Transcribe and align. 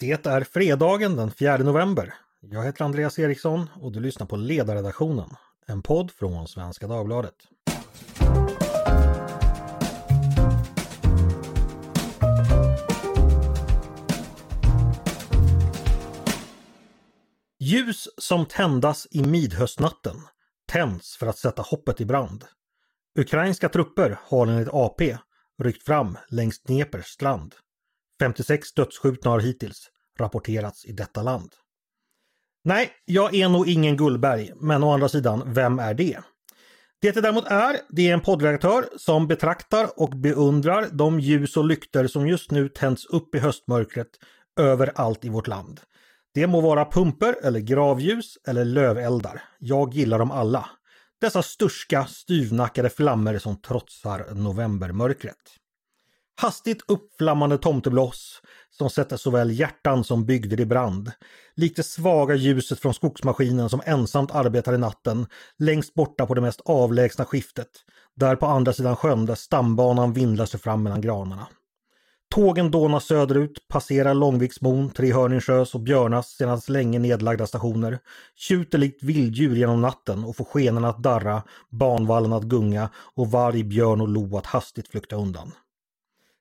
Det 0.00 0.26
är 0.26 0.44
fredagen 0.44 1.16
den 1.16 1.30
4 1.30 1.56
november. 1.56 2.14
Jag 2.40 2.64
heter 2.64 2.84
Andreas 2.84 3.18
Eriksson 3.18 3.70
och 3.80 3.92
du 3.92 4.00
lyssnar 4.00 4.26
på 4.26 4.36
Ledarredaktionen, 4.36 5.30
en 5.66 5.82
podd 5.82 6.10
från 6.10 6.48
Svenska 6.48 6.86
Dagbladet. 6.86 7.34
Ljus 17.58 18.08
som 18.18 18.46
tändas 18.46 19.06
i 19.10 19.22
midhöstnatten 19.22 20.16
tänds 20.72 21.16
för 21.16 21.26
att 21.26 21.38
sätta 21.38 21.62
hoppet 21.62 22.00
i 22.00 22.04
brand. 22.04 22.44
Ukrainska 23.18 23.68
trupper 23.68 24.18
har 24.22 24.46
enligt 24.46 24.68
AP 24.72 25.16
ryckt 25.62 25.82
fram 25.82 26.18
längs 26.28 26.62
Dnepers 26.62 27.06
strand. 27.06 27.54
56 28.20 28.74
dödsskjutna 28.74 29.30
har 29.30 29.40
hittills 29.40 29.88
rapporterats 30.18 30.84
i 30.84 30.92
detta 30.92 31.22
land. 31.22 31.50
Nej, 32.64 32.90
jag 33.04 33.34
är 33.34 33.48
nog 33.48 33.68
ingen 33.68 33.96
Gullberg, 33.96 34.52
men 34.56 34.82
å 34.82 34.92
andra 34.92 35.08
sidan, 35.08 35.42
vem 35.46 35.78
är 35.78 35.94
det? 35.94 36.18
Det 37.00 37.12
det 37.12 37.20
däremot 37.20 37.46
är, 37.46 37.76
det 37.88 38.08
är 38.08 38.12
en 38.12 38.20
poddredaktör 38.20 38.84
som 38.96 39.26
betraktar 39.26 40.00
och 40.00 40.10
beundrar 40.10 40.88
de 40.92 41.20
ljus 41.20 41.56
och 41.56 41.64
lykter 41.64 42.06
som 42.06 42.26
just 42.26 42.50
nu 42.50 42.68
tänds 42.68 43.06
upp 43.06 43.34
i 43.34 43.38
höstmörkret 43.38 44.08
överallt 44.60 45.24
i 45.24 45.28
vårt 45.28 45.46
land. 45.46 45.80
Det 46.34 46.46
må 46.46 46.60
vara 46.60 46.84
pumper 46.84 47.36
eller 47.42 47.60
gravljus 47.60 48.38
eller 48.46 48.64
löveldar. 48.64 49.42
Jag 49.58 49.94
gillar 49.94 50.18
dem 50.18 50.30
alla. 50.30 50.68
Dessa 51.20 51.42
sturska, 51.42 52.06
styvnackade 52.06 52.90
flammor 52.90 53.38
som 53.38 53.60
trotsar 53.60 54.34
novembermörkret. 54.34 55.59
Hastigt 56.40 56.82
uppflammande 56.88 57.58
tomtebloss 57.58 58.42
som 58.70 58.90
sätter 58.90 59.16
såväl 59.16 59.50
hjärtan 59.50 60.04
som 60.04 60.26
bygder 60.26 60.60
i 60.60 60.66
brand. 60.66 61.12
Likt 61.54 61.76
det 61.76 61.82
svaga 61.82 62.34
ljuset 62.34 62.80
från 62.80 62.94
skogsmaskinen 62.94 63.68
som 63.68 63.82
ensamt 63.84 64.30
arbetar 64.30 64.74
i 64.74 64.78
natten 64.78 65.26
längst 65.58 65.94
borta 65.94 66.26
på 66.26 66.34
det 66.34 66.40
mest 66.40 66.60
avlägsna 66.64 67.24
skiftet. 67.24 67.68
Där 68.16 68.36
på 68.36 68.46
andra 68.46 68.72
sidan 68.72 68.96
sjön 68.96 69.26
där 69.26 69.34
stambanan 69.34 70.12
vindlar 70.12 70.46
sig 70.46 70.60
fram 70.60 70.82
mellan 70.82 71.00
granarna. 71.00 71.46
Tågen 72.34 72.70
dånar 72.70 73.00
söderut, 73.00 73.68
passerar 73.68 74.14
Långviksmon, 74.14 74.90
Trehörningsjös 74.90 75.74
och 75.74 75.80
Björnas 75.80 76.28
senast 76.28 76.68
länge 76.68 76.98
nedlagda 76.98 77.46
stationer, 77.46 77.98
tjuter 78.36 78.78
likt 78.78 79.02
vilddjur 79.02 79.56
genom 79.56 79.80
natten 79.80 80.24
och 80.24 80.36
får 80.36 80.44
skenorna 80.44 80.88
att 80.88 81.02
darra, 81.02 81.42
banvallen 81.70 82.32
att 82.32 82.42
gunga 82.42 82.90
och 83.14 83.30
varg, 83.30 83.64
björn 83.64 84.00
och 84.00 84.08
lo 84.08 84.36
att 84.36 84.46
hastigt 84.46 84.88
flykta 84.88 85.16
undan. 85.16 85.52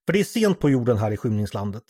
För 0.09 0.13
det 0.13 0.19
är 0.19 0.23
sent 0.23 0.59
på 0.59 0.69
jorden 0.69 0.97
här 0.97 1.11
i 1.11 1.17
skymningslandet. 1.17 1.83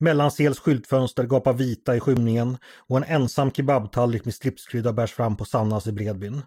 Mellansels 0.00 0.58
skyltfönster 0.58 1.24
gapar 1.24 1.52
vita 1.52 1.96
i 1.96 2.00
skymningen 2.00 2.56
och 2.88 2.96
en 2.96 3.04
ensam 3.04 3.50
kebabtallrik 3.50 4.24
med 4.24 4.34
stripskrydda 4.34 4.92
bärs 4.92 5.12
fram 5.12 5.36
på 5.36 5.44
Sannas 5.44 5.86
i 5.86 5.92
Bredbyn. 5.92 6.42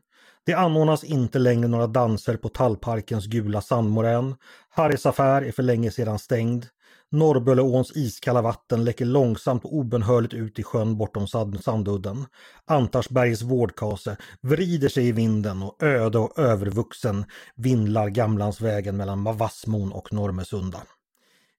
Det 0.46 0.54
anordnas 0.54 1.04
inte 1.04 1.40
längre 1.40 1.68
några 1.68 1.88
danser 1.88 2.38
på 2.38 2.50
Tallparkens 2.50 3.26
gula 3.26 3.62
sandmorän. 3.62 4.36
Harrys 4.70 5.06
affär 5.06 5.42
är 5.42 5.52
för 5.52 5.64
länge 5.64 5.92
sedan 5.92 6.20
stängd. 6.20 6.66
Norrböleåns 7.12 7.98
iskalla 7.98 8.42
vatten 8.42 8.84
läcker 8.84 9.06
långsamt 9.06 9.66
och 9.66 9.76
obönhörligt 9.76 10.34
ut 10.34 10.60
i 10.60 10.64
sjön 10.64 10.98
bortom 10.98 11.28
Sandudden. 11.62 12.26
Antarsbergs 12.66 13.42
vårdkase 13.42 14.18
vrider 14.42 14.90
sig 14.90 15.08
i 15.08 15.12
vinden 15.12 15.64
och 15.64 15.84
öde 15.84 16.18
och 16.18 16.40
övervuxen 16.40 17.26
vindlar 17.56 18.10
Gamlandsvägen 18.10 18.98
mellan 18.98 19.38
Vassmon 19.38 19.92
och 19.92 20.14
Normesunda. 20.14 20.82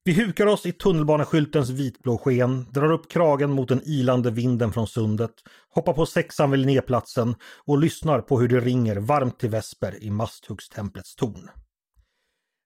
Vi 0.07 0.13
hukar 0.13 0.47
oss 0.47 0.67
i 0.67 0.73
tunnelbaneskyltens 0.73 1.71
vitblå 1.71 2.19
sken, 2.19 2.67
drar 2.71 2.93
upp 2.93 3.11
kragen 3.11 3.51
mot 3.51 3.69
den 3.69 3.81
ilande 3.85 4.31
vinden 4.31 4.73
från 4.73 4.87
sundet, 4.89 5.31
hoppar 5.75 5.93
på 5.93 6.07
sexan 6.07 6.51
vid 6.51 6.61
Linnéplatsen 6.61 7.35
och 7.65 7.79
lyssnar 7.79 8.21
på 8.21 8.41
hur 8.41 8.49
det 8.49 8.61
ringer 8.61 8.97
varmt 8.97 9.39
till 9.39 9.51
vesper 9.51 10.03
i 10.03 10.11
Masthuggstemplets 10.11 11.17
torn. 11.17 11.51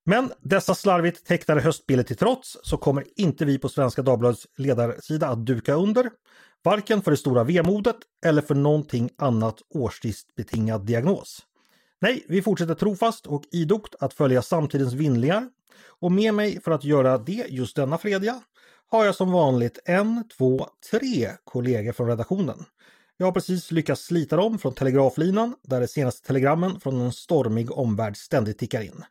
Men 0.06 0.32
dessa 0.40 0.74
slarvigt 0.74 1.26
tecknade 1.26 1.60
höstbilder 1.60 2.04
till 2.04 2.16
trots 2.16 2.56
så 2.62 2.76
kommer 2.76 3.04
inte 3.16 3.44
vi 3.44 3.58
på 3.58 3.68
Svenska 3.68 4.02
Dagbladets 4.02 4.46
ledarsida 4.56 5.28
att 5.28 5.46
duka 5.46 5.74
under, 5.74 6.10
varken 6.64 7.02
för 7.02 7.10
det 7.10 7.16
stora 7.16 7.44
vemodet 7.44 7.96
eller 8.26 8.42
för 8.42 8.54
någonting 8.54 9.10
annat 9.18 9.62
årstidsbetingad 9.74 10.86
diagnos. 10.86 11.42
Nej, 12.02 12.24
vi 12.28 12.42
fortsätter 12.42 12.74
trofast 12.74 13.26
och 13.26 13.42
idogt 13.52 13.94
att 14.00 14.14
följa 14.14 14.42
samtidens 14.42 14.92
vindlingar 14.92 15.48
och 16.00 16.12
med 16.12 16.34
mig 16.34 16.60
för 16.60 16.70
att 16.70 16.84
göra 16.84 17.18
det 17.18 17.46
just 17.48 17.76
denna 17.76 17.98
fredag 17.98 18.42
har 18.90 19.04
jag 19.04 19.14
som 19.14 19.32
vanligt 19.32 19.78
en, 19.84 20.28
två, 20.38 20.66
tre 20.90 21.30
kollegor 21.44 21.92
från 21.92 22.08
redaktionen. 22.08 22.64
Jag 23.16 23.26
har 23.26 23.32
precis 23.32 23.70
lyckats 23.70 24.02
slita 24.02 24.36
dem 24.36 24.58
från 24.58 24.74
telegraflinan 24.74 25.54
där 25.62 25.80
de 25.80 25.88
senaste 25.88 26.26
telegrammen 26.26 26.80
från 26.80 27.00
en 27.00 27.12
stormig 27.12 27.72
omvärld 27.72 28.16
ständigt 28.16 28.58
tickar 28.58 28.82
in. 28.82 29.04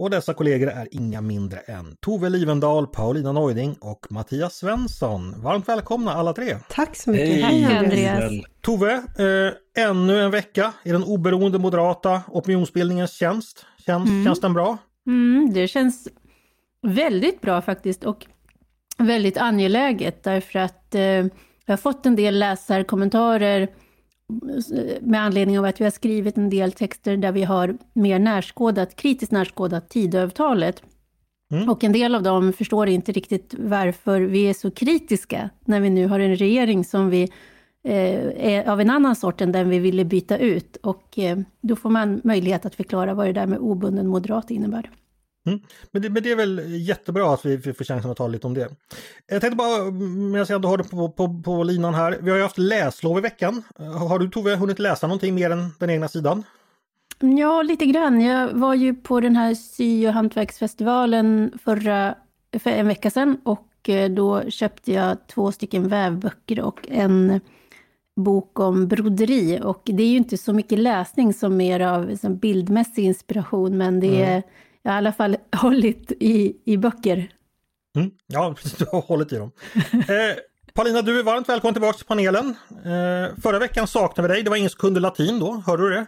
Och 0.00 0.10
dessa 0.10 0.34
kollegor 0.34 0.68
är 0.68 0.88
inga 0.90 1.20
mindre 1.20 1.58
än 1.58 1.96
Tove 2.00 2.28
Livendal, 2.28 2.86
Paulina 2.86 3.32
Neuding 3.32 3.76
och 3.80 4.06
Mattias 4.10 4.54
Svensson. 4.54 5.42
Varmt 5.42 5.68
välkomna 5.68 6.12
alla 6.12 6.32
tre! 6.32 6.56
Tack 6.68 6.96
så 6.96 7.10
mycket! 7.10 7.44
Hej, 7.44 7.60
Hej 7.62 7.78
Andreas! 7.78 8.32
Tove, 8.60 8.92
eh, 8.94 9.84
ännu 9.84 10.20
en 10.20 10.30
vecka 10.30 10.72
i 10.84 10.90
den 10.90 11.04
oberoende 11.04 11.58
moderata 11.58 12.22
opinionsbildningens 12.28 13.12
tjänst. 13.12 13.66
Känns, 13.86 14.08
mm. 14.08 14.24
känns 14.24 14.40
den 14.40 14.54
bra? 14.54 14.78
Mm, 15.06 15.52
det 15.52 15.68
känns 15.68 16.08
väldigt 16.82 17.40
bra 17.40 17.62
faktiskt 17.62 18.04
och 18.04 18.26
väldigt 18.98 19.36
angeläget 19.36 20.22
därför 20.22 20.58
att 20.58 20.94
eh, 20.94 21.02
jag 21.02 21.28
har 21.66 21.76
fått 21.76 22.06
en 22.06 22.16
del 22.16 22.38
läsarkommentarer 22.38 23.68
med 25.00 25.20
anledning 25.20 25.58
av 25.58 25.64
att 25.64 25.80
vi 25.80 25.84
har 25.84 25.90
skrivit 25.90 26.36
en 26.36 26.50
del 26.50 26.72
texter 26.72 27.16
där 27.16 27.32
vi 27.32 27.42
har 27.42 27.78
mer 27.92 28.18
närskådat, 28.18 28.96
kritiskt 28.96 29.32
närskådat 29.32 29.88
Tidöavtalet. 29.88 30.82
Mm. 31.52 31.68
Och 31.68 31.84
en 31.84 31.92
del 31.92 32.14
av 32.14 32.22
dem 32.22 32.52
förstår 32.52 32.88
inte 32.88 33.12
riktigt 33.12 33.54
varför 33.58 34.20
vi 34.20 34.48
är 34.48 34.54
så 34.54 34.70
kritiska 34.70 35.50
när 35.64 35.80
vi 35.80 35.90
nu 35.90 36.06
har 36.06 36.20
en 36.20 36.36
regering 36.36 36.84
som 36.84 37.10
vi 37.10 37.22
eh, 37.84 38.54
är 38.54 38.68
av 38.68 38.80
en 38.80 38.90
annan 38.90 39.16
sort 39.16 39.40
än 39.40 39.52
den 39.52 39.68
vi 39.68 39.78
ville 39.78 40.04
byta 40.04 40.38
ut. 40.38 40.76
Och 40.76 41.18
eh, 41.18 41.38
då 41.60 41.76
får 41.76 41.90
man 41.90 42.20
möjlighet 42.24 42.66
att 42.66 42.74
förklara 42.74 43.14
vad 43.14 43.26
det 43.26 43.32
där 43.32 43.46
med 43.46 43.58
obunden 43.58 44.06
moderat 44.06 44.50
innebär. 44.50 44.90
Mm. 45.46 45.60
Men, 45.90 46.02
det, 46.02 46.10
men, 46.10 46.22
det, 46.22 46.30
är 46.30 46.36
väl 46.36 46.62
jättebra 46.68 47.34
att 47.34 47.46
vi, 47.46 47.56
vi 47.56 47.72
får 47.72 47.84
chansen 47.84 48.10
att 48.10 48.16
tala 48.16 48.32
lite 48.32 48.46
om 48.46 48.54
det. 48.54 48.68
Jag 49.26 49.40
tänkte 49.40 49.56
bara, 49.56 49.90
medan 49.90 50.34
jag 50.34 50.50
ändå 50.50 50.68
har 50.68 50.78
det 50.78 50.84
på, 50.84 51.08
på, 51.08 51.42
på 51.44 51.62
linan 51.62 51.94
här, 51.94 52.18
vi 52.22 52.30
har 52.30 52.36
ju 52.36 52.42
haft 52.42 52.58
läslov 52.58 53.18
i 53.18 53.20
veckan. 53.20 53.62
Har 53.78 54.18
du 54.18 54.30
Tove 54.30 54.56
hunnit 54.56 54.78
läsa 54.78 55.06
någonting 55.06 55.34
mer 55.34 55.50
än 55.50 55.68
den 55.78 55.90
egna 55.90 56.08
sidan? 56.08 56.44
Ja, 57.18 57.62
lite 57.62 57.86
grann. 57.86 58.20
Jag 58.20 58.48
var 58.48 58.74
ju 58.74 58.94
på 58.94 59.20
den 59.20 59.36
här 59.36 59.54
sy 59.54 60.06
och 60.06 60.12
hantverksfestivalen 60.12 61.52
förra, 61.64 62.14
för 62.58 62.70
en 62.70 62.88
vecka 62.88 63.10
sedan 63.10 63.40
och 63.44 63.88
eh, 63.88 64.10
då 64.10 64.50
köpte 64.50 64.92
jag 64.92 65.26
två 65.26 65.52
stycken 65.52 65.88
vävböcker 65.88 66.60
och 66.60 66.86
en 66.88 67.40
bok 68.16 68.58
om 68.58 68.88
broderi. 68.88 69.60
Och 69.62 69.82
det 69.84 70.02
är 70.02 70.08
ju 70.08 70.16
inte 70.16 70.38
så 70.38 70.52
mycket 70.52 70.78
läsning 70.78 71.34
som 71.34 71.56
mer 71.56 71.80
av 71.80 72.16
som 72.16 72.36
bildmässig 72.36 73.04
inspiration, 73.04 73.78
men 73.78 74.00
det 74.00 74.22
är 74.22 74.32
mm 74.32 74.42
jag 74.82 74.90
har 74.90 74.96
i 74.96 74.98
alla 74.98 75.12
fall 75.12 75.36
hållit 75.56 76.12
i, 76.20 76.56
i 76.64 76.76
böcker. 76.76 77.32
Mm, 77.96 78.10
ja, 78.26 78.54
du 78.78 78.84
har 78.92 79.00
hållit 79.00 79.32
i 79.32 79.36
dem. 79.36 79.50
Eh, 79.92 80.36
Paulina, 80.74 81.02
du 81.02 81.18
är 81.18 81.22
varmt 81.22 81.48
välkommen 81.48 81.74
tillbaka 81.74 81.96
till 81.96 82.06
panelen. 82.06 82.56
Eh, 82.70 83.40
förra 83.42 83.58
veckan 83.58 83.86
saknade 83.86 84.28
vi 84.28 84.34
dig, 84.34 84.42
det 84.42 84.50
var 84.50 84.56
ingen 84.56 84.70
som 84.70 84.78
kunde 84.78 85.00
latin 85.00 85.40
då, 85.40 85.62
hörde 85.66 85.82
du 85.82 85.94
det? 85.94 86.06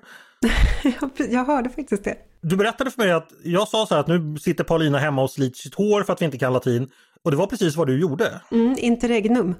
jag 1.32 1.44
hörde 1.44 1.70
faktiskt 1.70 2.04
det. 2.04 2.16
Du 2.40 2.56
berättade 2.56 2.90
för 2.90 3.02
mig 3.02 3.12
att 3.12 3.32
jag 3.44 3.68
sa 3.68 3.86
så 3.86 3.94
här 3.94 4.00
att 4.00 4.06
nu 4.06 4.36
sitter 4.38 4.64
Paulina 4.64 4.98
hemma 4.98 5.22
och 5.22 5.30
sliter 5.30 5.58
sitt 5.58 5.74
hår 5.74 6.02
för 6.02 6.12
att 6.12 6.20
vi 6.20 6.24
inte 6.24 6.38
kan 6.38 6.52
latin. 6.52 6.88
Och 7.22 7.30
det 7.30 7.36
var 7.36 7.46
precis 7.46 7.76
vad 7.76 7.86
du 7.86 8.00
gjorde. 8.00 8.40
Mm, 8.50 8.76
interregnum. 8.78 9.54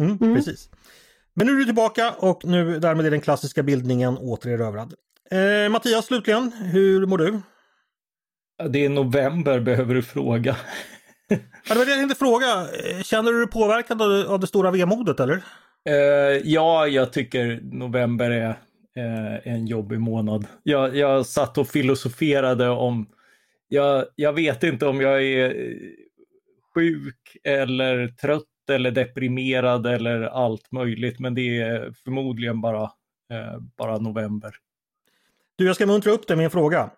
Mm, 0.00 0.18
mm. 0.20 0.34
Precis. 0.34 0.68
Men 1.34 1.46
nu 1.46 1.52
är 1.52 1.56
du 1.56 1.64
tillbaka 1.64 2.14
och 2.18 2.44
nu 2.44 2.78
därmed 2.78 3.06
är 3.06 3.10
den 3.10 3.20
klassiska 3.20 3.62
bildningen 3.62 4.18
återerövrad. 4.18 4.94
Eh, 5.30 5.70
Mattias 5.70 6.06
slutligen, 6.06 6.52
hur 6.52 7.06
mår 7.06 7.18
du? 7.18 7.40
Det 8.68 8.84
är 8.84 8.88
november, 8.88 9.60
behöver 9.60 9.94
du 9.94 10.02
fråga. 10.02 10.56
ja, 11.28 11.36
det 11.68 11.74
var 11.74 11.84
det 11.84 11.90
jag 11.90 11.98
tänkte 11.98 12.18
fråga. 12.18 12.66
Känner 13.02 13.32
du 13.32 13.38
dig 13.38 13.50
påverkad 13.50 14.02
av 14.02 14.40
det 14.40 14.46
stora 14.46 14.70
vemodet 14.70 15.20
eller? 15.20 15.42
Uh, 15.88 16.40
ja, 16.44 16.86
jag 16.86 17.12
tycker 17.12 17.60
november 17.62 18.30
är 18.30 18.48
uh, 18.48 19.38
en 19.44 19.66
jobbig 19.66 20.00
månad. 20.00 20.46
Jag, 20.62 20.96
jag 20.96 21.26
satt 21.26 21.58
och 21.58 21.68
filosoferade 21.68 22.68
om, 22.68 23.06
jag, 23.68 24.04
jag 24.16 24.32
vet 24.32 24.62
inte 24.62 24.86
om 24.86 25.00
jag 25.00 25.22
är 25.22 25.74
sjuk 26.74 27.36
eller 27.44 28.08
trött 28.08 28.44
eller 28.70 28.90
deprimerad 28.90 29.86
eller 29.86 30.22
allt 30.22 30.72
möjligt, 30.72 31.18
men 31.18 31.34
det 31.34 31.60
är 31.60 31.92
förmodligen 32.04 32.60
bara, 32.60 32.82
uh, 32.82 33.58
bara 33.78 33.98
november. 33.98 34.54
Du, 35.56 35.66
jag 35.66 35.76
ska 35.76 35.86
muntra 35.86 36.12
upp 36.12 36.26
dig 36.26 36.36
med 36.36 36.44
en 36.44 36.50
fråga. 36.50 36.90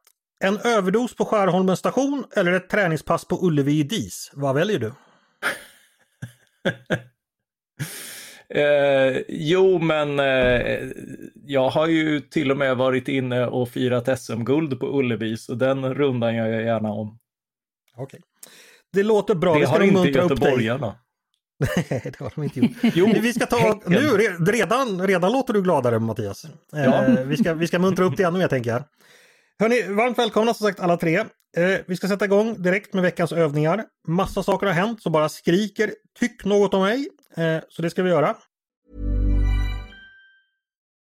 En 0.42 0.58
överdos 0.64 1.16
på 1.16 1.24
Skärholmens 1.24 1.78
station 1.78 2.24
eller 2.36 2.52
ett 2.52 2.68
träningspass 2.70 3.24
på 3.24 3.46
Ullevi 3.46 3.72
i 3.78 3.82
DIS? 3.82 4.30
Vad 4.34 4.54
väljer 4.54 4.78
du? 4.78 4.92
Eh, 8.54 9.22
jo, 9.28 9.78
men 9.78 10.20
eh, 10.20 10.78
jag 11.46 11.70
har 11.70 11.86
ju 11.86 12.20
till 12.20 12.50
och 12.50 12.56
med 12.56 12.76
varit 12.76 13.08
inne 13.08 13.46
och 13.46 13.68
firat 13.68 14.20
SM-guld 14.20 14.80
på 14.80 14.98
Ullevi, 14.98 15.36
så 15.36 15.54
den 15.54 15.94
rundan 15.94 16.34
gör 16.34 16.46
jag 16.46 16.62
gärna 16.62 16.92
om. 16.92 17.18
Okej. 17.96 18.20
Det 18.92 19.02
låter 19.02 19.34
bra. 19.34 19.54
Det 19.54 19.60
vi 19.60 19.66
ska 19.66 19.74
har 19.74 19.82
inte 19.82 20.08
göteborgarna. 20.08 20.94
Nej, 21.90 22.00
det 22.04 22.18
har 22.18 22.32
de 22.34 22.42
inte 22.44 22.60
gjort. 22.60 22.70
Jo, 22.94 23.12
Vi 23.22 23.32
ska 23.32 23.46
ta, 23.46 23.80
nu, 23.86 23.98
re- 23.98 24.46
redan, 24.52 25.06
redan 25.06 25.32
låter 25.32 25.52
du 25.54 25.62
gladare 25.62 25.98
Mattias. 25.98 26.44
Eh, 26.44 26.50
Ja. 26.84 27.04
vi, 27.26 27.36
ska, 27.36 27.54
vi 27.54 27.66
ska 27.66 27.78
muntra 27.78 28.04
upp 28.04 28.16
det 28.16 28.22
ännu 28.22 28.38
mer 28.38 28.48
tänker 28.48 28.70
jag. 28.70 28.82
Hörni, 29.62 29.82
varmt 29.82 30.18
välkomna 30.18 30.54
som 30.54 30.66
sagt 30.66 30.80
alla 30.80 30.96
tre. 30.96 31.16
Eh, 31.16 31.80
vi 31.86 31.96
ska 31.96 32.08
sätta 32.08 32.24
igång 32.24 32.62
direkt 32.62 32.94
med 32.94 33.02
veckans 33.02 33.32
övningar. 33.32 33.84
Massa 34.08 34.42
saker 34.42 34.66
har 34.66 34.72
hänt 34.72 35.02
så 35.02 35.10
bara 35.10 35.28
skriker 35.28 35.94
tyck 36.20 36.44
något 36.44 36.74
om 36.74 36.82
mig. 36.82 37.08
Eh, 37.36 37.58
så 37.68 37.82
det 37.82 37.90
ska 37.90 38.02
vi 38.02 38.10
göra. 38.10 38.36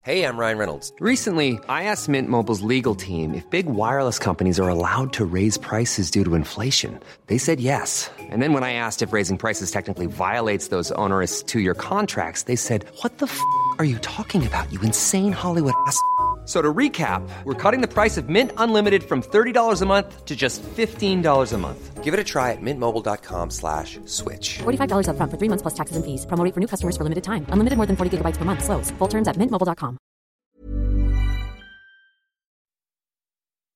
Hej, 0.05 0.19
jag 0.19 0.39
Ryan 0.39 0.59
Reynolds. 0.59 0.93
Recently, 1.01 1.49
I 1.53 1.59
asked 1.69 2.09
Mint 2.09 2.29
Mobile's 2.29 2.69
legal 2.69 2.97
team 2.97 3.35
if 3.35 3.51
big 3.51 3.67
wireless 3.67 4.19
companies 4.19 4.61
are 4.61 4.69
allowed 4.69 5.13
to 5.13 5.25
raise 5.35 5.61
prices 5.61 6.11
due 6.11 6.25
to 6.25 6.35
inflation. 6.35 6.99
They 7.27 7.39
said 7.39 7.61
yes. 7.61 8.11
And 8.33 8.43
then 8.43 8.53
when 8.55 8.71
I 8.71 8.73
asked 8.73 9.09
if 9.09 9.13
raising 9.13 9.39
prices 9.39 9.71
technically 9.71 10.07
violates 10.07 10.69
those 10.69 10.95
onerous 10.95 11.43
two 11.43 11.61
year 11.61 11.75
contracts, 11.75 12.43
they 12.43 12.57
said, 12.57 12.85
What 13.03 13.19
the 13.19 13.27
f 13.27 13.41
are 13.79 13.85
you 13.85 13.99
talking 13.99 14.47
about, 14.47 14.73
you 14.73 14.81
insane 14.83 15.33
Hollywood 15.33 15.75
ass? 15.87 16.01
So 16.49 16.63
to 16.63 16.73
recap, 16.73 17.29
we're 17.45 17.53
cutting 17.63 17.83
the 17.83 17.93
price 17.93 18.17
of 18.17 18.31
Mint 18.31 18.53
Unlimited 18.57 19.05
from 19.05 19.21
$30 19.21 19.83
a 19.83 19.87
month 19.87 20.25
to 20.25 20.35
just 20.35 20.63
$15 20.63 21.53
a 21.53 21.59
month. 21.59 22.03
Give 22.03 22.15
it 22.15 22.21
a 22.21 22.25
try 22.25 22.53
at 22.53 22.63
mintmobile.com 22.63 23.51
slash 23.51 24.01
switch. 24.07 24.61
$45 24.65 25.09
upfront 25.13 25.31
for 25.31 25.37
three 25.37 25.51
months 25.51 25.61
plus 25.61 25.75
taxes 25.75 25.97
and 25.97 26.05
fees. 26.07 26.25
Promo 26.25 26.45
rate 26.45 26.55
for 26.55 26.61
new 26.61 26.67
customers 26.67 26.97
for 26.97 27.05
limited 27.05 27.25
time. 27.25 27.45
Unlimited 27.53 27.77
more 27.77 27.87
than 27.87 27.97
40 27.97 28.17
gigabytes 28.17 28.39
per 28.39 28.47
month. 28.47 28.65
Slows. 28.65 28.91
Full 28.99 29.09
terms 29.09 29.29
at 29.29 29.37
mintmobile.com. 29.37 29.99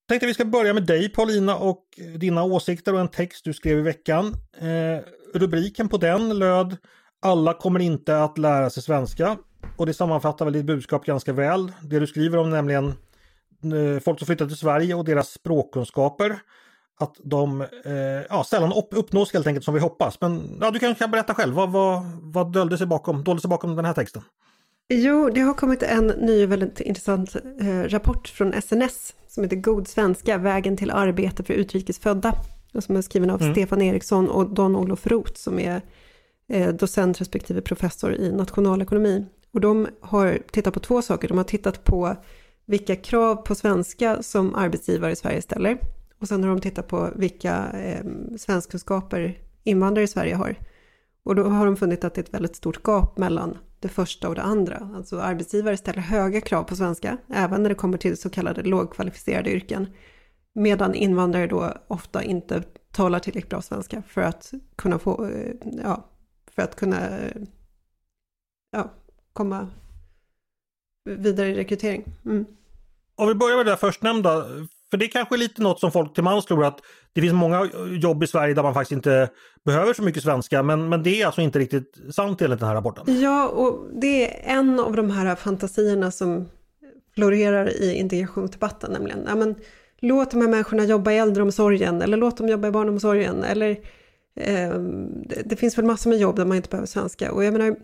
Tänkte 0.08 0.26
vi 0.26 0.34
ska 0.34 0.44
börja 0.44 0.74
med 0.74 0.86
dig 0.86 1.08
Paulina 1.08 1.56
och 1.56 1.84
dina 2.16 2.44
åsikter 2.44 2.94
och 2.94 3.00
en 3.00 3.08
text 3.08 3.44
du 3.44 3.52
skrev 3.52 3.78
i 3.78 3.82
veckan. 3.82 4.36
Eh, 4.58 5.04
rubriken 5.34 5.88
på 5.88 5.96
den 5.96 6.38
löd 6.38 6.76
Alla 7.24 7.54
kommer 7.54 7.80
inte 7.80 8.22
att 8.22 8.38
lära 8.38 8.70
sig 8.70 8.82
svenska. 8.82 9.36
Och 9.76 9.86
det 9.86 9.94
sammanfattar 9.94 10.44
väl 10.44 10.54
ditt 10.54 10.64
budskap 10.64 11.04
ganska 11.04 11.32
väl. 11.32 11.72
Det 11.82 11.98
du 11.98 12.06
skriver 12.06 12.38
om 12.38 12.50
nämligen 12.50 12.86
eh, 13.62 14.00
folk 14.04 14.18
som 14.18 14.26
flyttar 14.26 14.46
till 14.46 14.56
Sverige 14.56 14.94
och 14.94 15.04
deras 15.04 15.28
språkkunskaper. 15.30 16.38
Att 17.00 17.16
de 17.24 17.60
eh, 17.60 17.92
ja, 18.28 18.44
sällan 18.44 18.72
upp, 18.72 18.88
uppnås 18.90 19.32
helt 19.32 19.46
enkelt 19.46 19.64
som 19.64 19.74
vi 19.74 19.80
hoppas. 19.80 20.20
Men 20.20 20.58
ja, 20.60 20.70
du 20.70 20.78
kan, 20.78 20.94
kan 20.94 21.10
berätta 21.10 21.34
själv, 21.34 21.54
vad, 21.54 21.72
vad, 21.72 22.02
vad 22.20 22.52
dölde 22.52 22.78
sig 22.78 22.86
bakom, 22.86 23.40
sig 23.40 23.50
bakom 23.50 23.76
den 23.76 23.84
här 23.84 23.92
texten? 23.92 24.22
Jo, 24.88 25.30
det 25.34 25.40
har 25.40 25.54
kommit 25.54 25.82
en 25.82 26.06
ny 26.06 26.46
väldigt 26.46 26.80
intressant 26.80 27.36
eh, 27.60 27.82
rapport 27.82 28.28
från 28.28 28.62
SNS 28.62 29.14
som 29.28 29.42
heter 29.42 29.56
God 29.56 29.88
svenska, 29.88 30.38
vägen 30.38 30.76
till 30.76 30.90
arbete 30.90 31.42
för 31.42 31.54
utrikesfödda. 31.54 32.34
Och 32.74 32.84
som 32.84 32.96
är 32.96 33.02
skriven 33.02 33.30
av 33.30 33.52
Stefan 33.52 33.82
Eriksson 33.82 34.28
och 34.28 34.54
Don-Olof 34.54 35.06
Roth 35.06 35.34
som 35.34 35.58
är 35.58 35.82
eh, 36.48 36.68
docent 36.68 37.20
respektive 37.20 37.60
professor 37.60 38.14
i 38.14 38.32
nationalekonomi. 38.32 39.26
Och 39.52 39.60
de 39.60 39.88
har 40.00 40.38
tittat 40.52 40.74
på 40.74 40.80
två 40.80 41.02
saker. 41.02 41.28
De 41.28 41.36
har 41.36 41.44
tittat 41.44 41.84
på 41.84 42.16
vilka 42.64 42.96
krav 42.96 43.36
på 43.36 43.54
svenska 43.54 44.22
som 44.22 44.54
arbetsgivare 44.54 45.12
i 45.12 45.16
Sverige 45.16 45.42
ställer. 45.42 45.78
Och 46.18 46.28
sen 46.28 46.42
har 46.42 46.50
de 46.50 46.60
tittat 46.60 46.88
på 46.88 47.10
vilka 47.16 47.70
eh, 47.72 48.04
svenskkunskaper 48.36 49.38
invandrare 49.64 50.04
i 50.04 50.08
Sverige 50.08 50.34
har. 50.34 50.56
Och 51.24 51.34
då 51.34 51.44
har 51.44 51.66
de 51.66 51.76
funnit 51.76 52.04
att 52.04 52.14
det 52.14 52.20
är 52.20 52.22
ett 52.22 52.34
väldigt 52.34 52.56
stort 52.56 52.86
gap 52.86 53.18
mellan 53.18 53.58
det 53.80 53.88
första 53.88 54.28
och 54.28 54.34
det 54.34 54.42
andra. 54.42 54.90
Alltså 54.96 55.20
arbetsgivare 55.20 55.76
ställer 55.76 56.00
höga 56.00 56.40
krav 56.40 56.62
på 56.62 56.76
svenska, 56.76 57.16
även 57.28 57.62
när 57.62 57.68
det 57.68 57.74
kommer 57.74 57.98
till 57.98 58.16
så 58.16 58.30
kallade 58.30 58.62
lågkvalificerade 58.62 59.50
yrken. 59.50 59.86
Medan 60.54 60.94
invandrare 60.94 61.46
då 61.46 61.72
ofta 61.86 62.22
inte 62.22 62.62
talar 62.90 63.18
tillräckligt 63.18 63.50
bra 63.50 63.62
svenska 63.62 64.02
för 64.02 64.20
att 64.20 64.52
kunna 64.76 64.98
få, 64.98 65.26
eh, 65.26 65.54
ja, 65.82 66.10
för 66.54 66.62
att 66.62 66.76
kunna, 66.76 67.08
eh, 67.18 67.42
ja, 68.70 68.90
komma 69.32 69.68
vidare 71.04 71.48
i 71.48 71.54
rekrytering. 71.54 72.04
Mm. 72.24 72.46
Om 73.16 73.28
vi 73.28 73.34
börjar 73.34 73.56
med 73.56 73.66
det 73.66 73.72
där 73.72 73.76
förstnämnda, 73.76 74.44
för 74.90 74.96
det 74.96 75.08
kanske 75.08 75.34
är 75.34 75.38
lite 75.38 75.62
något 75.62 75.80
som 75.80 75.92
folk 75.92 76.14
till 76.14 76.24
mans 76.24 76.44
tror 76.44 76.64
att 76.64 76.80
det 77.12 77.20
finns 77.20 77.32
många 77.32 77.70
jobb 78.02 78.22
i 78.22 78.26
Sverige 78.26 78.54
där 78.54 78.62
man 78.62 78.74
faktiskt 78.74 78.92
inte 78.92 79.30
behöver 79.64 79.94
så 79.94 80.02
mycket 80.02 80.22
svenska, 80.22 80.62
men, 80.62 80.88
men 80.88 81.02
det 81.02 81.22
är 81.22 81.26
alltså 81.26 81.40
inte 81.40 81.58
riktigt 81.58 81.98
sant 82.14 82.42
enligt 82.42 82.58
den 82.58 82.68
här 82.68 82.74
rapporten. 82.74 83.20
Ja, 83.20 83.48
och 83.48 83.88
det 84.00 84.46
är 84.46 84.56
en 84.58 84.80
av 84.80 84.96
de 84.96 85.10
här 85.10 85.36
fantasierna 85.36 86.10
som 86.10 86.48
florerar 87.14 87.82
i 87.82 87.94
integrationsdebatten, 87.94 88.92
nämligen, 88.92 89.24
ja, 89.28 89.34
men, 89.34 89.54
låt 90.00 90.30
de 90.30 90.40
här 90.40 90.48
människorna 90.48 90.84
jobba 90.84 91.12
i 91.12 91.18
äldreomsorgen, 91.18 92.02
eller 92.02 92.16
låt 92.16 92.36
dem 92.36 92.48
jobba 92.48 92.68
i 92.68 92.70
barnomsorgen, 92.70 93.44
eller 93.44 93.70
eh, 94.36 94.74
det, 95.26 95.42
det 95.44 95.56
finns 95.56 95.78
väl 95.78 95.84
massor 95.84 96.10
med 96.10 96.18
jobb 96.18 96.36
där 96.36 96.44
man 96.44 96.56
inte 96.56 96.68
behöver 96.68 96.86
svenska. 96.86 97.32
Och 97.32 97.44
jag 97.44 97.52
menar, 97.52 97.76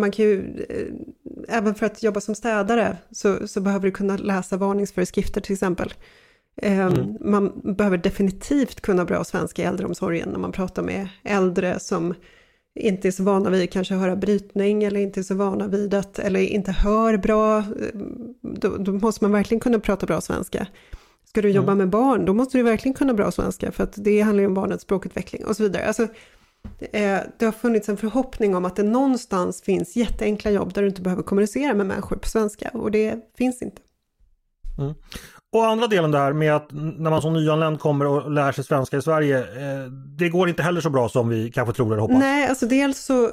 man 0.00 0.10
kan 0.10 0.24
ju, 0.24 0.64
eh, 0.68 1.56
även 1.56 1.74
för 1.74 1.86
att 1.86 2.02
jobba 2.02 2.20
som 2.20 2.34
städare 2.34 2.96
så, 3.10 3.48
så 3.48 3.60
behöver 3.60 3.84
du 3.86 3.90
kunna 3.90 4.16
läsa 4.16 4.56
varningsföreskrifter 4.56 5.40
till 5.40 5.52
exempel. 5.52 5.94
Eh, 6.62 6.90
Man 7.20 7.74
behöver 7.76 7.98
definitivt 7.98 8.80
kunna 8.80 9.04
bra 9.04 9.24
svenska 9.24 9.62
i 9.62 9.64
äldreomsorgen 9.64 10.28
när 10.28 10.38
man 10.38 10.52
pratar 10.52 10.82
med 10.82 11.08
äldre 11.24 11.78
som 11.80 12.14
inte 12.80 13.08
är 13.08 13.12
så 13.12 13.22
vana 13.22 13.50
vid 13.50 13.72
kanske 13.72 13.94
höra 13.94 14.16
brytning 14.16 14.84
eller 14.84 15.00
inte 15.00 15.20
är 15.20 15.22
så 15.22 15.34
vana 15.34 15.68
vid 15.68 15.94
att, 15.94 16.18
eller 16.18 16.40
inte 16.40 16.72
hör 16.72 17.16
bra. 17.16 17.58
eh, 17.58 17.64
Då, 18.42 18.76
då 18.76 18.92
måste 18.92 19.24
man 19.24 19.32
verkligen 19.32 19.60
kunna 19.60 19.78
prata 19.78 20.06
bra 20.06 20.20
svenska. 20.20 20.66
Ska 21.24 21.42
du 21.42 21.50
jobba 21.50 21.74
med 21.74 21.88
barn, 21.88 22.24
då 22.24 22.34
måste 22.34 22.58
du 22.58 22.62
verkligen 22.62 22.94
kunna 22.94 23.14
bra 23.14 23.30
svenska 23.30 23.72
för 23.72 23.84
att 23.84 23.92
det 23.96 24.20
handlar 24.20 24.40
ju 24.40 24.46
om 24.46 24.54
barnets 24.54 24.82
språkutveckling 24.82 25.44
och 25.44 25.56
så 25.56 25.62
vidare. 25.62 25.86
Alltså, 25.86 26.08
eh, 26.92 27.20
det 27.38 27.44
har 27.44 27.52
funnits 27.52 27.88
en 27.88 27.96
förhoppning 27.96 28.56
om 28.56 28.64
att 28.64 28.76
det 28.76 28.82
någonstans 28.82 29.62
finns 29.62 29.96
jätteenkla 29.96 30.50
jobb 30.50 30.72
där 30.74 30.82
du 30.82 30.88
inte 30.88 31.02
behöver 31.02 31.22
kommunicera 31.22 31.74
med 31.74 31.86
människor 31.86 32.16
på 32.16 32.28
svenska 32.28 32.70
och 32.72 32.90
det 32.90 33.18
finns 33.38 33.62
inte. 33.62 33.82
Och 35.52 35.66
andra 35.66 35.86
delen 35.86 36.10
där 36.10 36.32
med 36.32 36.56
att 36.56 36.68
när 36.72 37.10
man 37.10 37.22
som 37.22 37.32
nyanländ 37.32 37.80
kommer 37.80 38.06
och 38.06 38.30
lär 38.30 38.52
sig 38.52 38.64
svenska 38.64 38.96
i 38.96 39.02
Sverige, 39.02 39.38
eh, 39.38 39.90
det 39.90 40.28
går 40.28 40.48
inte 40.48 40.62
heller 40.62 40.80
så 40.80 40.90
bra 40.90 41.08
som 41.08 41.28
vi 41.28 41.50
kanske 41.50 41.74
tror 41.74 41.86
eller 41.92 42.00
hoppas. 42.00 42.18
Nej, 42.18 42.48
alltså 42.48 42.66
dels 42.66 42.98
så 42.98 43.30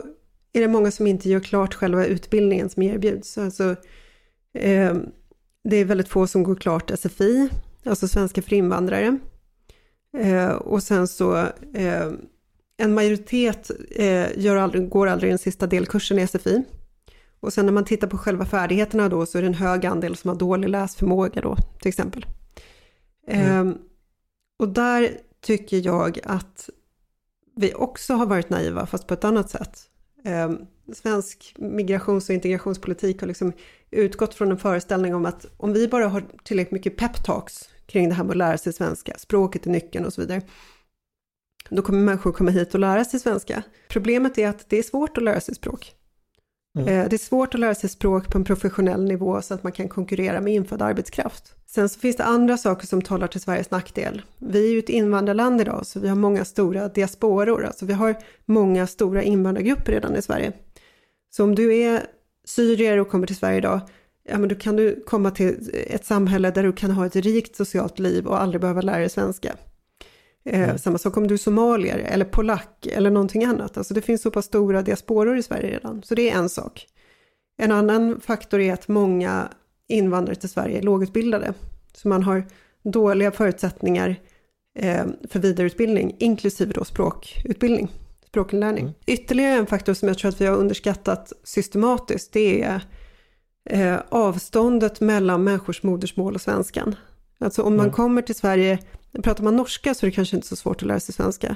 är 0.54 0.62
det 0.62 0.68
många 0.68 0.92
som 0.92 1.08
inte 1.08 1.30
gör 1.30 1.40
klart 1.40 1.74
själva 1.74 2.06
utbildningen 2.06 2.70
som 2.70 2.84
erbjuds. 2.84 3.38
Alltså, 3.38 3.76
eh, 4.54 4.94
det 5.64 5.78
är 5.78 5.86
väldigt 5.86 6.10
få 6.10 6.28
som 6.28 6.44
går 6.44 6.56
klart 6.56 6.92
SFI, 7.00 7.50
alltså 7.86 8.08
svenska 8.08 8.42
för 8.42 8.54
invandrare. 8.54 9.18
Eh, 10.18 10.50
och 10.50 10.84
sen 10.84 11.08
så, 11.08 11.38
eh, 11.74 12.12
en 12.84 12.94
majoritet 12.94 13.72
eh, 13.92 14.64
aldrig, 14.64 14.90
går 14.90 15.08
aldrig 15.08 15.32
den 15.32 15.40
sista 15.40 15.68
delkursen 15.68 16.20
i 16.20 16.28
SFI. 16.28 16.64
Och 17.40 17.54
sen 17.54 17.66
när 17.66 17.74
man 17.74 17.86
tittar 17.86 18.08
på 18.08 18.18
själva 18.18 18.46
färdigheterna 18.46 19.10
då 19.10 19.26
så 19.26 19.38
är 19.38 19.42
det 19.42 19.48
en 19.48 19.54
hög 19.54 19.86
andel 19.86 20.16
som 20.16 20.30
har 20.30 20.36
dålig 20.36 20.70
läsförmåga 20.70 21.42
då, 21.42 21.58
till 21.82 21.90
exempel. 21.90 22.26
Ehm, 23.28 23.78
och 24.60 24.70
där 24.70 25.10
tycker 25.42 25.86
jag 25.86 26.20
att 26.24 26.70
vi 27.56 27.74
också 27.74 28.14
har 28.14 28.26
varit 28.26 28.50
naiva, 28.50 28.86
fast 28.86 29.08
på 29.08 29.14
ett 29.14 29.24
annat 29.24 29.50
sätt. 29.50 29.80
Ehm, 30.26 30.58
svensk 30.94 31.56
migrations 31.58 32.30
och 32.30 32.36
integrationspolitik 32.36 33.22
har 33.22 33.28
liksom 33.28 33.54
utgått 33.92 34.34
från 34.34 34.52
en 34.52 34.58
föreställning 34.58 35.16
om 35.16 35.26
att 35.26 35.46
om 35.58 35.74
vi 35.74 35.88
bara 35.88 36.08
har 36.08 36.24
tillräckligt 36.44 36.72
mycket 36.72 36.98
peptalks 36.98 37.70
kring 37.86 38.10
det 38.10 38.16
här 38.16 38.24
med 38.24 38.32
att 38.32 38.38
lära 38.38 38.58
sig 38.58 38.74
svenska, 38.74 39.18
språket 39.18 39.66
är 39.66 39.70
nyckeln 39.70 40.06
och 40.06 40.14
så 40.14 40.22
vidare, 40.22 40.42
då 41.70 41.82
kommer 41.82 42.00
människor 42.00 42.32
komma 42.32 42.52
hit 42.52 42.74
och 42.74 42.80
lära 42.80 43.06
sig 43.06 43.20
svenska. 43.20 43.64
Problemet 43.90 44.38
är 44.38 44.48
att 44.48 44.70
det 44.70 44.78
är 44.78 44.84
svårt 44.84 45.18
att 45.18 45.24
lära 45.24 45.40
sig 45.40 45.56
språk. 45.56 45.96
Eh, 46.80 46.86
Det 46.86 47.14
är 47.14 47.18
svårt 47.18 47.54
att 47.54 47.60
lära 47.60 47.76
sig 47.76 47.90
språk 47.90 48.32
på 48.32 48.38
en 48.38 48.44
professionell 48.44 49.04
nivå 49.04 49.42
så 49.42 49.54
att 49.54 49.64
man 49.64 49.72
kan 49.72 49.88
konkurrera 49.90 50.42
med 50.42 50.54
infödd 50.54 50.82
arbetskraft. 50.82 51.56
Sen 51.66 51.90
så 51.90 52.00
finns 52.00 52.16
det 52.18 52.24
andra 52.24 52.58
saker 52.58 52.88
som 52.88 53.02
talar 53.02 53.28
till 53.28 53.42
Sveriges 53.42 53.72
nackdel. 53.72 54.22
Vi 54.40 54.68
är 54.68 54.72
ju 54.72 54.80
ett 54.80 54.90
invandrarland 54.90 55.62
idag 55.62 55.86
så 55.86 56.00
vi 56.00 56.08
har 56.08 56.16
många 56.16 56.46
stora 56.46 56.88
diasporor, 56.88 57.66
alltså 57.66 57.86
vi 57.86 57.94
har 57.94 58.16
många 58.46 58.88
stora 58.88 59.24
invandrargrupper 59.24 59.92
redan 59.92 60.16
i 60.16 60.22
Sverige. 60.22 60.52
Så 61.30 61.44
om 61.44 61.56
du 61.56 61.76
är 61.76 62.02
syrier 62.46 62.98
och 62.98 63.10
kommer 63.10 63.28
till 63.28 63.36
Sverige 63.36 63.58
idag, 63.58 63.82
ja 64.30 64.38
men 64.38 64.50
då 64.50 64.56
kan 64.56 64.76
du 64.76 65.04
komma 65.08 65.32
till 65.32 65.72
ett 65.88 66.06
samhälle 66.06 66.52
där 66.52 66.64
du 66.64 66.74
kan 66.74 66.92
ha 66.92 67.06
ett 67.06 67.16
rikt 67.16 67.56
socialt 67.56 68.00
liv 68.00 68.28
och 68.28 68.42
aldrig 68.42 68.62
behöva 68.62 68.82
lära 68.82 69.00
dig 69.00 69.10
svenska. 69.10 69.56
Eh, 70.46 70.76
Samma 70.76 70.98
sak 70.98 71.18
om 71.18 71.28
du 71.28 71.34
är 71.34 71.38
somalier 71.38 71.98
eller 71.98 72.26
polack 72.26 72.88
eller 72.92 73.12
någonting 73.12 73.46
annat. 73.46 73.78
Alltså 73.78 73.94
det 73.94 74.02
finns 74.02 74.22
så 74.22 74.32
pass 74.32 74.46
stora 74.46 74.82
diasporor 74.82 75.38
i 75.38 75.44
Sverige 75.44 75.72
redan. 75.72 76.04
Så 76.04 76.16
det 76.16 76.30
är 76.30 76.38
en 76.38 76.50
sak. 76.50 76.88
En 77.58 77.72
annan 77.72 78.20
faktor 78.20 78.60
är 78.60 78.74
att 78.74 78.88
många 78.88 79.50
invandrare 79.88 80.36
till 80.36 80.50
Sverige 80.50 80.78
är 80.78 80.82
lågutbildade. 80.82 81.54
Så 81.94 82.08
man 82.08 82.24
har 82.24 82.46
dåliga 82.84 83.32
förutsättningar 83.32 84.16
eh, 84.80 85.06
för 85.30 85.40
vidareutbildning, 85.40 86.16
inklusive 86.20 86.74
då 86.74 86.86
språkutbildning. 86.86 87.92
språkinlärning. 88.28 88.84
Mm. 88.84 88.94
Ytterligare 89.06 89.56
en 89.56 89.66
faktor 89.66 89.94
som 89.94 90.08
jag 90.08 90.18
tror 90.18 90.30
att 90.30 90.42
vi 90.42 90.46
har 90.46 90.58
underskattat 90.58 91.34
systematiskt, 91.44 92.34
det 92.34 92.64
är 92.64 92.82
eh, 93.70 94.00
avståndet 94.10 95.02
mellan 95.02 95.44
människors 95.44 95.84
modersmål 95.84 96.36
och 96.36 96.42
svenskan. 96.42 96.96
Alltså 97.40 97.62
om 97.62 97.76
man 97.76 97.86
mm. 97.86 97.94
kommer 97.94 98.22
till 98.22 98.36
Sverige, 98.36 98.80
pratar 99.22 99.44
man 99.44 99.56
norska 99.56 99.94
så 99.94 100.06
är 100.06 100.10
det 100.10 100.16
kanske 100.16 100.36
inte 100.36 100.48
så 100.48 100.56
svårt 100.56 100.82
att 100.82 100.88
lära 100.88 101.00
sig 101.00 101.16
svenska. 101.16 101.56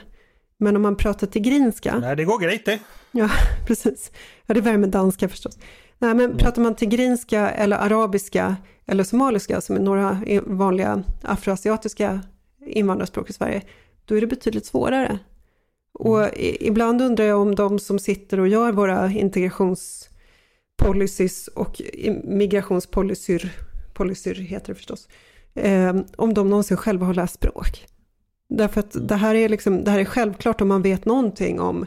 Men 0.57 0.75
om 0.75 0.81
man 0.81 0.95
pratar 0.95 1.27
tigrinska... 1.27 1.99
Nej, 1.99 2.15
det 2.15 2.25
går 2.25 2.39
grejt 2.39 2.65
det. 2.65 2.79
Ja, 3.11 3.29
precis. 3.67 4.11
Ja, 4.45 4.53
det 4.53 4.59
är 4.59 4.61
värre 4.61 4.77
med 4.77 4.89
danska 4.89 5.29
förstås. 5.29 5.57
Nej, 5.99 6.13
men 6.13 6.25
mm. 6.25 6.37
pratar 6.37 6.61
man 6.61 6.75
tigrinska 6.75 7.49
eller 7.49 7.77
arabiska 7.77 8.55
eller 8.85 9.03
somaliska, 9.03 9.61
som 9.61 9.75
är 9.75 9.79
några 9.79 10.21
vanliga 10.45 11.03
afroasiatiska 11.21 12.21
invandrarspråk 12.65 13.29
i 13.29 13.33
Sverige, 13.33 13.61
då 14.05 14.17
är 14.17 14.21
det 14.21 14.27
betydligt 14.27 14.65
svårare. 14.65 15.19
Och 15.93 16.23
mm. 16.23 16.55
ibland 16.59 17.01
undrar 17.01 17.25
jag 17.25 17.41
om 17.41 17.55
de 17.55 17.79
som 17.79 17.99
sitter 17.99 18.39
och 18.39 18.47
gör 18.47 18.71
våra 18.71 19.11
integrationspolicies 19.11 21.47
och 21.47 21.81
migrationspolicyer, 22.23 23.51
policyer 23.93 24.35
heter 24.35 24.67
det 24.67 24.75
förstås, 24.75 25.07
eh, 25.57 25.95
om 26.15 26.33
de 26.33 26.49
någonsin 26.49 26.77
själva 26.77 27.05
har 27.05 27.13
läst 27.13 27.33
språk. 27.33 27.85
Därför 28.49 28.79
att 28.79 29.07
det 29.07 29.15
här 29.15 29.35
är, 29.35 29.49
liksom, 29.49 29.83
det 29.83 29.91
här 29.91 29.99
är 29.99 30.05
självklart 30.05 30.61
om 30.61 30.67
man 30.67 30.81
vet 30.81 31.05
någonting 31.05 31.59
om, 31.59 31.85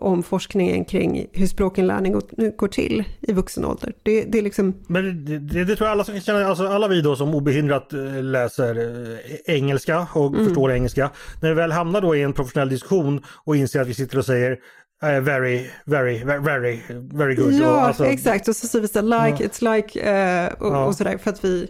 om 0.00 0.22
forskningen 0.22 0.84
kring 0.84 1.26
hur 1.32 1.46
språkinlärning 1.46 2.12
går 2.56 2.68
till 2.68 3.04
i 3.20 3.32
vuxen 3.32 3.64
ålder. 3.64 3.92
Det, 4.02 4.24
det 4.24 4.38
är 4.38 4.42
liksom... 4.42 4.74
Men 4.88 5.24
det, 5.24 5.38
det, 5.38 5.64
det, 5.64 5.76
tror 5.76 5.86
jag 5.86 5.92
alla 5.92 6.04
som 6.04 6.20
känner, 6.20 6.44
alltså 6.44 6.66
alla 6.66 6.88
vi 6.88 7.00
då 7.00 7.16
som 7.16 7.34
obehindrat 7.34 7.92
eh, 7.92 8.22
läser 8.22 8.76
eh, 8.76 9.54
engelska 9.54 10.06
och 10.14 10.26
mm. 10.26 10.46
förstår 10.46 10.72
engelska. 10.72 11.10
När 11.42 11.48
vi 11.48 11.54
väl 11.54 11.72
hamnar 11.72 12.00
då 12.00 12.16
i 12.16 12.22
en 12.22 12.32
professionell 12.32 12.68
diskussion 12.68 13.22
och 13.44 13.56
inser 13.56 13.80
att 13.80 13.88
vi 13.88 13.94
sitter 13.94 14.18
och 14.18 14.26
säger 14.26 14.58
Uh, 15.02 15.20
very, 15.20 15.70
very, 15.86 16.24
very, 16.24 16.80
very 17.12 17.34
good. 17.34 17.52
Ja, 17.52 17.74
och 17.74 17.82
alltså, 17.82 18.04
exakt. 18.04 18.48
Och 18.48 18.56
så 18.56 18.66
säger 18.66 18.82
vi 18.82 18.88
så 18.88 19.02
like, 19.02 19.42
ja. 19.42 19.48
it's 19.48 19.74
like, 19.74 20.00
uh, 20.00 20.62
och, 20.62 20.74
ja. 20.74 20.84
och 20.84 20.94
sådär. 20.94 21.18
För 21.18 21.30
att 21.30 21.44
vi, 21.44 21.68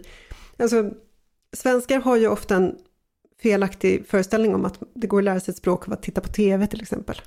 alltså, 0.59 0.91
svenskar 1.55 1.99
har 1.99 2.15
ju 2.15 2.27
ofta 2.27 2.55
en 2.55 2.75
felaktig 3.41 4.07
föreställning 4.07 4.55
om 4.55 4.65
att 4.65 4.79
det 4.95 5.07
går 5.07 5.17
att 5.17 5.23
lära 5.23 5.39
sig 5.39 5.51
ett 5.51 5.57
språk 5.57 5.87
av 5.87 5.93
att 5.93 6.03
titta 6.03 6.21
på 6.21 6.29
tv 6.29 6.67
till 6.67 6.81
exempel. 6.81 7.21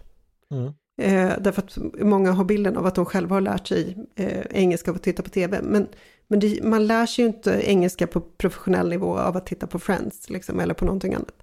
Mm. 0.51 0.73
Eh, 1.01 1.39
därför 1.41 1.63
att 1.63 1.79
många 2.01 2.33
har 2.33 2.45
bilden 2.45 2.77
av 2.77 2.87
att 2.87 2.95
de 2.95 3.05
själva 3.05 3.37
har 3.37 3.41
lärt 3.41 3.67
sig 3.67 3.97
eh, 4.17 4.43
engelska 4.51 4.91
av 4.91 4.97
att 4.97 5.03
titta 5.03 5.23
på 5.23 5.29
tv. 5.29 5.61
Men, 5.63 5.89
men 6.29 6.41
det, 6.41 6.63
man 6.63 6.87
lär 6.87 7.07
sig 7.07 7.25
ju 7.25 7.29
inte 7.29 7.63
engelska 7.65 8.07
på 8.07 8.21
professionell 8.21 8.89
nivå 8.89 9.19
av 9.19 9.37
att 9.37 9.47
titta 9.47 9.67
på 9.67 9.79
Friends 9.79 10.31
liksom, 10.31 10.61
eller 10.61 10.75
på 10.75 10.85
någonting 10.85 11.15
annat. 11.15 11.43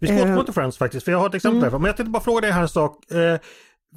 Vi 0.00 0.06
ska 0.06 0.16
återkomma 0.16 0.44
till 0.44 0.54
Friends 0.54 0.78
faktiskt, 0.78 1.04
för 1.04 1.12
jag 1.12 1.18
har 1.18 1.28
ett 1.28 1.34
exempel 1.34 1.68
mm. 1.68 1.82
Men 1.82 1.86
jag 1.86 1.96
tänkte 1.96 2.10
bara 2.10 2.22
fråga 2.22 2.40
dig 2.40 2.50
här 2.50 2.62
en 2.62 2.68
sak. 2.68 3.10
Eh, 3.10 3.38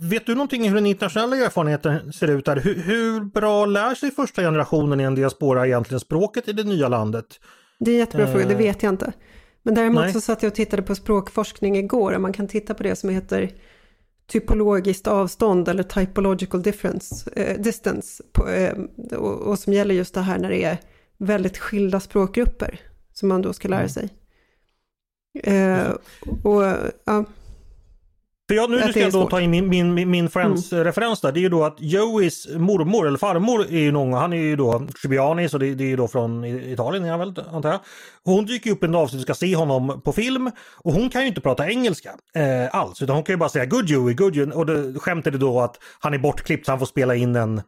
vet 0.09 0.25
du 0.25 0.35
någonting 0.35 0.67
hur 0.67 0.75
den 0.75 0.85
internationella 0.85 1.35
erfarenheten 1.37 2.13
ser 2.13 2.27
ut 2.27 2.45
där? 2.45 2.55
Hur, 2.55 2.75
hur, 2.75 3.21
bra 3.21 3.65
lär 3.65 3.95
sig 3.95 4.11
första 4.11 4.41
generationen 4.41 4.99
i 4.99 5.03
en 5.03 5.15
diaspora 5.15 5.67
egentligen 5.67 5.99
språket 5.99 6.47
i 6.47 6.53
det 6.53 6.63
nya 6.63 6.87
landet? 6.87 7.39
Det 7.79 7.91
är 7.91 7.95
en 7.95 7.99
jättebra 7.99 8.27
fråga, 8.27 8.45
det 8.45 8.53
eh. 8.53 8.57
vet 8.57 8.83
jag 8.83 8.93
inte. 8.93 9.13
Men 9.63 9.75
däremot 9.75 10.03
Nej. 10.03 10.13
så 10.13 10.21
satt 10.21 10.43
jag 10.43 10.49
och 10.49 10.55
tittade 10.55 10.81
på 10.81 10.95
språkforskning 10.95 11.77
igår 11.77 12.13
och 12.13 12.21
man 12.21 12.33
kan 12.33 12.47
titta 12.47 12.73
på 12.73 12.83
det 12.83 12.95
som 12.95 13.09
heter 13.09 13.51
typologiskt 14.27 15.07
avstånd 15.07 15.67
eller 15.67 15.83
typological 15.83 16.61
difference, 16.61 17.29
eh, 17.35 17.61
distance 17.61 18.23
på, 18.31 18.49
eh, 18.49 18.77
och, 19.17 19.41
och, 19.41 19.59
som 19.59 19.73
gäller 19.73 19.95
just 19.95 20.13
det 20.13 20.21
här 20.21 20.39
när 20.39 20.49
det 20.49 20.63
är 20.63 20.77
väldigt 21.17 21.57
skilda 21.57 21.99
språkgrupper 21.99 22.79
som 23.13 23.29
man 23.29 23.41
då 23.41 23.53
ska 23.53 23.67
lära 23.67 23.79
mm. 23.79 23.89
sig. 23.89 24.09
Eh, 25.43 25.91
och, 26.43 26.63
ja, 27.05 27.25
för 28.49 28.55
jag, 28.55 28.69
nu 28.69 28.91
ska 28.91 28.99
jag 28.99 29.11
då 29.11 29.29
ta 29.29 29.41
in 29.41 29.51
min, 29.51 29.69
min, 29.69 30.09
min 30.11 30.29
Friends-referens 30.29 31.01
mm. 31.01 31.17
där. 31.21 31.31
Det 31.31 31.39
är 31.39 31.41
ju 31.41 31.49
då 31.49 31.63
att 31.63 31.75
Joeys 31.79 32.47
mormor, 32.55 33.07
eller 33.07 33.17
farmor, 33.17 33.65
är 33.69 33.79
ju 33.79 33.91
någon, 33.91 34.13
han 34.13 34.33
är 34.33 34.37
ju 34.37 34.55
då 34.55 34.87
Scibiani, 34.95 35.49
så 35.49 35.57
det, 35.57 35.75
det 35.75 35.83
är 35.83 35.87
ju 35.87 35.95
då 35.95 36.07
från 36.07 36.45
Italien, 36.45 37.05
är 37.05 37.17
väl, 37.17 37.33
antar 37.51 37.69
jag. 37.69 37.79
Hon 38.23 38.45
dyker 38.45 38.71
upp 38.71 38.83
en 38.83 38.95
avsnitt 38.95 39.19
och 39.19 39.23
ska 39.23 39.33
se 39.33 39.55
honom 39.55 40.01
på 40.01 40.13
film 40.13 40.51
och 40.75 40.93
hon 40.93 41.09
kan 41.09 41.21
ju 41.21 41.27
inte 41.27 41.41
prata 41.41 41.69
engelska 41.69 42.09
eh, 42.35 42.75
alls, 42.75 43.01
utan 43.01 43.15
hon 43.15 43.23
kan 43.23 43.33
ju 43.33 43.37
bara 43.37 43.49
säga 43.49 43.65
good 43.65 43.89
Joey, 43.89 44.13
good 44.13 44.35
Joey. 44.35 44.51
Och 44.51 44.65
det, 44.65 44.99
skämtet 44.99 45.33
är 45.33 45.37
då 45.37 45.61
att 45.61 45.75
han 45.99 46.13
är 46.13 46.17
bortklippt 46.17 46.65
så 46.65 46.71
han 46.71 46.79
får 46.79 46.85
spela 46.85 47.15
in 47.15 47.35
en 47.35 47.61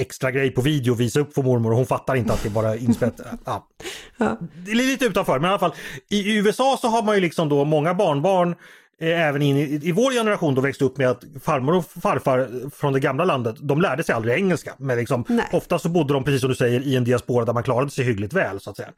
extra 0.00 0.30
grej 0.30 0.50
på 0.50 0.60
video 0.60 0.92
och 0.92 1.00
visa 1.00 1.20
upp 1.20 1.34
för 1.34 1.42
mormor 1.42 1.70
och 1.70 1.76
hon 1.76 1.86
fattar 1.86 2.14
inte 2.14 2.32
att 2.32 2.42
det 2.42 2.50
bara 2.50 2.74
är 2.74 2.78
inspelat. 2.78 3.20
Ja. 3.44 4.38
Det 4.64 4.70
är 4.70 4.74
lite 4.74 5.04
utanför 5.04 5.38
men 5.38 5.44
i 5.44 5.48
alla 5.48 5.58
fall 5.58 5.74
i 6.10 6.36
USA 6.36 6.78
så 6.80 6.88
har 6.88 7.02
man 7.02 7.14
ju 7.14 7.20
liksom 7.20 7.48
då 7.48 7.64
många 7.64 7.94
barnbarn 7.94 8.54
även 9.00 9.42
in 9.42 9.56
i, 9.56 9.80
i 9.82 9.92
vår 9.92 10.12
generation 10.12 10.54
då 10.54 10.60
växte 10.60 10.84
upp 10.84 10.96
med 10.96 11.10
att 11.10 11.24
farmor 11.42 11.74
och 11.74 11.84
farfar 11.84 12.70
från 12.70 12.92
det 12.92 13.00
gamla 13.00 13.24
landet, 13.24 13.56
de 13.60 13.80
lärde 13.80 14.04
sig 14.04 14.14
aldrig 14.14 14.34
engelska. 14.34 14.74
Men 14.78 14.96
liksom, 14.96 15.24
ofta 15.52 15.78
så 15.78 15.88
bodde 15.88 16.14
de, 16.14 16.24
precis 16.24 16.40
som 16.40 16.50
du 16.50 16.56
säger, 16.56 16.80
i 16.80 16.96
en 16.96 17.04
diaspora 17.04 17.44
där 17.44 17.52
man 17.52 17.62
klarade 17.62 17.90
sig 17.90 18.04
hyggligt 18.04 18.32
väl 18.32 18.60
så 18.60 18.70
att 18.70 18.76
säga. 18.76 18.88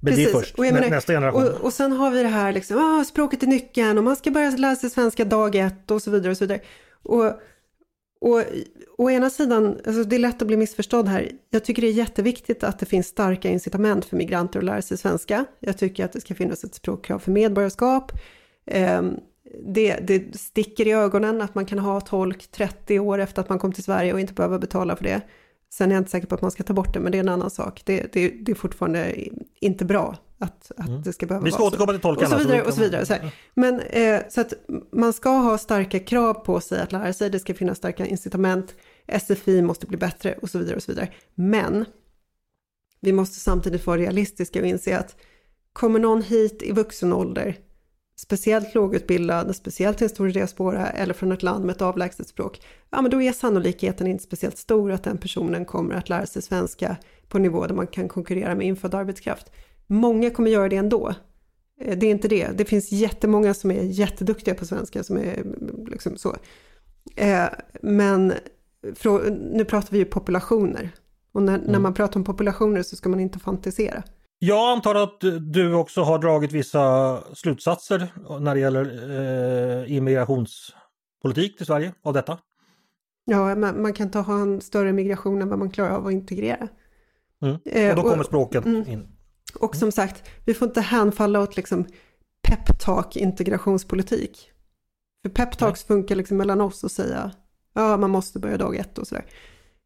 Men 0.00 0.12
precis. 0.12 0.32
det 0.32 0.38
är 0.38 0.40
först 0.40 0.58
menar, 0.58 0.90
nästa 0.90 1.12
generation. 1.12 1.44
Och, 1.44 1.60
och 1.60 1.72
sen 1.72 1.92
har 1.92 2.10
vi 2.10 2.22
det 2.22 2.28
här 2.28 2.52
liksom, 2.52 2.78
ah, 2.78 3.04
språket 3.04 3.42
är 3.42 3.46
nyckeln 3.46 3.98
och 3.98 4.04
man 4.04 4.16
ska 4.16 4.30
börja 4.30 4.50
lära 4.50 4.76
sig 4.76 4.90
svenska 4.90 5.24
dag 5.24 5.54
ett 5.54 5.90
och 5.90 6.02
så 6.02 6.10
vidare 6.10 6.30
och 6.30 6.36
så 6.36 6.44
vidare. 6.44 6.60
Och, 7.02 7.26
och 8.20 8.44
å 8.98 9.10
ena 9.10 9.30
sidan, 9.30 9.66
alltså 9.86 10.04
det 10.04 10.16
är 10.16 10.20
lätt 10.20 10.42
att 10.42 10.48
bli 10.48 10.56
missförstådd 10.56 11.08
här. 11.08 11.30
Jag 11.50 11.64
tycker 11.64 11.82
det 11.82 11.88
är 11.88 11.92
jätteviktigt 11.92 12.64
att 12.64 12.78
det 12.78 12.86
finns 12.86 13.06
starka 13.06 13.48
incitament 13.48 14.04
för 14.04 14.16
migranter 14.16 14.58
att 14.58 14.64
lära 14.64 14.82
sig 14.82 14.98
svenska. 14.98 15.44
Jag 15.60 15.78
tycker 15.78 16.04
att 16.04 16.12
det 16.12 16.20
ska 16.20 16.34
finnas 16.34 16.64
ett 16.64 16.74
språkkrav 16.74 17.18
för 17.18 17.30
medborgarskap. 17.30 18.12
Um, 18.98 19.20
det, 19.60 19.96
det 19.96 20.38
sticker 20.38 20.86
i 20.86 20.92
ögonen 20.92 21.42
att 21.42 21.54
man 21.54 21.66
kan 21.66 21.78
ha 21.78 22.00
tolk 22.00 22.50
30 22.50 22.98
år 22.98 23.18
efter 23.18 23.42
att 23.42 23.48
man 23.48 23.58
kom 23.58 23.72
till 23.72 23.84
Sverige 23.84 24.12
och 24.12 24.20
inte 24.20 24.32
behöva 24.32 24.58
betala 24.58 24.96
för 24.96 25.04
det. 25.04 25.20
Sen 25.72 25.90
är 25.90 25.94
jag 25.94 26.00
inte 26.00 26.10
säker 26.10 26.26
på 26.26 26.34
att 26.34 26.42
man 26.42 26.50
ska 26.50 26.62
ta 26.62 26.72
bort 26.72 26.94
det, 26.94 27.00
men 27.00 27.12
det 27.12 27.18
är 27.18 27.20
en 27.20 27.28
annan 27.28 27.50
sak. 27.50 27.82
Det, 27.84 28.12
det, 28.12 28.28
det 28.28 28.52
är 28.52 28.56
fortfarande 28.56 29.14
inte 29.60 29.84
bra 29.84 30.16
att, 30.38 30.72
att 30.76 30.88
mm. 30.88 31.02
det 31.02 31.12
ska 31.12 31.26
behöva 31.26 31.44
Vi 31.44 31.52
ska 31.52 31.64
återkomma 31.64 31.92
till 31.92 32.00
tolkarna. 32.00 32.36
Och 32.36 32.42
så 32.42 32.48
vidare. 32.48 32.62
Och 32.62 32.74
så 32.74 32.80
vidare 32.80 33.06
så 33.06 33.14
Men 33.54 33.80
eh, 33.80 34.20
så 34.28 34.40
att 34.40 34.52
man 34.92 35.12
ska 35.12 35.30
ha 35.30 35.58
starka 35.58 35.98
krav 35.98 36.34
på 36.34 36.60
sig 36.60 36.80
att 36.80 36.92
lära 36.92 37.12
sig, 37.12 37.30
det 37.30 37.38
ska 37.38 37.54
finnas 37.54 37.78
starka 37.78 38.06
incitament, 38.06 38.74
SFI 39.20 39.62
måste 39.62 39.86
bli 39.86 39.96
bättre 39.96 40.38
och 40.42 40.50
så 40.50 40.58
vidare 40.58 40.76
och 40.76 40.82
så 40.82 40.92
vidare. 40.92 41.08
Men 41.34 41.84
vi 43.00 43.12
måste 43.12 43.40
samtidigt 43.40 43.86
vara 43.86 43.98
realistiska 43.98 44.60
och 44.60 44.66
inse 44.66 44.98
att 44.98 45.16
kommer 45.72 45.98
någon 45.98 46.22
hit 46.22 46.62
i 46.62 46.72
vuxen 46.72 47.12
ålder 47.12 47.56
speciellt 48.16 48.74
lågutbildad, 48.74 49.56
speciellt 49.56 49.98
till 49.98 50.04
en 50.04 50.08
stor 50.08 50.28
diaspora 50.28 50.90
eller 50.90 51.14
från 51.14 51.32
ett 51.32 51.42
land 51.42 51.64
med 51.64 51.76
ett 51.76 51.82
avlägset 51.82 52.28
språk, 52.28 52.60
ja 52.90 53.02
men 53.02 53.10
då 53.10 53.22
är 53.22 53.32
sannolikheten 53.32 54.06
inte 54.06 54.24
speciellt 54.24 54.58
stor 54.58 54.92
att 54.92 55.04
den 55.04 55.18
personen 55.18 55.64
kommer 55.64 55.94
att 55.94 56.08
lära 56.08 56.26
sig 56.26 56.42
svenska 56.42 56.96
på 57.28 57.38
en 57.38 57.42
nivå 57.42 57.66
där 57.66 57.74
man 57.74 57.86
kan 57.86 58.08
konkurrera 58.08 58.54
med 58.54 58.66
infödd 58.66 58.94
arbetskraft. 58.94 59.52
Många 59.86 60.30
kommer 60.30 60.50
göra 60.50 60.68
det 60.68 60.76
ändå. 60.76 61.14
Eh, 61.80 61.98
det 61.98 62.06
är 62.06 62.10
inte 62.10 62.28
det. 62.28 62.48
Det 62.58 62.64
finns 62.64 62.92
jättemånga 62.92 63.54
som 63.54 63.70
är 63.70 63.82
jätteduktiga 63.82 64.54
på 64.54 64.66
svenska 64.66 65.04
som 65.04 65.16
är 65.16 65.44
liksom 65.90 66.16
så. 66.16 66.36
Eh, 67.16 67.46
men 67.82 68.32
nu 69.52 69.64
pratar 69.64 69.90
vi 69.90 69.98
ju 69.98 70.04
populationer. 70.04 70.90
Och 71.32 71.42
när, 71.42 71.58
mm. 71.58 71.70
när 71.72 71.78
man 71.78 71.94
pratar 71.94 72.20
om 72.20 72.24
populationer 72.24 72.82
så 72.82 72.96
ska 72.96 73.08
man 73.08 73.20
inte 73.20 73.38
fantisera. 73.38 74.02
Jag 74.44 74.72
antar 74.72 74.94
att 74.94 75.20
du 75.40 75.74
också 75.74 76.02
har 76.02 76.18
dragit 76.18 76.52
vissa 76.52 77.18
slutsatser 77.34 78.12
när 78.40 78.54
det 78.54 78.60
gäller 78.60 78.84
eh, 79.82 79.96
immigrationspolitik 79.96 81.56
till 81.56 81.66
Sverige 81.66 81.92
av 82.02 82.12
detta? 82.12 82.38
Ja, 83.24 83.54
man, 83.54 83.82
man 83.82 83.92
kan 83.92 84.06
inte 84.06 84.18
ha 84.18 84.40
en 84.40 84.60
större 84.60 84.92
migration 84.92 85.42
än 85.42 85.48
vad 85.48 85.58
man 85.58 85.70
klarar 85.70 85.90
av 85.90 86.06
att 86.06 86.12
integrera. 86.12 86.68
Mm. 87.42 87.58
Eh, 87.64 87.90
och 87.90 87.96
då 87.96 88.10
kommer 88.10 88.24
språket 88.24 88.64
mm, 88.64 88.88
in. 88.88 89.08
Och 89.54 89.76
som 89.76 89.92
sagt, 89.92 90.28
vi 90.44 90.54
får 90.54 90.68
inte 90.68 90.80
hänfalla 90.80 91.40
åt 91.40 91.56
liksom 91.56 91.86
peptalk 92.48 93.16
integrationspolitik. 93.16 94.50
För 95.22 95.30
peptalks 95.30 95.84
funkar 95.84 96.16
liksom 96.16 96.36
mellan 96.36 96.60
oss 96.60 96.84
och 96.84 96.90
säga 96.90 97.30
ja, 97.74 97.96
man 97.96 98.10
måste 98.10 98.38
börja 98.38 98.56
dag 98.56 98.76
ett 98.76 98.98
och 98.98 99.06
sådär. 99.06 99.24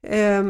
Eh, 0.03 0.45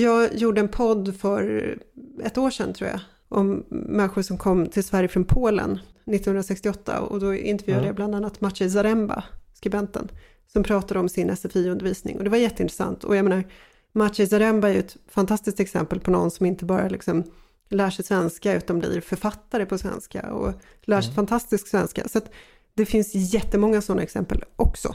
jag 0.00 0.34
gjorde 0.34 0.60
en 0.60 0.68
podd 0.68 1.16
för 1.16 1.74
ett 2.22 2.38
år 2.38 2.50
sedan 2.50 2.74
tror 2.74 2.90
jag, 2.90 3.00
om 3.28 3.64
människor 3.68 4.22
som 4.22 4.38
kom 4.38 4.66
till 4.66 4.84
Sverige 4.84 5.08
från 5.08 5.24
Polen 5.24 5.70
1968 6.06 7.00
och 7.00 7.20
då 7.20 7.34
intervjuade 7.34 7.78
mm. 7.80 7.86
jag 7.86 7.96
bland 7.96 8.14
annat 8.14 8.40
Maciej 8.40 8.70
Zaremba, 8.70 9.24
skribenten, 9.54 10.08
som 10.52 10.62
pratade 10.62 11.00
om 11.00 11.08
sin 11.08 11.36
SFI-undervisning 11.36 12.16
och 12.18 12.24
det 12.24 12.30
var 12.30 12.36
jätteintressant 12.36 13.04
och 13.04 13.16
jag 13.16 13.24
menar 13.24 13.44
Maciej 13.92 14.28
Zaremba 14.28 14.68
är 14.68 14.72
ju 14.72 14.78
ett 14.78 14.96
fantastiskt 15.08 15.60
exempel 15.60 16.00
på 16.00 16.10
någon 16.10 16.30
som 16.30 16.46
inte 16.46 16.64
bara 16.64 16.88
liksom 16.88 17.24
lär 17.68 17.90
sig 17.90 18.04
svenska 18.04 18.54
utan 18.54 18.78
blir 18.78 19.00
författare 19.00 19.66
på 19.66 19.78
svenska 19.78 20.32
och 20.32 20.52
lär 20.82 21.00
sig 21.00 21.08
mm. 21.08 21.14
fantastisk 21.14 21.68
svenska. 21.68 22.08
Så 22.08 22.18
att 22.18 22.30
det 22.74 22.86
finns 22.86 23.14
jättemånga 23.14 23.80
sådana 23.80 24.02
exempel 24.02 24.44
också. 24.56 24.94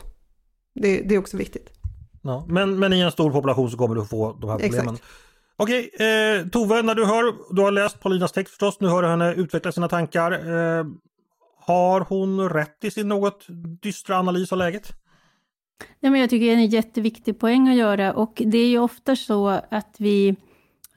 Det, 0.73 1.01
det 1.01 1.15
är 1.15 1.19
också 1.19 1.37
viktigt. 1.37 1.80
Ja, 2.21 2.45
men, 2.47 2.79
men 2.79 2.93
i 2.93 2.99
en 2.99 3.11
stor 3.11 3.31
population 3.31 3.71
så 3.71 3.77
kommer 3.77 3.95
du 3.95 4.05
få 4.05 4.37
de 4.41 4.49
här 4.49 4.57
problemen. 4.59 4.95
Exakt. 4.95 5.03
Okej, 5.55 5.89
eh, 5.93 6.47
Tove, 6.47 6.81
när 6.81 6.95
du 6.95 7.05
hör, 7.05 7.53
du 7.55 7.61
har 7.61 7.71
läst 7.71 7.99
Paulinas 7.99 8.31
text 8.31 8.49
förstås, 8.49 8.79
nu 8.79 8.87
hör 8.87 9.01
du 9.01 9.07
henne 9.07 9.33
utveckla 9.33 9.71
sina 9.71 9.87
tankar. 9.87 10.31
Eh, 10.31 10.85
Har 11.65 12.01
hon 12.01 12.49
rätt 12.49 12.83
i 12.83 12.91
sin 12.91 13.07
något 13.07 13.45
dystra 13.81 14.17
analys 14.17 14.51
av 14.51 14.57
läget? 14.57 14.91
Ja, 15.99 16.09
men 16.09 16.21
jag 16.21 16.29
tycker 16.29 16.45
det 16.45 16.51
är 16.51 16.55
en 16.55 16.67
jätteviktig 16.67 17.39
poäng 17.39 17.69
att 17.69 17.75
göra 17.75 18.13
och 18.13 18.41
det 18.45 18.57
är 18.57 18.67
ju 18.67 18.79
ofta 18.79 19.15
så 19.15 19.47
att 19.47 19.95
vi... 19.97 20.35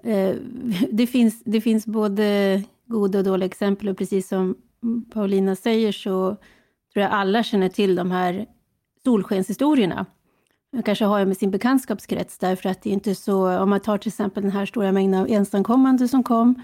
Eh, 0.04 0.34
det, 0.90 1.06
finns, 1.06 1.42
det 1.44 1.60
finns 1.60 1.86
både 1.86 2.62
goda 2.86 3.18
och 3.18 3.24
dåliga 3.24 3.46
exempel 3.46 3.88
och 3.88 3.98
precis 3.98 4.28
som 4.28 4.56
Paulina 5.12 5.56
säger 5.56 5.92
så 5.92 6.36
tror 6.92 7.02
jag 7.02 7.10
alla 7.10 7.42
känner 7.42 7.68
till 7.68 7.94
de 7.94 8.10
här 8.10 8.46
solskenshistorierna. 9.04 10.06
Man 10.74 10.82
kanske 10.82 11.04
har 11.04 11.24
med 11.24 11.36
sin 11.36 11.50
bekantskapskrets 11.50 12.38
därför 12.38 12.68
att 12.68 12.82
det 12.82 12.90
är 12.90 12.92
inte 12.92 13.14
så, 13.14 13.58
om 13.58 13.70
man 13.70 13.80
tar 13.80 13.98
till 13.98 14.08
exempel 14.08 14.42
den 14.42 14.52
här 14.52 14.66
stora 14.66 14.92
mängden 14.92 15.20
av 15.20 15.28
ensamkommande 15.30 16.08
som 16.08 16.22
kom 16.22 16.62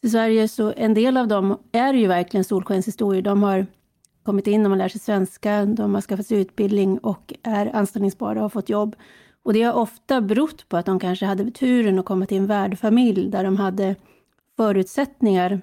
till 0.00 0.10
Sverige, 0.10 0.48
så 0.48 0.72
en 0.76 0.94
del 0.94 1.16
av 1.16 1.28
dem 1.28 1.58
är 1.72 1.94
ju 1.94 2.06
verkligen 2.06 2.44
solskenshistorier. 2.44 3.22
De 3.22 3.42
har 3.42 3.66
kommit 4.22 4.46
in, 4.46 4.62
de 4.62 4.72
har 4.72 4.76
lärt 4.76 4.92
sig 4.92 5.00
svenska, 5.00 5.64
de 5.64 5.94
har 5.94 6.00
skaffat 6.00 6.26
sig 6.26 6.40
utbildning 6.40 6.98
och 6.98 7.34
är 7.42 7.76
anställningsbara 7.76 8.34
och 8.34 8.42
har 8.42 8.48
fått 8.48 8.68
jobb. 8.68 8.96
Och 9.42 9.52
det 9.52 9.62
har 9.62 9.72
ofta 9.72 10.20
berott 10.20 10.68
på 10.68 10.76
att 10.76 10.86
de 10.86 11.00
kanske 11.00 11.26
hade 11.26 11.50
turen 11.50 11.98
att 11.98 12.04
komma 12.04 12.26
till 12.26 12.38
en 12.38 12.46
värdfamilj 12.46 13.30
där 13.30 13.44
de 13.44 13.56
hade 13.56 13.96
förutsättningar 14.56 15.60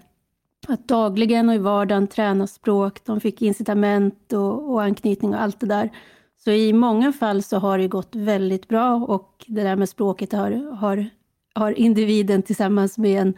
att 0.68 0.88
dagligen 0.88 1.50
och 1.50 1.56
i 1.56 1.58
vardagen 1.58 2.08
träna 2.08 2.48
språk. 2.48 3.00
De 3.06 3.20
fick 3.20 3.42
incitament 3.42 4.34
och, 4.34 4.72
och 4.72 4.84
anknytning 4.84 5.34
och 5.34 5.42
allt 5.42 5.60
det 5.60 5.68
där. 5.68 5.90
Så 6.46 6.52
i 6.52 6.74
många 6.74 7.14
fall 7.14 7.44
så 7.44 7.58
har 7.58 7.78
det 7.78 7.88
gått 7.88 8.16
väldigt 8.16 8.68
bra 8.68 8.96
och 8.96 9.46
det 9.48 9.64
där 9.64 9.76
med 9.76 9.90
språket 9.90 10.32
har, 10.32 10.52
har, 10.76 11.06
har 11.54 11.72
individen 11.72 12.42
tillsammans 12.42 12.98
med 12.98 13.22
en 13.22 13.34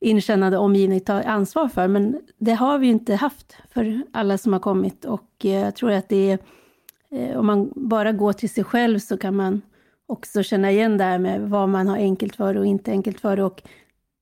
inkännande 0.00 0.58
omgivning 0.58 1.00
tagit 1.00 1.26
ansvar 1.26 1.68
för. 1.68 1.88
Men 1.88 2.20
det 2.38 2.52
har 2.52 2.78
vi 2.78 2.86
inte 2.86 3.14
haft 3.14 3.56
för 3.70 4.02
alla 4.12 4.38
som 4.38 4.52
har 4.52 4.60
kommit 4.60 5.04
och 5.04 5.30
eh, 5.44 5.50
jag 5.50 5.76
tror 5.76 5.90
att 5.90 6.08
det 6.08 6.30
är, 6.30 6.38
eh, 7.10 7.38
om 7.38 7.46
man 7.46 7.72
bara 7.76 8.12
går 8.12 8.32
till 8.32 8.50
sig 8.50 8.64
själv 8.64 8.98
så 8.98 9.16
kan 9.16 9.36
man 9.36 9.62
också 10.06 10.42
känna 10.42 10.70
igen 10.70 10.98
det 10.98 11.04
här 11.04 11.18
med 11.18 11.40
vad 11.40 11.68
man 11.68 11.88
har 11.88 11.96
enkelt 11.96 12.36
för 12.36 12.56
och 12.56 12.66
inte 12.66 12.90
enkelt 12.90 13.20
för. 13.20 13.40
Och 13.40 13.62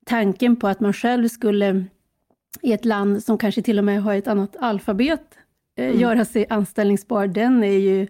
tanken 0.06 0.56
på 0.56 0.68
att 0.68 0.80
man 0.80 0.92
själv 0.92 1.28
skulle 1.28 1.84
i 2.62 2.72
ett 2.72 2.84
land 2.84 3.24
som 3.24 3.38
kanske 3.38 3.62
till 3.62 3.78
och 3.78 3.84
med 3.84 4.02
har 4.02 4.14
ett 4.14 4.28
annat 4.28 4.56
alfabet 4.60 5.38
mm. 5.76 6.00
göra 6.00 6.24
sig 6.24 6.46
anställningsbar, 6.50 7.26
den 7.26 7.64
är 7.64 7.78
ju, 7.78 8.06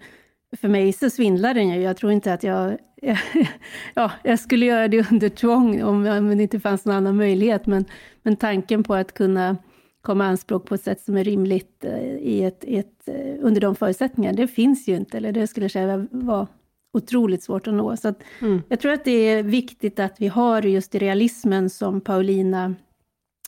för 0.56 0.68
mig 0.68 0.92
så 0.92 1.10
svindlar 1.10 1.54
den 1.54 1.68
ju. 1.68 1.80
Jag 1.80 1.96
tror 1.96 2.12
inte 2.12 2.32
att 2.32 2.42
jag, 2.42 2.78
ja, 3.94 4.12
jag 4.22 4.38
skulle 4.38 4.66
göra 4.66 4.88
det 4.88 5.12
under 5.12 5.28
tvång 5.28 5.82
om, 5.82 6.06
om 6.06 6.36
det 6.36 6.42
inte 6.42 6.60
fanns 6.60 6.84
någon 6.84 6.96
annan 6.96 7.16
möjlighet, 7.16 7.66
men, 7.66 7.84
men 8.22 8.36
tanken 8.36 8.82
på 8.82 8.94
att 8.94 9.14
kunna 9.14 9.56
komma 10.02 10.24
anspråk 10.24 10.66
på 10.66 10.74
ett 10.74 10.82
sätt 10.82 11.00
som 11.00 11.16
är 11.16 11.24
rimligt 11.24 11.84
eh, 11.84 12.14
i 12.14 12.44
ett, 12.44 12.64
ett, 12.66 13.08
eh, 13.08 13.34
under 13.40 13.60
de 13.60 13.74
förutsättningarna, 13.74 14.36
det 14.36 14.48
finns 14.48 14.88
ju 14.88 14.96
inte, 14.96 15.16
eller 15.16 15.32
det 15.32 15.46
skulle 15.46 15.64
jag 15.64 15.70
säga 15.70 16.06
var 16.10 16.46
otroligt 16.92 17.42
svårt 17.42 17.66
att 17.66 17.74
nå. 17.74 17.96
Så 17.96 18.08
att 18.08 18.22
mm. 18.40 18.62
Jag 18.68 18.80
tror 18.80 18.92
att 18.92 19.04
det 19.04 19.10
är 19.10 19.42
viktigt 19.42 19.98
att 19.98 20.20
vi 20.20 20.28
har 20.28 20.62
just 20.62 20.94
realismen 20.94 21.70
som 21.70 22.00
Paulina 22.00 22.74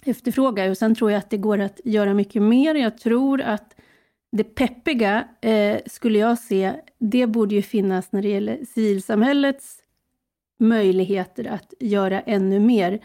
efterfrågar. 0.05 0.71
Och 0.71 0.79
sen 0.79 0.95
tror 0.95 1.11
jag 1.11 1.19
att 1.19 1.31
det 1.31 1.37
går 1.37 1.59
att 1.59 1.81
göra 1.85 2.15
mycket 2.15 2.43
mer. 2.43 2.75
Jag 2.75 2.99
tror 2.99 3.41
att 3.41 3.74
det 4.37 4.45
peppiga 4.45 5.29
eh, 5.41 5.81
skulle 5.87 6.19
jag 6.19 6.39
se, 6.39 6.73
det 6.99 7.27
borde 7.27 7.55
ju 7.55 7.63
finnas 7.63 8.13
när 8.13 8.23
det 8.23 8.29
gäller 8.29 8.65
civilsamhällets 8.65 9.79
möjligheter 10.59 11.45
att 11.45 11.75
göra 11.81 12.21
ännu 12.21 12.61
mer. 12.61 13.01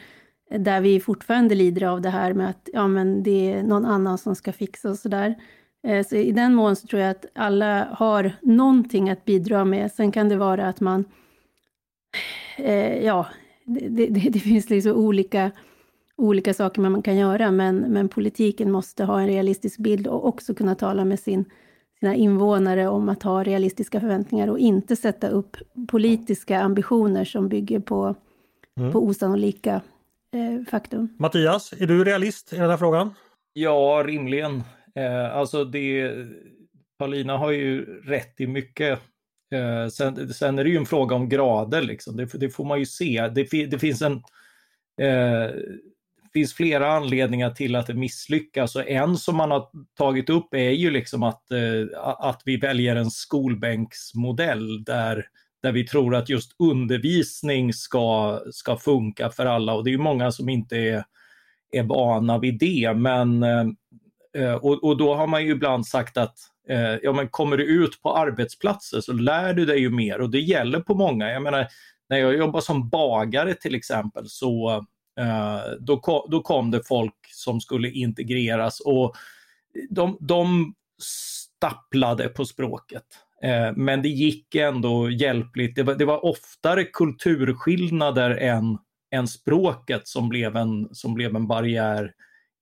Eh, 0.51 0.61
där 0.61 0.81
vi 0.81 0.99
fortfarande 0.99 1.55
lider 1.55 1.83
av 1.83 2.01
det 2.01 2.09
här 2.09 2.33
med 2.33 2.49
att 2.49 2.69
ja, 2.73 2.87
men 2.87 3.23
det 3.23 3.53
är 3.53 3.63
någon 3.63 3.85
annan 3.85 4.17
som 4.17 4.35
ska 4.35 4.53
fixa 4.53 4.89
och 4.89 4.97
sådär. 4.97 5.35
Eh, 5.87 6.05
så 6.05 6.15
i 6.15 6.31
den 6.31 6.53
mån 6.53 6.75
så 6.75 6.87
tror 6.87 7.01
jag 7.01 7.11
att 7.11 7.25
alla 7.35 7.87
har 7.91 8.31
någonting 8.41 9.09
att 9.09 9.25
bidra 9.25 9.65
med. 9.65 9.91
Sen 9.91 10.11
kan 10.11 10.29
det 10.29 10.37
vara 10.37 10.67
att 10.67 10.79
man, 10.79 11.05
eh, 12.57 13.05
ja, 13.05 13.27
det, 13.65 14.07
det, 14.07 14.29
det 14.29 14.39
finns 14.39 14.69
liksom 14.69 14.91
olika 14.91 15.51
olika 16.19 16.53
saker 16.53 16.81
man 16.81 17.01
kan 17.01 17.17
göra, 17.17 17.51
men, 17.51 17.79
men 17.79 18.09
politiken 18.09 18.71
måste 18.71 19.03
ha 19.03 19.21
en 19.21 19.27
realistisk 19.27 19.79
bild 19.79 20.07
och 20.07 20.27
också 20.27 20.53
kunna 20.53 20.75
tala 20.75 21.05
med 21.05 21.19
sin, 21.19 21.45
sina 21.99 22.15
invånare 22.15 22.87
om 22.87 23.09
att 23.09 23.23
ha 23.23 23.43
realistiska 23.43 23.99
förväntningar 23.99 24.47
och 24.47 24.59
inte 24.59 24.95
sätta 24.95 25.29
upp 25.29 25.57
politiska 25.87 26.59
ambitioner 26.59 27.25
som 27.25 27.49
bygger 27.49 27.79
på, 27.79 28.15
mm. 28.79 28.91
på 28.91 29.05
osannolika 29.05 29.81
eh, 30.33 30.71
faktum. 30.71 31.09
Mattias, 31.19 31.73
är 31.79 31.87
du 31.87 32.03
realist 32.03 32.53
i 32.53 32.55
den 32.55 32.69
här 32.69 32.77
frågan? 32.77 33.13
Ja, 33.53 34.03
rimligen. 34.05 34.63
Eh, 34.95 35.35
alltså 35.35 35.65
det, 35.65 36.13
Paulina 36.97 37.37
har 37.37 37.51
ju 37.51 37.85
rätt 38.01 38.41
i 38.41 38.47
mycket. 38.47 38.99
Eh, 39.53 39.87
sen, 39.87 40.33
sen, 40.33 40.59
är 40.59 40.63
det 40.63 40.69
ju 40.69 40.77
en 40.77 40.85
fråga 40.85 41.15
om 41.15 41.29
grader, 41.29 41.81
liksom. 41.81 42.17
det, 42.17 42.25
det 42.33 42.49
får 42.49 42.65
man 42.65 42.79
ju 42.79 42.85
se. 42.85 43.29
Det, 43.35 43.65
det 43.65 43.79
finns 43.79 44.01
en 44.01 44.13
eh, 45.01 45.51
finns 46.33 46.53
flera 46.53 46.91
anledningar 46.91 47.49
till 47.49 47.75
att 47.75 47.87
det 47.87 47.93
misslyckas 47.93 48.75
och 48.75 48.87
en 48.87 49.17
som 49.17 49.35
man 49.35 49.51
har 49.51 49.67
tagit 49.97 50.29
upp 50.29 50.53
är 50.53 50.69
ju 50.69 50.91
liksom 50.91 51.23
att, 51.23 51.51
eh, 51.51 51.99
att 52.03 52.41
vi 52.45 52.57
väljer 52.57 52.95
en 52.95 53.11
skolbänksmodell 53.11 54.83
där, 54.83 55.25
där 55.63 55.71
vi 55.71 55.87
tror 55.87 56.15
att 56.15 56.29
just 56.29 56.55
undervisning 56.59 57.73
ska, 57.73 58.39
ska 58.51 58.77
funka 58.77 59.29
för 59.29 59.45
alla 59.45 59.73
och 59.73 59.83
det 59.83 59.93
är 59.93 59.97
många 59.97 60.31
som 60.31 60.49
inte 60.49 60.77
är, 60.77 61.03
är 61.71 61.83
vana 61.83 62.37
vid 62.37 62.59
det. 62.59 62.93
Men, 62.95 63.43
eh, 63.43 63.65
eh 64.37 64.53
och, 64.53 64.83
och 64.83 64.97
då 64.97 65.15
har 65.15 65.27
man 65.27 65.45
ju 65.45 65.51
ibland 65.51 65.87
sagt 65.87 66.17
att 66.17 66.35
eh, 66.69 66.95
ja, 67.03 67.13
men 67.13 67.29
kommer 67.29 67.57
du 67.57 67.63
ut 67.63 68.01
på 68.01 68.17
arbetsplatser 68.17 69.01
så 69.01 69.13
lär 69.13 69.53
du 69.53 69.65
dig 69.65 69.79
ju 69.79 69.89
mer 69.89 70.21
och 70.21 70.29
det 70.29 70.39
gäller 70.39 70.79
på 70.79 70.95
många. 70.95 71.31
Jag 71.31 71.43
menar, 71.43 71.67
när 72.09 72.17
jag 72.17 72.37
jobbar 72.37 72.61
som 72.61 72.89
bagare 72.89 73.53
till 73.53 73.75
exempel 73.75 74.23
så 74.27 74.85
Eh, 75.19 75.61
då, 75.79 75.99
kom, 75.99 76.27
då 76.31 76.41
kom 76.41 76.71
det 76.71 76.87
folk 76.87 77.15
som 77.31 77.61
skulle 77.61 77.89
integreras 77.89 78.79
och 78.79 79.15
de, 79.89 80.17
de 80.19 80.73
stapplade 81.01 82.29
på 82.29 82.45
språket. 82.45 83.03
Eh, 83.43 83.71
men 83.75 84.01
det 84.01 84.09
gick 84.09 84.55
ändå 84.55 85.09
hjälpligt. 85.09 85.75
Det 85.75 85.83
var, 85.83 85.95
det 85.95 86.05
var 86.05 86.25
oftare 86.25 86.83
kulturskillnader 86.83 88.29
än, 88.29 88.77
än 89.11 89.27
språket 89.27 90.07
som 90.07 90.29
blev, 90.29 90.55
en, 90.55 90.89
som 90.91 91.13
blev 91.13 91.35
en 91.35 91.47
barriär 91.47 92.11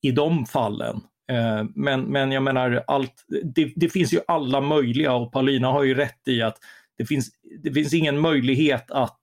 i 0.02 0.12
de 0.12 0.46
fallen. 0.46 1.02
Eh, 1.32 1.66
men, 1.76 2.02
men 2.02 2.32
jag 2.32 2.44
menar, 2.44 2.84
allt, 2.88 3.26
det, 3.44 3.74
det, 3.76 3.90
finns 3.90 4.14
ju 4.14 4.20
alla 4.28 4.62
möjliga 4.62 5.14
och 5.14 5.32
Paulina 5.32 5.68
har 5.68 5.84
ju 5.84 5.94
rätt 5.94 6.28
i 6.28 6.42
att 6.42 6.58
det 6.98 7.06
finns, 7.06 7.30
det 7.64 7.72
finns 7.72 7.94
ingen 7.94 8.20
möjlighet 8.20 8.92
att 8.92 9.20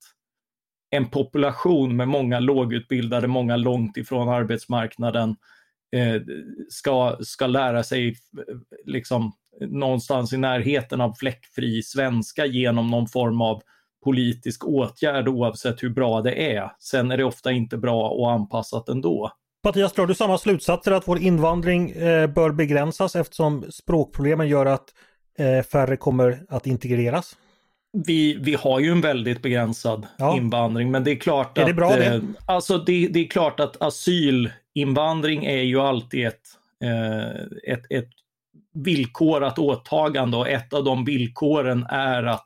en 0.95 1.09
population 1.09 1.95
med 1.95 2.07
många 2.07 2.39
lågutbildade, 2.39 3.27
många 3.27 3.57
långt 3.57 3.97
ifrån 3.97 4.29
arbetsmarknaden 4.29 5.35
eh, 5.95 6.21
ska, 6.69 7.17
ska 7.19 7.47
lära 7.47 7.83
sig 7.83 8.07
eh, 8.09 8.55
liksom 8.85 9.31
någonstans 9.61 10.33
i 10.33 10.37
närheten 10.37 11.01
av 11.01 11.13
fläckfri 11.13 11.83
svenska 11.83 12.45
genom 12.45 12.91
någon 12.91 13.07
form 13.07 13.41
av 13.41 13.61
politisk 14.03 14.65
åtgärd 14.65 15.27
oavsett 15.27 15.83
hur 15.83 15.89
bra 15.89 16.21
det 16.21 16.55
är. 16.55 16.71
Sen 16.79 17.11
är 17.11 17.17
det 17.17 17.23
ofta 17.23 17.51
inte 17.51 17.77
bra 17.77 18.09
och 18.09 18.31
anpassat 18.31 18.89
ändå. 18.89 19.31
Mattias, 19.63 19.93
drar 19.93 20.07
du 20.07 20.15
samma 20.15 20.37
slutsatser 20.37 20.91
att 20.91 21.07
vår 21.07 21.19
invandring 21.19 21.91
eh, 21.91 22.27
bör 22.27 22.51
begränsas 22.51 23.15
eftersom 23.15 23.65
språkproblemen 23.69 24.47
gör 24.47 24.65
att 24.65 24.85
eh, 25.37 25.63
färre 25.63 25.97
kommer 25.97 26.45
att 26.49 26.67
integreras? 26.67 27.35
Vi, 27.95 28.37
vi 28.41 28.53
har 28.53 28.79
ju 28.79 28.91
en 28.91 29.01
väldigt 29.01 29.41
begränsad 29.41 30.07
ja. 30.17 30.37
invandring, 30.37 30.91
men 30.91 31.03
det 31.03 31.11
är 31.11 31.15
klart 31.15 31.57
är 31.57 31.61
att... 31.61 31.67
Det 31.67 31.73
bra, 31.73 31.95
det? 31.95 32.05
Eh, 32.05 32.21
alltså 32.45 32.77
det, 32.77 33.07
det, 33.07 33.19
är 33.19 33.27
klart 33.27 33.59
att 33.59 33.81
asylinvandring 33.81 35.45
är 35.45 35.61
ju 35.61 35.79
alltid 35.81 36.27
ett, 36.27 36.41
eh, 36.83 37.73
ett, 37.73 37.85
ett 37.89 38.09
villkorat 38.73 39.59
åtagande 39.59 40.37
och 40.37 40.49
ett 40.49 40.73
av 40.73 40.83
de 40.83 41.05
villkoren 41.05 41.85
är 41.89 42.23
att, 42.23 42.45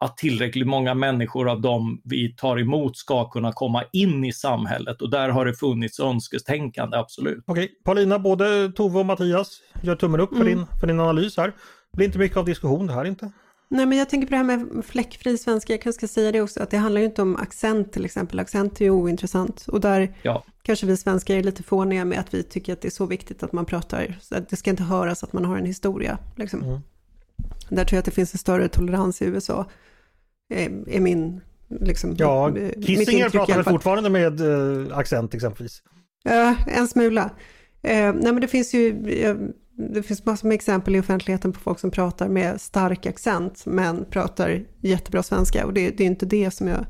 att 0.00 0.16
tillräckligt 0.16 0.66
många 0.66 0.94
människor 0.94 1.48
av 1.48 1.60
dem 1.60 2.00
vi 2.04 2.34
tar 2.36 2.60
emot 2.60 2.96
ska 2.96 3.30
kunna 3.30 3.52
komma 3.52 3.84
in 3.92 4.24
i 4.24 4.32
samhället 4.32 5.02
och 5.02 5.10
där 5.10 5.28
har 5.28 5.46
det 5.46 5.54
funnits 5.54 6.00
önsketänkande, 6.00 6.96
absolut. 6.96 7.44
Okej, 7.46 7.70
Paulina, 7.84 8.18
både 8.18 8.72
Tove 8.72 8.98
och 8.98 9.06
Mattias 9.06 9.60
gör 9.82 9.96
tummen 9.96 10.20
upp 10.20 10.30
för, 10.30 10.40
mm. 10.40 10.46
din, 10.46 10.66
för 10.80 10.86
din 10.86 11.00
analys 11.00 11.36
här. 11.36 11.46
Det 11.90 11.96
blir 11.96 12.06
inte 12.06 12.18
mycket 12.18 12.36
av 12.36 12.44
diskussion 12.44 12.86
det 12.86 12.92
här 12.92 13.04
inte. 13.04 13.32
Nej, 13.74 13.86
men 13.86 13.98
jag 13.98 14.08
tänker 14.08 14.26
på 14.26 14.30
det 14.30 14.36
här 14.36 14.44
med 14.44 14.84
fläckfri 14.84 15.38
svenska. 15.38 15.72
Jag 15.72 15.82
kanske 15.82 16.06
ska 16.06 16.14
säga 16.14 16.32
det 16.32 16.40
också, 16.40 16.62
att 16.62 16.70
det 16.70 16.76
handlar 16.76 17.00
ju 17.00 17.06
inte 17.06 17.22
om 17.22 17.36
accent 17.36 17.92
till 17.92 18.04
exempel. 18.04 18.38
Accent 18.38 18.80
är 18.80 18.84
ju 18.84 18.90
ointressant. 18.90 19.66
Och 19.68 19.80
där 19.80 20.14
ja. 20.22 20.44
kanske 20.62 20.86
vi 20.86 20.96
svenskar 20.96 21.36
är 21.36 21.42
lite 21.42 21.62
fåniga 21.62 22.04
med 22.04 22.18
att 22.18 22.34
vi 22.34 22.42
tycker 22.42 22.72
att 22.72 22.80
det 22.80 22.88
är 22.88 22.90
så 22.90 23.06
viktigt 23.06 23.42
att 23.42 23.52
man 23.52 23.64
pratar. 23.64 24.18
Att 24.30 24.48
det 24.48 24.56
ska 24.56 24.70
inte 24.70 24.82
höras 24.82 25.24
att 25.24 25.32
man 25.32 25.44
har 25.44 25.56
en 25.56 25.66
historia. 25.66 26.18
Liksom. 26.36 26.62
Mm. 26.62 26.80
Där 27.68 27.84
tror 27.84 27.96
jag 27.96 27.98
att 27.98 28.04
det 28.04 28.10
finns 28.10 28.34
en 28.34 28.38
större 28.38 28.68
tolerans 28.68 29.22
i 29.22 29.24
USA. 29.24 29.66
Är, 30.54 30.88
är 30.88 31.00
min... 31.00 31.40
Liksom, 31.68 32.14
ja, 32.18 32.58
eh, 32.58 32.82
Kissinger 32.82 33.30
pratar 33.30 33.54
väl 33.54 33.64
fortfarande 33.64 34.10
med 34.10 34.40
uh, 34.40 34.98
accent 34.98 35.34
exempelvis? 35.34 35.82
Ja, 36.24 36.56
en 36.66 36.88
smula. 36.88 37.30
Eh, 37.82 38.12
nej 38.14 38.32
men 38.32 38.40
det 38.40 38.48
finns 38.48 38.74
ju, 38.74 39.10
jag 39.22 39.52
det 39.76 40.02
finns 40.02 40.24
massor 40.24 40.48
med 40.48 40.54
exempel 40.54 40.96
i 40.96 41.00
offentligheten 41.00 41.52
på 41.52 41.60
folk 41.60 41.78
som 41.78 41.90
pratar 41.90 42.28
med 42.28 42.60
stark 42.60 43.06
accent 43.06 43.62
men 43.66 44.04
pratar 44.04 44.64
jättebra 44.80 45.22
svenska 45.22 45.66
och 45.66 45.74
det, 45.74 45.90
det 45.90 46.04
är 46.04 46.06
inte 46.06 46.26
det 46.26 46.50
som 46.50 46.68
jag 46.68 46.86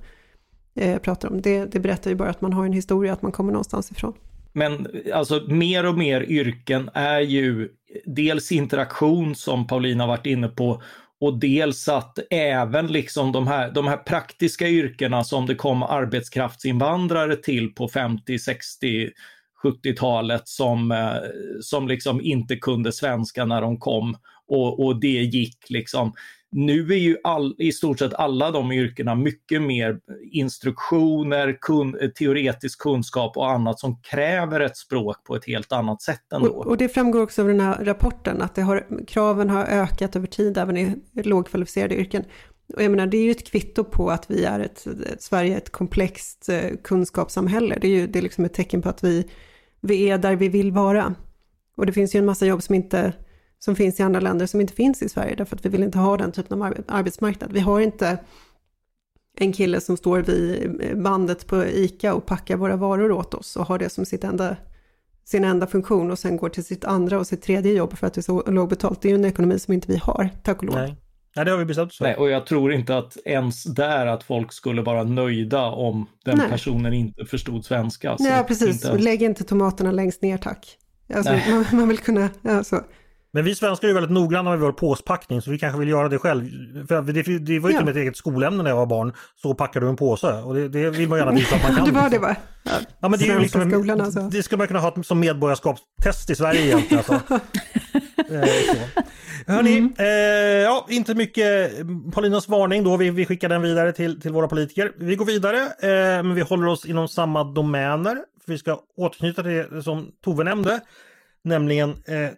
eh, 0.81 0.99
pratar 0.99 1.29
om. 1.29 1.43
Det, 1.43 1.65
det 1.65 1.81
berättar 1.81 2.11
ju 2.11 2.17
bara 2.17 2.31
att 2.31 2.41
man 2.41 2.53
har 2.53 2.67
en 2.67 2.73
historia, 2.73 3.13
att 3.13 3.23
man 3.23 3.33
kommer 3.33 3.53
någonstans 3.53 3.91
ifrån. 3.91 4.13
Men 4.53 4.87
alltså 5.15 5.45
mer 5.49 5.87
och 5.87 5.99
mer 5.99 6.23
yrken 6.23 6.91
är 6.95 7.21
ju 7.21 7.69
dels 8.05 8.53
interaktion 8.53 9.35
som 9.35 9.67
Paulina 9.67 10.07
varit 10.07 10.27
inne 10.27 10.49
på 10.49 10.83
och 11.21 11.39
dels 11.39 11.89
att 11.89 12.19
även 12.31 12.87
liksom 12.87 13.33
de 13.33 13.47
här, 13.47 13.71
de 13.71 13.87
här 13.87 13.97
praktiska 13.97 14.69
yrkena 14.69 15.25
som 15.25 15.47
det 15.47 15.55
kom 15.55 15.83
arbetskraftsinvandrare 15.83 17.37
till 17.37 17.75
på 17.75 17.89
50, 17.89 18.39
60, 18.39 19.11
70-talet 19.65 20.49
som, 20.49 20.91
eh, 20.91 21.17
som 21.61 21.89
liksom 21.89 22.21
inte 22.21 22.57
kunde 22.57 22.93
svenska 22.93 23.45
när 23.45 23.61
de 23.61 23.79
kom 23.79 24.17
och, 24.49 24.85
och 24.85 25.01
det 25.01 25.09
gick 25.09 25.71
liksom. 25.71 26.13
Nu 26.57 26.93
är 26.93 26.99
ju 26.99 27.17
all, 27.25 27.55
i 27.59 27.73
stort 27.73 27.99
sett 27.99 28.15
alla 28.15 28.51
de 28.51 28.73
yrkena 28.73 29.15
mycket 29.15 29.63
mer 29.63 30.01
instruktioner, 30.33 31.59
kun, 31.61 31.97
teoretisk 32.19 32.79
kunskap 32.79 33.37
och 33.37 33.51
annat 33.51 33.81
som 33.81 34.01
kräver 34.01 34.61
ett 34.61 34.77
språk 34.77 35.25
på 35.25 35.37
ett 35.37 35.47
helt 35.47 35.73
annat 35.73 36.03
sätt 36.03 36.33
ändå. 36.35 36.49
Och, 36.49 36.67
och 36.67 36.77
det 36.77 36.89
framgår 36.89 37.23
också 37.23 37.43
av 37.43 37.49
den 37.49 37.61
här 37.61 37.85
rapporten 37.85 38.43
att 38.43 38.55
det 38.55 38.63
har, 38.63 39.07
kraven 39.07 39.51
har 39.51 39.65
ökat 39.65 40.17
över 40.17 40.27
tid 40.27 40.59
även 40.59 40.77
i 40.77 40.97
lågkvalificerade 41.13 41.97
yrken. 41.97 42.25
Och 42.75 42.83
jag 42.83 42.91
menar, 42.91 43.07
det 43.07 43.17
är 43.17 43.25
ju 43.25 43.31
ett 43.31 43.51
kvitto 43.51 43.85
på 43.85 44.11
att 44.11 44.31
vi 44.31 44.45
är 44.45 44.61
ett, 44.61 44.87
Sverige 45.19 45.55
är 45.55 45.59
ett 45.59 45.73
komplext 45.73 46.49
eh, 46.49 46.71
kunskapssamhälle. 46.85 47.79
Det 47.81 47.89
är 47.89 47.91
ju 48.01 48.07
det 48.07 48.19
är 48.19 48.23
liksom 48.23 48.45
ett 48.45 48.55
tecken 48.55 48.83
på 48.83 48.89
att 48.89 49.05
vi 49.05 49.29
vi 49.85 50.11
är 50.11 50.19
där 50.19 50.37
vi 50.37 50.49
vill 50.49 50.73
vara. 50.73 51.15
Och 51.77 51.87
det 51.87 51.93
finns 51.93 52.15
ju 52.15 52.19
en 52.19 52.27
massa 52.27 52.47
jobb 52.47 52.63
som, 52.63 52.75
inte, 52.75 53.13
som 53.59 53.77
finns 53.77 54.01
i 54.01 54.03
andra 54.03 54.21
länder 54.21 54.47
som 54.47 54.61
inte 54.61 54.75
finns 54.75 55.03
i 55.03 55.09
Sverige, 55.09 55.35
därför 55.35 55.57
att 55.57 55.65
vi 55.65 55.69
vill 55.69 55.83
inte 55.83 55.99
ha 55.99 56.17
den 56.17 56.33
typen 56.33 56.63
av 56.63 56.75
arbetsmarknad. 56.89 57.53
Vi 57.53 57.61
har 57.61 57.81
inte 57.81 58.19
en 59.37 59.53
kille 59.53 59.81
som 59.81 59.97
står 59.97 60.21
vid 60.21 61.03
bandet 61.03 61.47
på 61.47 61.65
ICA 61.65 62.15
och 62.15 62.27
packar 62.27 62.57
våra 62.57 62.77
varor 62.77 63.13
åt 63.13 63.35
oss 63.35 63.57
och 63.57 63.67
har 63.67 63.79
det 63.79 63.89
som 63.89 64.05
sitt 64.05 64.25
enda, 64.25 64.57
sin 65.25 65.45
enda 65.45 65.67
funktion 65.67 66.11
och 66.11 66.19
sen 66.19 66.37
går 66.37 66.49
till 66.49 66.65
sitt 66.65 66.85
andra 66.85 67.19
och 67.19 67.27
sitt 67.27 67.43
tredje 67.43 67.73
jobb 67.73 67.99
för 67.99 68.07
att 68.07 68.15
det 68.15 68.21
är 68.21 68.23
så 68.23 68.43
lågbetalt. 68.47 69.03
Det 69.03 69.09
är 69.09 69.11
ju 69.11 69.19
en 69.19 69.25
ekonomi 69.25 69.59
som 69.59 69.75
inte 69.75 69.89
vi 69.89 69.97
har, 69.97 70.31
tack 70.43 70.59
och 70.59 70.65
lov. 70.65 70.75
Nej. 70.75 70.97
Nej, 71.37 71.45
det 71.45 71.51
har 71.51 71.59
vi 71.59 71.65
bestämt 71.65 71.91
oss 71.91 72.01
Nej, 72.01 72.17
och 72.17 72.31
jag 72.31 72.47
tror 72.47 72.73
inte 72.73 72.99
att 72.99 73.17
ens 73.25 73.65
där 73.65 74.07
att 74.07 74.23
folk 74.23 74.53
skulle 74.53 74.83
vara 74.83 75.05
nöjda 75.05 75.63
om 75.63 76.07
den 76.25 76.39
Nej. 76.39 76.49
personen 76.49 76.93
inte 76.93 77.25
förstod 77.25 77.65
svenska. 77.65 78.17
Ja, 78.19 78.45
precis. 78.49 78.85
Inte... 78.85 78.99
Lägg 78.99 79.23
inte 79.23 79.45
tomaterna 79.45 79.93
längst 79.93 80.23
ner, 80.23 80.39
tack. 80.39 80.79
Alltså, 81.15 81.33
man, 81.51 81.65
man, 81.73 81.89
vill 81.89 81.99
kunna, 81.99 82.31
alltså. 82.43 82.85
Men 83.33 83.45
vi 83.45 83.55
svenskar 83.55 83.89
är 83.89 83.93
väldigt 83.93 84.13
noggranna 84.13 84.51
med 84.51 84.59
vår 84.59 84.73
påspackning 84.73 85.43
så 85.43 85.51
vi 85.51 85.59
kanske 85.59 85.79
vill 85.79 85.89
göra 85.89 86.09
det 86.09 86.19
själv. 86.19 86.49
För 86.89 87.03
det, 87.03 87.39
det 87.39 87.59
var 87.59 87.71
ju 87.71 87.75
ja. 87.75 87.81
till 87.81 87.89
ett 87.89 87.97
eget 87.97 88.17
skolämne 88.17 88.63
när 88.63 88.71
jag 88.71 88.77
var 88.77 88.87
barn. 88.87 89.13
Så 89.43 89.55
packar 89.55 89.81
du 89.81 89.89
en 89.89 89.97
påse 89.97 90.33
och 90.33 90.55
det, 90.55 90.69
det 90.69 90.91
vill 90.91 91.09
man 91.09 91.19
gärna 91.19 91.33
visa 91.33 91.57
att 91.57 91.63
man 91.63 91.75
kan. 91.77 91.85
det 91.85 91.93
var 91.93 92.11
det 92.11 92.19
va? 92.19 92.37
Ja, 92.63 92.71
ja 93.01 93.09
men 93.09 93.19
det 93.19 93.29
är 93.29 93.35
ju 93.35 93.41
liksom, 93.41 93.71
skolan, 93.71 94.01
alltså. 94.01 94.21
det 94.21 94.43
skulle 94.43 94.59
man 94.59 94.67
kunna 94.67 94.81
ha 94.81 95.03
som 95.03 95.21
medborgarskapstest 95.21 96.31
i 96.31 96.35
Sverige 96.35 96.67
egentligen. 96.67 97.05
Alltså. 97.09 97.41
eh, 98.35 99.05
Hörni, 99.47 99.79
mm. 99.79 99.95
eh, 99.99 100.63
ja, 100.63 100.87
inte 100.91 101.15
mycket 101.15 101.73
Paulinas 102.13 102.49
varning 102.49 102.85
då. 102.85 102.97
Vi, 102.97 103.11
vi 103.11 103.27
skickar 103.27 103.49
den 103.49 103.63
vidare 103.63 103.93
till, 103.93 104.21
till 104.21 104.33
våra 104.33 104.49
politiker. 104.49 104.93
Vi 104.97 105.17
går 105.17 105.25
vidare, 105.25 105.59
eh, 105.59 106.23
men 106.23 106.35
vi 106.35 106.41
håller 106.41 106.67
oss 106.67 106.85
inom 106.85 107.09
samma 107.09 107.45
domäner. 107.45 108.15
För 108.45 108.53
vi 108.53 108.59
ska 108.59 108.81
återknyta 108.97 109.43
till 109.43 109.65
det 109.71 109.83
som 109.83 110.13
Tove 110.25 110.45
nämnde, 110.45 110.81
nämligen 111.45 111.91
eh, 111.91 112.31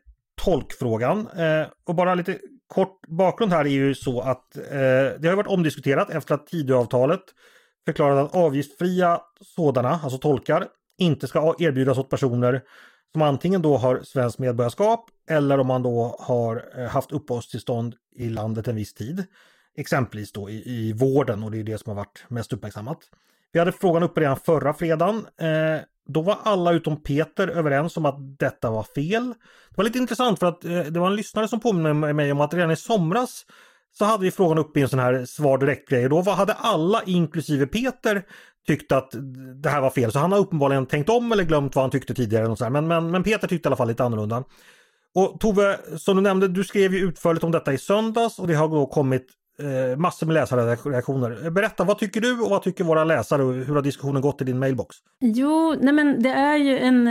tolkfrågan. 0.44 1.28
Eh, 1.36 1.66
och 1.86 1.94
bara 1.94 2.14
lite 2.14 2.38
kort 2.68 3.00
bakgrund 3.08 3.52
här 3.52 3.64
är 3.64 3.70
ju 3.70 3.94
så 3.94 4.20
att 4.20 4.56
eh, 4.56 4.62
det 5.18 5.28
har 5.28 5.36
varit 5.36 5.46
omdiskuterat 5.46 6.10
efter 6.10 6.34
att 6.34 6.46
Tidöavtalet 6.46 7.20
förklarade 7.84 8.20
att 8.20 8.34
avgiftsfria 8.34 9.20
sådana, 9.40 10.00
alltså 10.02 10.18
tolkar, 10.18 10.66
inte 10.98 11.26
ska 11.26 11.54
erbjudas 11.58 11.98
åt 11.98 12.10
personer 12.10 12.62
som 13.16 13.22
antingen 13.22 13.62
då 13.62 13.76
har 13.76 14.02
svenskt 14.02 14.38
medborgarskap 14.38 15.10
eller 15.30 15.58
om 15.58 15.66
man 15.66 15.82
då 15.82 16.16
har 16.18 16.64
eh, 16.76 16.86
haft 16.86 17.12
uppehållstillstånd 17.12 17.94
i 18.16 18.28
landet 18.28 18.68
en 18.68 18.76
viss 18.76 18.94
tid. 18.94 19.24
Exempelvis 19.76 20.32
då 20.32 20.50
i, 20.50 20.62
i 20.66 20.92
vården 20.92 21.42
och 21.42 21.50
det 21.50 21.58
är 21.58 21.64
det 21.64 21.78
som 21.78 21.90
har 21.90 21.96
varit 21.96 22.24
mest 22.28 22.52
uppmärksammat. 22.52 22.98
Vi 23.52 23.58
hade 23.58 23.72
frågan 23.72 24.02
uppe 24.02 24.20
redan 24.20 24.36
förra 24.36 24.74
fredagen. 24.74 25.26
Eh, 25.40 25.80
då 26.06 26.22
var 26.22 26.38
alla 26.42 26.72
utom 26.72 27.02
Peter 27.02 27.48
överens 27.48 27.96
om 27.96 28.06
att 28.06 28.38
detta 28.38 28.70
var 28.70 28.82
fel. 28.82 29.34
Det 29.68 29.76
var 29.76 29.84
lite 29.84 29.98
intressant 29.98 30.38
för 30.38 30.46
att 30.46 30.64
eh, 30.64 30.80
det 30.80 31.00
var 31.00 31.06
en 31.06 31.16
lyssnare 31.16 31.48
som 31.48 31.60
påminner 31.60 32.12
mig 32.12 32.32
om 32.32 32.40
att 32.40 32.54
redan 32.54 32.70
i 32.70 32.76
somras 32.76 33.46
så 33.92 34.04
hade 34.04 34.24
vi 34.24 34.30
frågan 34.30 34.58
uppe 34.58 34.78
i 34.78 34.82
en 34.82 34.88
sån 34.88 34.98
här 34.98 35.24
svar 35.24 35.58
direkt-grej. 35.58 36.08
Då 36.08 36.22
hade 36.22 36.52
alla, 36.52 37.02
inklusive 37.06 37.66
Peter, 37.66 38.24
tyckte 38.66 38.96
att 38.96 39.10
det 39.62 39.68
här 39.68 39.80
var 39.80 39.90
fel. 39.90 40.12
Så 40.12 40.18
han 40.18 40.32
har 40.32 40.38
uppenbarligen 40.38 40.86
tänkt 40.86 41.08
om 41.08 41.32
eller 41.32 41.44
glömt 41.44 41.74
vad 41.74 41.84
han 41.84 41.90
tyckte 41.90 42.14
tidigare. 42.14 42.48
Och 42.48 42.58
så 42.58 42.70
men, 42.70 42.88
men, 42.88 43.10
men 43.10 43.22
Peter 43.22 43.48
tyckte 43.48 43.66
i 43.66 43.68
alla 43.68 43.76
fall 43.76 43.88
lite 43.88 44.04
annorlunda. 44.04 44.44
Och 45.14 45.40
Tove, 45.40 45.78
som 45.96 46.16
du 46.16 46.22
nämnde, 46.22 46.48
du 46.48 46.64
skrev 46.64 46.94
ju 46.94 47.08
utförligt 47.08 47.44
om 47.44 47.52
detta 47.52 47.72
i 47.72 47.78
söndags 47.78 48.38
och 48.38 48.46
det 48.46 48.54
har 48.54 48.68
då 48.68 48.86
kommit 48.86 49.26
eh, 49.58 49.98
massor 49.98 50.26
med 50.26 50.34
läsarreaktioner. 50.34 51.50
Berätta, 51.50 51.84
vad 51.84 51.98
tycker 51.98 52.20
du 52.20 52.40
och 52.40 52.50
vad 52.50 52.62
tycker 52.62 52.84
våra 52.84 53.04
läsare 53.04 53.42
och 53.42 53.54
hur 53.54 53.74
har 53.74 53.82
diskussionen 53.82 54.22
gått 54.22 54.42
i 54.42 54.44
din 54.44 54.58
mailbox? 54.58 54.96
Jo, 55.20 55.74
nej 55.80 55.92
men 55.92 56.22
det 56.22 56.28
är 56.28 56.56
ju 56.56 56.78
en... 56.78 57.04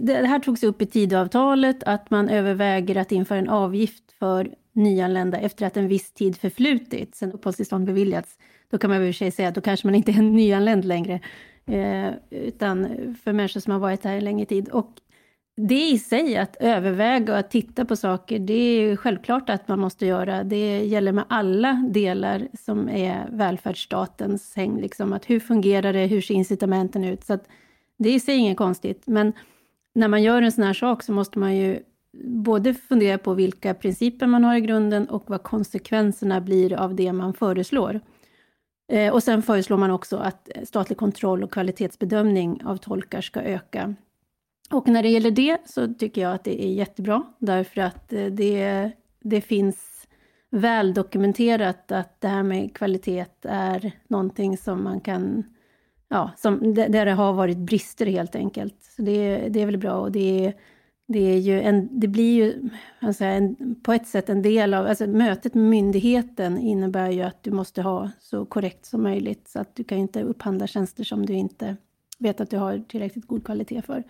Det 0.00 0.14
här 0.14 0.38
togs 0.38 0.62
upp 0.62 0.82
i 0.82 0.86
Tidöavtalet 0.86 1.82
att 1.82 2.10
man 2.10 2.28
överväger 2.28 2.96
att 2.96 3.12
införa 3.12 3.38
en 3.38 3.48
avgift 3.48 4.12
för 4.18 4.50
nyanlända 4.72 5.38
efter 5.38 5.66
att 5.66 5.76
en 5.76 5.88
viss 5.88 6.12
tid 6.12 6.36
förflutit 6.36 7.14
sedan 7.14 7.32
uppehållstillstånd 7.32 7.86
beviljats. 7.86 8.36
Då 8.72 8.78
kan 8.78 8.90
man 8.90 9.02
i 9.02 9.10
och 9.10 9.14
för 9.14 9.18
sig 9.18 9.30
säga 9.30 9.48
att 9.48 9.54
då 9.54 9.60
kanske 9.60 9.86
man 9.86 9.94
inte 9.94 10.12
är 10.12 10.22
nyanländ 10.22 10.84
längre, 10.84 11.20
eh, 11.66 12.10
utan 12.30 12.88
för 13.24 13.32
människor 13.32 13.60
som 13.60 13.72
har 13.72 13.80
varit 13.80 14.04
här 14.04 14.16
en 14.16 14.24
längre 14.24 14.46
tid. 14.46 14.68
Och 14.68 14.90
det 15.56 15.90
i 15.90 15.98
sig, 15.98 16.36
att 16.36 16.56
överväga 16.60 17.32
och 17.32 17.38
att 17.38 17.50
titta 17.50 17.84
på 17.84 17.96
saker, 17.96 18.38
det 18.38 18.54
är 18.54 18.96
självklart 18.96 19.50
att 19.50 19.68
man 19.68 19.78
måste 19.78 20.06
göra. 20.06 20.44
Det 20.44 20.84
gäller 20.84 21.12
med 21.12 21.24
alla 21.28 21.72
delar 21.90 22.48
som 22.66 22.88
är 22.88 23.28
välfärdsstatens 23.30 24.56
häng. 24.56 24.80
Liksom, 24.80 25.12
att 25.12 25.30
hur 25.30 25.40
fungerar 25.40 25.92
det? 25.92 26.06
Hur 26.06 26.20
ser 26.20 26.34
incitamenten 26.34 27.04
ut? 27.04 27.24
Så 27.24 27.38
det 27.98 28.08
är 28.08 28.14
i 28.14 28.20
sig 28.20 28.36
inget 28.36 28.56
konstigt. 28.56 29.02
Men 29.06 29.32
när 29.94 30.08
man 30.08 30.22
gör 30.22 30.42
en 30.42 30.52
sån 30.52 30.64
här 30.64 30.74
sak 30.74 31.02
så 31.02 31.12
måste 31.12 31.38
man 31.38 31.56
ju 31.56 31.78
både 32.24 32.74
fundera 32.74 33.18
på 33.18 33.34
vilka 33.34 33.74
principer 33.74 34.26
man 34.26 34.44
har 34.44 34.56
i 34.56 34.60
grunden 34.60 35.08
och 35.08 35.24
vad 35.26 35.42
konsekvenserna 35.42 36.40
blir 36.40 36.72
av 36.72 36.94
det 36.94 37.12
man 37.12 37.34
föreslår. 37.34 38.00
Eh, 38.88 39.12
och 39.12 39.22
sen 39.22 39.42
föreslår 39.42 39.76
man 39.76 39.90
också 39.90 40.16
att 40.16 40.48
eh, 40.54 40.62
statlig 40.64 40.98
kontroll 40.98 41.42
och 41.42 41.52
kvalitetsbedömning 41.52 42.64
av 42.64 42.76
tolkar 42.76 43.20
ska 43.20 43.40
öka. 43.40 43.94
Och 44.70 44.88
när 44.88 45.02
det 45.02 45.08
gäller 45.08 45.30
det 45.30 45.58
så 45.64 45.94
tycker 45.94 46.22
jag 46.22 46.34
att 46.34 46.44
det 46.44 46.64
är 46.64 46.72
jättebra, 46.72 47.22
därför 47.38 47.80
att 47.80 48.12
eh, 48.12 48.26
det, 48.26 48.90
det 49.20 49.40
finns 49.40 50.06
väl 50.50 50.94
dokumenterat 50.94 51.92
att 51.92 52.20
det 52.20 52.28
här 52.28 52.42
med 52.42 52.76
kvalitet 52.76 53.26
är 53.42 53.92
någonting 54.08 54.56
som 54.56 54.84
man 54.84 55.00
kan, 55.00 55.44
ja, 56.08 56.30
som, 56.36 56.74
där 56.74 57.04
det 57.04 57.12
har 57.12 57.32
varit 57.32 57.58
brister 57.58 58.06
helt 58.06 58.34
enkelt. 58.34 58.82
Så 58.96 59.02
det, 59.02 59.48
det 59.48 59.62
är 59.62 59.66
väl 59.66 59.78
bra 59.78 59.94
och 59.94 60.12
det 60.12 60.46
är 60.46 60.54
det, 61.12 61.32
är 61.32 61.38
ju 61.38 61.60
en, 61.60 61.88
det 62.00 62.08
blir 62.08 62.34
ju 62.34 62.68
alltså 63.00 63.24
en, 63.24 63.74
på 63.82 63.92
ett 63.92 64.06
sätt 64.06 64.28
en 64.28 64.42
del 64.42 64.74
av... 64.74 64.86
Alltså 64.86 65.06
mötet 65.06 65.54
med 65.54 65.64
myndigheten 65.64 66.58
innebär 66.58 67.10
ju 67.10 67.22
att 67.22 67.42
du 67.42 67.50
måste 67.50 67.82
ha 67.82 68.10
så 68.20 68.44
korrekt 68.44 68.86
som 68.86 69.02
möjligt. 69.02 69.48
Så 69.48 69.60
att 69.60 69.76
du 69.76 69.84
kan 69.84 69.98
inte 69.98 70.22
upphandla 70.22 70.66
tjänster 70.66 71.04
som 71.04 71.26
du 71.26 71.32
inte 71.32 71.76
vet 72.18 72.40
att 72.40 72.50
du 72.50 72.56
har 72.56 72.78
tillräckligt 72.88 73.26
god 73.26 73.44
kvalitet 73.44 73.82
för. 73.82 74.04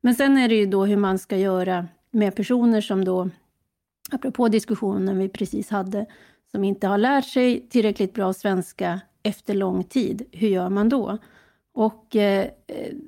Men 0.00 0.14
sen 0.14 0.38
är 0.38 0.48
det 0.48 0.54
ju 0.54 0.66
då 0.66 0.84
hur 0.84 0.96
man 0.96 1.18
ska 1.18 1.36
göra 1.36 1.88
med 2.10 2.36
personer 2.36 2.80
som 2.80 3.04
då, 3.04 3.30
apropå 4.10 4.48
diskussionen 4.48 5.18
vi 5.18 5.28
precis 5.28 5.70
hade, 5.70 6.06
som 6.50 6.64
inte 6.64 6.86
har 6.86 6.98
lärt 6.98 7.24
sig 7.24 7.68
tillräckligt 7.68 8.14
bra 8.14 8.32
svenska 8.32 9.00
efter 9.22 9.54
lång 9.54 9.84
tid. 9.84 10.22
Hur 10.32 10.48
gör 10.48 10.68
man 10.68 10.88
då? 10.88 11.18
Och 11.74 12.16
eh, 12.16 12.50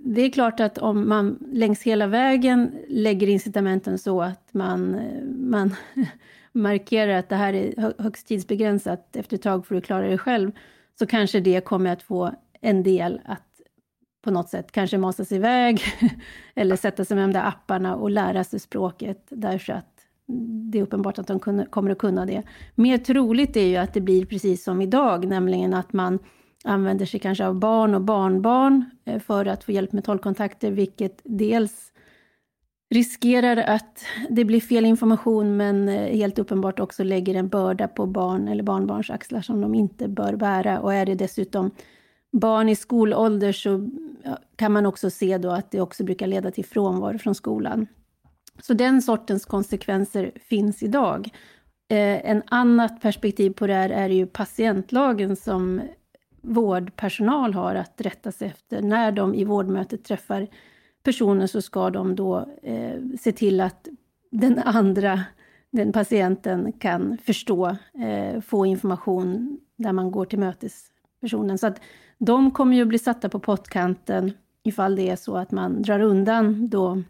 det 0.05 0.23
är 0.23 0.31
klart 0.31 0.61
att 0.61 0.79
om 0.79 1.09
man 1.09 1.39
längs 1.53 1.83
hela 1.83 2.07
vägen 2.07 2.73
lägger 2.89 3.29
incitamenten 3.29 3.99
så 3.99 4.23
att 4.23 4.55
man, 4.55 4.95
eh, 4.95 5.25
man 5.25 5.75
markerar 6.53 7.19
att 7.19 7.29
det 7.29 7.37
här 7.37 7.53
är 7.53 8.03
högst 8.03 8.27
tidsbegränsat, 8.27 9.17
efter 9.17 9.37
ett 9.37 9.43
tag 9.43 9.67
får 9.67 9.75
du 9.75 9.81
klara 9.81 10.07
dig 10.07 10.19
själv, 10.19 10.53
så 10.99 11.07
kanske 11.07 11.41
det 11.41 11.65
kommer 11.65 11.93
att 11.93 12.03
få 12.03 12.31
en 12.61 12.83
del 12.83 13.21
att 13.25 13.43
på 14.25 14.31
något 14.31 14.49
sätt 14.49 14.73
kanske 14.73 14.99
masas 14.99 15.33
iväg 15.33 15.81
eller 16.55 16.77
sätta 16.77 17.05
sig 17.05 17.17
med 17.17 17.25
de 17.25 17.33
där 17.33 17.49
apparna 17.49 17.97
och 17.97 18.11
lära 18.11 18.45
sig 18.45 18.61
språket 18.61 19.27
därför 19.29 19.73
att 19.73 19.93
det 20.73 20.79
är 20.79 20.83
uppenbart 20.83 21.19
att 21.19 21.27
de 21.27 21.67
kommer 21.71 21.91
att 21.91 21.99
kunna 21.99 22.27
det. 22.27 22.43
Mer 22.75 22.99
troligt 22.99 23.57
är 23.57 23.67
ju 23.67 23.77
att 23.77 23.95
det 23.95 24.01
blir 24.01 24.27
precis 24.27 24.65
som 24.65 24.81
idag, 24.83 25.29
nämligen 25.29 25.75
att 25.75 25.93
man 25.93 26.19
använder 26.67 27.07
sig 27.07 27.21
kanske 27.21 27.47
av 27.47 27.55
barn 27.55 27.95
och 27.95 28.01
barnbarn 28.01 28.85
eh, 29.05 29.21
för 29.21 29.47
att 29.47 29.65
få 29.65 29.73
hjälp 29.73 29.93
med 29.93 30.05
tolkkontakter, 30.05 30.71
vilket 30.71 31.21
dels 31.25 31.93
riskerar 32.91 33.57
att 33.57 34.05
det 34.31 34.45
blir 34.45 34.61
fel 34.61 34.85
information 34.85 35.57
men 35.57 35.89
eh, 35.89 36.17
helt 36.17 36.39
uppenbart 36.39 36.81
också 36.81 37.05
lägger 37.05 37.35
en 37.35 37.49
börda 37.49 37.89
på 37.89 38.07
barn 38.07 38.49
eller 38.49 38.63
barnbarns 38.63 39.11
axlar 39.11 39.41
som 39.41 39.61
de 39.61 39.75
inte 39.75 40.09
bör 40.09 40.37
bära. 40.37 40.81
Och 40.81 40.95
är 40.95 41.07
det 41.07 41.15
dessutom 41.15 41.71
barn 42.33 42.69
i 42.69 42.77
skolålder 42.77 43.53
så 43.53 43.91
kan 44.57 44.73
man 44.73 44.87
också 44.87 45.11
se 45.11 45.39
då 45.39 45.51
att 45.51 45.71
det 45.71 45.81
också 45.81 46.05
brukar 46.05 46.27
leda 46.27 46.51
till 46.51 46.65
frånvaro 46.65 47.19
från 47.19 47.35
skolan. 47.35 47.87
Så 48.63 48.75
den 48.75 49.03
sortens 49.03 49.45
konsekvenser 49.45 50.33
finns 50.49 50.83
idag. 50.83 51.31
Eh, 51.89 52.31
en 52.31 52.43
annat 52.47 53.01
perspektiv 53.01 53.51
på 53.51 53.67
det 53.67 53.75
här 53.75 53.91
är 53.91 54.09
ju 54.09 54.27
patientlagen 54.27 55.37
som 55.37 55.81
vårdpersonal 56.47 57.55
har 57.55 57.75
att 57.75 58.01
rätta 58.01 58.33
sig 58.33 58.49
efter. 58.49 58.83
När 58.83 59.13
de 59.13 59.35
i 59.35 59.45
vårdmötet 59.45 60.05
träffar 60.05 60.47
personer 61.03 61.47
så 61.47 61.63
ska 61.63 61.91
de 61.91 62.17
då 62.17 62.49
eh, 62.63 63.01
se 63.21 63.33
till 63.33 63.61
att 63.61 63.89
den 64.31 64.59
andra, 64.59 65.25
den 65.71 65.93
patienten 65.93 66.73
kan 66.73 67.19
förstå, 67.19 67.77
eh, 68.05 68.41
få 68.41 68.67
information 68.67 69.61
där 69.77 69.93
man 69.93 70.11
går 70.11 70.25
till 70.25 70.39
mötespersonen. 70.39 71.59
Så 71.59 71.67
att 71.67 71.81
de 72.19 72.51
kommer 72.51 72.77
ju 72.77 72.85
bli 72.85 72.99
satta 72.99 73.29
på 73.29 73.39
pottkanten 73.39 74.33
ifall 74.63 74.97
det 74.97 75.11
är 75.11 75.17
så 75.17 75.37
att 75.37 75.51
man 75.51 75.83
drar 75.83 76.01
undan 76.01 76.69
då 76.69 77.03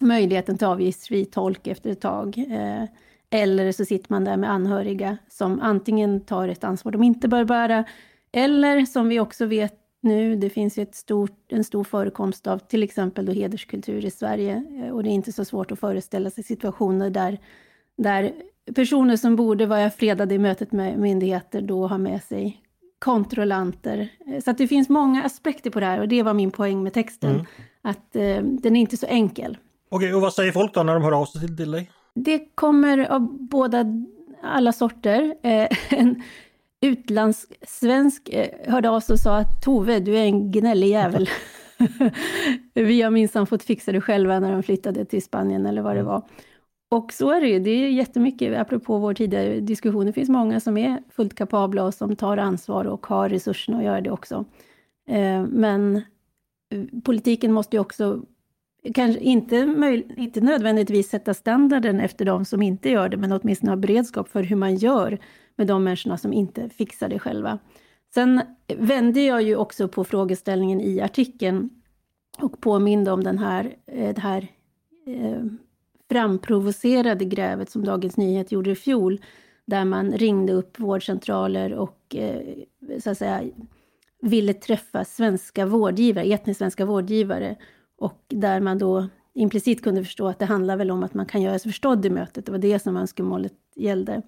möjligheten 0.00 0.58
till 0.58 0.66
avgiftsfri 0.66 1.24
tolk 1.24 1.66
efter 1.66 1.90
ett 1.90 2.00
tag. 2.00 2.38
Eh, 2.38 2.84
eller 3.30 3.72
så 3.72 3.84
sitter 3.84 4.12
man 4.12 4.24
där 4.24 4.36
med 4.36 4.50
anhöriga 4.50 5.18
som 5.28 5.60
antingen 5.60 6.20
tar 6.20 6.48
ett 6.48 6.64
ansvar 6.64 6.92
de 6.92 7.02
inte 7.02 7.28
bör 7.28 7.44
bära, 7.44 7.84
eller 8.32 8.84
som 8.84 9.08
vi 9.08 9.20
också 9.20 9.46
vet 9.46 9.76
nu, 10.02 10.36
det 10.36 10.50
finns 10.50 10.78
ju 10.78 10.86
stort, 10.92 11.52
en 11.52 11.64
stor 11.64 11.84
förekomst 11.84 12.46
av 12.46 12.58
till 12.58 12.82
exempel 12.82 13.26
då 13.26 13.32
hederskultur 13.32 14.04
i 14.04 14.10
Sverige 14.10 14.64
eh, 14.84 14.90
och 14.90 15.02
det 15.02 15.08
är 15.08 15.12
inte 15.12 15.32
så 15.32 15.44
svårt 15.44 15.72
att 15.72 15.80
föreställa 15.80 16.30
sig 16.30 16.44
situationer 16.44 17.10
där, 17.10 17.38
där 17.96 18.32
personer 18.74 19.16
som 19.16 19.36
borde 19.36 19.66
vara 19.66 19.90
fredade 19.90 20.34
i 20.34 20.38
mötet 20.38 20.72
med 20.72 20.98
myndigheter 20.98 21.60
då 21.60 21.86
har 21.86 21.98
med 21.98 22.22
sig 22.22 22.62
kontrollanter. 22.98 24.08
Eh, 24.26 24.42
så 24.42 24.50
att 24.50 24.58
det 24.58 24.68
finns 24.68 24.88
många 24.88 25.24
aspekter 25.24 25.70
på 25.70 25.80
det 25.80 25.86
här 25.86 26.00
och 26.00 26.08
det 26.08 26.22
var 26.22 26.34
min 26.34 26.50
poäng 26.50 26.82
med 26.82 26.92
texten. 26.92 27.30
Mm. 27.30 27.46
Att 27.82 28.16
eh, 28.16 28.42
den 28.42 28.76
är 28.76 28.80
inte 28.80 28.96
så 28.96 29.06
enkel. 29.06 29.58
Okej, 29.88 30.14
och 30.14 30.20
vad 30.20 30.34
säger 30.34 30.52
folk 30.52 30.74
då 30.74 30.82
när 30.82 30.94
de 30.94 31.02
hör 31.02 31.20
av 31.20 31.26
sig 31.26 31.56
till 31.56 31.70
dig? 31.70 31.90
Det 32.14 32.38
kommer 32.54 32.98
av 32.98 33.38
båda 33.40 33.84
alla 34.42 34.72
sorter. 34.72 35.34
Eh, 35.42 35.68
en 35.98 36.22
utlandssvensk 36.80 38.28
eh, 38.28 38.72
hörde 38.72 38.90
av 38.90 39.00
sig 39.00 39.12
och 39.12 39.20
sa 39.20 39.36
att 39.36 39.62
Tove, 39.62 40.00
du 40.00 40.18
är 40.18 40.24
en 40.24 40.52
gnällig 40.52 40.88
jävel. 40.88 41.28
Vi 42.74 43.02
har 43.02 43.10
minsann 43.10 43.46
fått 43.46 43.62
fixa 43.62 43.92
det 43.92 44.00
själva 44.00 44.40
när 44.40 44.52
de 44.52 44.62
flyttade 44.62 45.04
till 45.04 45.22
Spanien 45.22 45.66
eller 45.66 45.82
vad 45.82 45.96
det 45.96 46.02
var. 46.02 46.22
Och 46.90 47.12
så 47.12 47.30
är 47.30 47.40
det 47.40 47.48
ju, 47.48 47.58
det 47.58 47.70
är 47.70 47.88
jättemycket, 47.88 48.58
apropå 48.58 48.98
vår 48.98 49.14
tidigare 49.14 49.60
diskussion, 49.60 50.06
det 50.06 50.12
finns 50.12 50.28
många 50.28 50.60
som 50.60 50.76
är 50.76 51.02
fullt 51.10 51.34
kapabla 51.34 51.84
och 51.84 51.94
som 51.94 52.16
tar 52.16 52.36
ansvar 52.36 52.84
och 52.84 53.06
har 53.06 53.28
resurserna 53.28 53.78
att 53.78 53.84
göra 53.84 54.00
det 54.00 54.10
också. 54.10 54.44
Eh, 55.08 55.42
men 55.42 55.96
eh, 56.70 57.00
politiken 57.04 57.52
måste 57.52 57.76
ju 57.76 57.80
också 57.80 58.22
kanske 58.94 59.20
inte, 59.20 59.66
möj, 59.66 60.06
inte 60.16 60.40
nödvändigtvis 60.40 61.08
sätta 61.08 61.34
standarden 61.34 62.00
efter 62.00 62.24
de 62.24 62.44
som 62.44 62.62
inte 62.62 62.90
gör 62.90 63.08
det, 63.08 63.16
men 63.16 63.32
åtminstone 63.32 63.72
ha 63.72 63.76
beredskap 63.76 64.28
för 64.28 64.42
hur 64.42 64.56
man 64.56 64.76
gör 64.76 65.18
med 65.56 65.66
de 65.66 65.84
människorna 65.84 66.18
som 66.18 66.32
inte 66.32 66.68
fixar 66.68 67.08
det 67.08 67.18
själva. 67.18 67.58
Sen 68.14 68.40
vände 68.76 69.20
jag 69.20 69.42
ju 69.42 69.56
också 69.56 69.88
på 69.88 70.04
frågeställningen 70.04 70.80
i 70.80 71.00
artikeln 71.00 71.70
och 72.38 72.60
påminde 72.60 73.12
om 73.12 73.24
den 73.24 73.38
här, 73.38 73.76
eh, 73.86 74.14
det 74.14 74.20
här 74.20 74.48
eh, 75.06 75.44
framprovocerade 76.10 77.24
grävet 77.24 77.70
som 77.70 77.84
Dagens 77.84 78.16
Nyhet 78.16 78.52
gjorde 78.52 78.70
i 78.70 78.74
fjol, 78.74 79.20
där 79.64 79.84
man 79.84 80.12
ringde 80.12 80.52
upp 80.52 80.78
vårdcentraler 80.78 81.72
och 81.72 82.16
eh, 82.16 82.42
så 83.00 83.10
att 83.10 83.18
säga 83.18 83.42
ville 84.22 84.54
träffa 84.54 85.04
svenska 85.04 85.66
vårdgivare, 85.66 86.24
etniskt 86.24 86.58
svenska 86.58 86.84
vårdgivare 86.84 87.56
och 88.00 88.24
där 88.28 88.60
man 88.60 88.78
då 88.78 89.08
implicit 89.34 89.82
kunde 89.82 90.04
förstå 90.04 90.28
att 90.28 90.38
det 90.38 90.44
handlar 90.44 90.76
väl 90.76 90.90
om 90.90 91.02
att 91.02 91.14
man 91.14 91.26
kan 91.26 91.42
göra 91.42 91.58
sig 91.58 91.72
förstådd 91.72 92.06
i 92.06 92.10
mötet. 92.10 92.46
Det 92.46 92.52
var 92.52 92.58
det 92.58 92.78
som 92.78 92.96
önskemålet 92.96 93.54
gällde. 93.76 94.22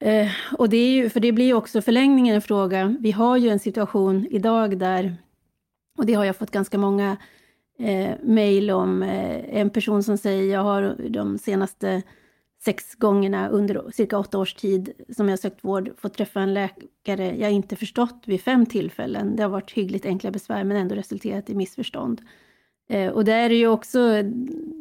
Eh, 0.00 0.28
och 0.58 0.68
det 0.68 0.76
är 0.76 0.90
ju, 0.90 1.10
för 1.10 1.20
det 1.20 1.32
blir 1.32 1.44
ju 1.44 1.54
också 1.54 1.82
förlängningen 1.82 2.34
en 2.34 2.42
fråga. 2.42 2.96
Vi 3.00 3.10
har 3.10 3.36
ju 3.36 3.48
en 3.48 3.58
situation 3.58 4.26
idag 4.30 4.78
där, 4.78 5.16
och 5.98 6.06
det 6.06 6.14
har 6.14 6.24
jag 6.24 6.36
fått 6.36 6.50
ganska 6.50 6.78
många 6.78 7.16
eh, 7.78 8.10
mejl 8.22 8.70
om, 8.70 9.02
eh, 9.02 9.58
en 9.60 9.70
person 9.70 10.02
som 10.02 10.18
säger 10.18 10.52
jag 10.52 10.62
har 10.62 10.96
de 11.08 11.38
senaste 11.38 12.02
sex 12.64 12.94
gångerna 12.94 13.48
under 13.48 13.90
cirka 13.90 14.18
åtta 14.18 14.38
års 14.38 14.54
tid 14.54 14.92
som 15.16 15.28
jag 15.28 15.38
sökt 15.38 15.64
vård 15.64 15.90
fått 15.98 16.14
träffa 16.14 16.40
en 16.40 16.54
läkare 16.54 17.36
jag 17.36 17.52
inte 17.52 17.76
förstått 17.76 18.22
vid 18.26 18.40
fem 18.40 18.66
tillfällen. 18.66 19.36
Det 19.36 19.42
har 19.42 19.50
varit 19.50 19.72
hyggligt 19.72 20.06
enkla 20.06 20.30
besvär 20.30 20.64
men 20.64 20.76
ändå 20.76 20.94
resulterat 20.94 21.50
i 21.50 21.54
missförstånd. 21.54 22.20
Eh, 22.88 23.12
och 23.12 23.24
där 23.24 23.50
är 23.50 23.54
ju 23.54 23.68
också 23.68 24.22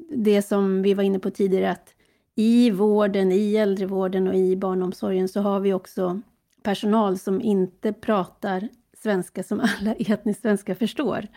det 0.09 0.41
som 0.41 0.81
vi 0.81 0.93
var 0.93 1.03
inne 1.03 1.19
på 1.19 1.29
tidigare 1.29 1.71
att 1.71 1.95
i 2.35 2.71
vården, 2.71 3.31
i 3.31 3.55
äldrevården 3.55 4.27
och 4.27 4.35
i 4.35 4.55
barnomsorgen 4.55 5.27
så 5.27 5.41
har 5.41 5.59
vi 5.59 5.73
också 5.73 6.21
personal 6.63 7.17
som 7.17 7.41
inte 7.41 7.93
pratar 7.93 8.69
svenska 8.97 9.43
som 9.43 9.59
alla 9.59 9.93
etniskt 9.99 10.41
svenska 10.41 10.75
förstår. 10.75 11.27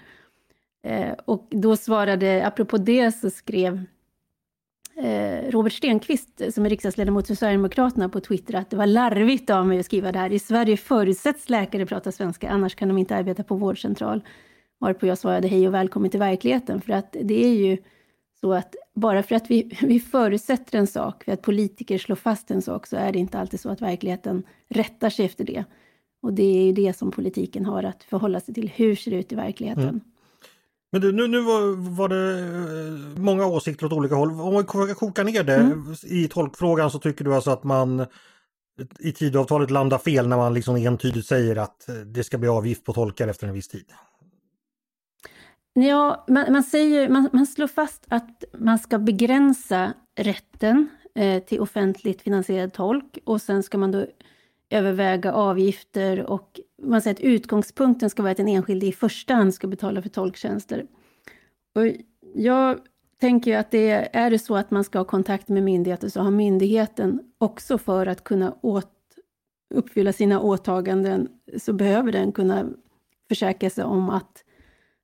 Eh, 0.83 1.12
och 1.24 1.46
då 1.50 1.76
svarade, 1.76 2.46
apropå 2.46 2.79
det 2.79 3.12
så 3.12 3.31
skrev 3.31 3.85
eh, 4.96 5.50
Robert 5.50 5.72
Stenqvist, 5.72 6.55
som 6.55 6.66
är 6.66 6.70
riksdagsledamot 6.70 7.26
för 7.26 7.35
Sverigedemokraterna, 7.35 8.09
på 8.09 8.20
Twitter 8.20 8.55
att 8.55 8.70
det 8.70 8.76
var 8.76 8.87
larvigt 8.87 9.50
av 9.50 9.66
mig 9.66 9.79
att 9.79 9.87
skriva 9.87 10.12
det 10.12 10.18
här. 10.18 10.33
I 10.33 10.38
Sverige 10.38 10.76
förutsätts 10.76 11.48
läkare 11.48 11.87
prata 11.87 12.12
svenska, 12.12 12.48
annars 12.48 12.74
kan 12.74 12.88
de 12.88 12.98
inte 12.98 13.16
arbeta 13.16 13.42
på 13.42 13.55
vårdcentral. 13.55 14.22
Varpå 14.78 15.06
jag 15.06 15.18
svarade 15.18 15.48
hej 15.48 15.68
och 15.68 15.74
välkommen 15.74 16.10
till 16.10 16.20
verkligheten, 16.20 16.80
för 16.80 16.92
att 16.92 17.16
det 17.22 17.44
är 17.44 17.54
ju 17.54 17.78
så 18.40 18.52
att 18.52 18.74
bara 18.94 19.22
för 19.22 19.34
att 19.34 19.50
vi, 19.50 19.76
vi 19.82 20.00
förutsätter 20.00 20.78
en 20.78 20.86
sak, 20.86 21.24
för 21.24 21.32
att 21.32 21.42
politiker 21.42 21.98
slår 21.98 22.16
fast 22.16 22.50
en 22.50 22.62
sak, 22.62 22.86
så 22.86 22.96
är 22.96 23.12
det 23.12 23.18
inte 23.18 23.38
alltid 23.38 23.60
så 23.60 23.68
att 23.70 23.82
verkligheten 23.82 24.42
rättar 24.68 25.10
sig 25.10 25.26
efter 25.26 25.44
det. 25.44 25.64
Och 26.22 26.32
det 26.32 26.42
är 26.42 26.64
ju 26.64 26.72
det 26.72 26.96
som 26.96 27.10
politiken 27.10 27.66
har 27.66 27.82
att 27.82 28.02
förhålla 28.02 28.40
sig 28.40 28.54
till. 28.54 28.68
Hur 28.74 28.96
ser 28.96 29.10
det 29.10 29.16
ut 29.16 29.32
i 29.32 29.34
verkligheten? 29.34 29.88
Mm. 29.88 30.00
Men 30.92 31.00
du, 31.00 31.12
nu, 31.12 31.26
nu 31.26 31.40
var, 31.40 31.90
var, 31.90 32.08
det 32.08 32.38
eh, 32.38 33.22
många 33.22 33.46
åsikter 33.46 33.86
åt 33.86 33.92
olika 33.92 34.14
håll. 34.14 34.30
Om 34.30 34.54
man 34.54 34.64
kokar 34.64 35.24
ner 35.24 35.42
det 35.42 35.54
mm. 35.54 35.94
i 36.04 36.28
tolkfrågan 36.28 36.90
så 36.90 36.98
tycker 36.98 37.24
du 37.24 37.34
alltså 37.34 37.50
att 37.50 37.64
man 37.64 38.06
i 38.98 39.12
Tidöavtalet 39.12 39.70
landar 39.70 39.98
fel 39.98 40.28
när 40.28 40.36
man 40.36 40.54
liksom 40.54 40.76
entydigt 40.76 41.26
säger 41.26 41.56
att 41.56 41.88
det 42.06 42.24
ska 42.24 42.38
bli 42.38 42.48
avgift 42.48 42.84
på 42.84 42.92
tolkar 42.92 43.28
efter 43.28 43.46
en 43.46 43.54
viss 43.54 43.68
tid? 43.68 43.86
Ja, 45.78 46.24
man, 46.28 46.52
man, 46.52 46.62
säger, 46.62 47.08
man, 47.08 47.28
man 47.32 47.46
slår 47.46 47.66
fast 47.66 48.04
att 48.08 48.44
man 48.58 48.78
ska 48.78 48.98
begränsa 48.98 49.92
rätten 50.18 50.88
eh, 51.14 51.42
till 51.42 51.60
offentligt 51.60 52.22
finansierad 52.22 52.72
tolk 52.72 53.18
och 53.24 53.42
sen 53.42 53.62
ska 53.62 53.78
man 53.78 53.92
då 53.92 54.06
överväga 54.70 55.32
avgifter 55.32 56.22
och 56.22 56.60
man 56.82 57.02
säger 57.02 57.14
att 57.14 57.20
utgångspunkten 57.20 58.10
ska 58.10 58.22
vara 58.22 58.30
att 58.30 58.36
den 58.36 58.48
enskilde 58.48 58.86
i 58.86 58.92
första 58.92 59.34
hand 59.34 59.54
ska 59.54 59.66
betala 59.66 60.02
för 60.02 60.08
tolktjänster. 60.08 60.86
Och 61.74 61.82
jag 62.34 62.78
tänker 63.20 63.50
ju 63.50 63.56
att 63.56 63.70
det 63.70 63.90
är, 63.90 64.08
är 64.12 64.30
det 64.30 64.38
så 64.38 64.56
att 64.56 64.70
man 64.70 64.84
ska 64.84 64.98
ha 64.98 65.04
kontakt 65.04 65.48
med 65.48 65.62
myndigheter 65.62 66.08
så 66.08 66.20
har 66.20 66.30
myndigheten 66.30 67.20
också 67.38 67.78
för 67.78 68.06
att 68.06 68.24
kunna 68.24 68.56
åt, 68.60 68.92
uppfylla 69.74 70.12
sina 70.12 70.40
åtaganden 70.40 71.28
så 71.58 71.72
behöver 71.72 72.12
den 72.12 72.32
kunna 72.32 72.66
försäkra 73.28 73.70
sig 73.70 73.84
om 73.84 74.10
att 74.10 74.42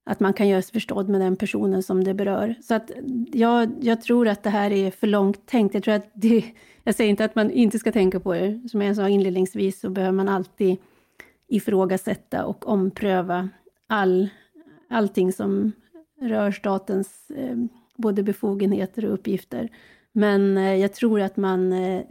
att 0.04 0.20
man 0.20 0.32
kan 0.32 0.48
göra 0.48 0.62
sig 0.62 0.72
förstådd 0.72 1.08
med 1.08 1.20
den 1.20 1.36
personen 1.36 1.82
som 1.82 2.04
det 2.04 2.14
berör. 2.14 2.54
Så 2.62 2.74
att 2.74 2.90
jag, 3.32 3.72
jag 3.80 4.02
tror 4.02 4.28
att 4.28 4.42
det 4.42 4.50
här 4.50 4.70
är 4.70 4.90
för 4.90 5.06
långt 5.06 5.46
tänkt. 5.46 5.74
Jag 5.74 5.82
tror 5.82 5.94
att 5.94 6.10
det, 6.14 6.44
jag 6.84 6.94
säger 6.94 7.10
inte 7.10 7.24
att 7.24 7.34
man 7.34 7.50
inte 7.50 7.78
ska 7.78 7.92
tänka 7.92 8.20
på 8.20 8.32
det. 8.32 8.68
Som 8.70 8.82
jag 8.82 8.96
sa 8.96 9.08
inledningsvis 9.08 9.80
så 9.80 9.90
behöver 9.90 10.12
man 10.12 10.28
alltid 10.28 10.76
ifrågasätta 11.48 12.44
och 12.44 12.68
ompröva 12.68 13.48
all, 13.86 14.28
allting 14.88 15.32
som 15.32 15.72
rör 16.20 16.50
statens 16.50 17.30
eh, 17.36 17.56
både 17.96 18.22
befogenheter 18.22 19.04
och 19.04 19.14
uppgifter. 19.14 19.68
Men 20.12 20.58
eh, 20.58 20.74
jag 20.74 20.92
tror 20.94 21.20
att 21.20 21.36
man, 21.36 21.72
eh, 21.72 22.02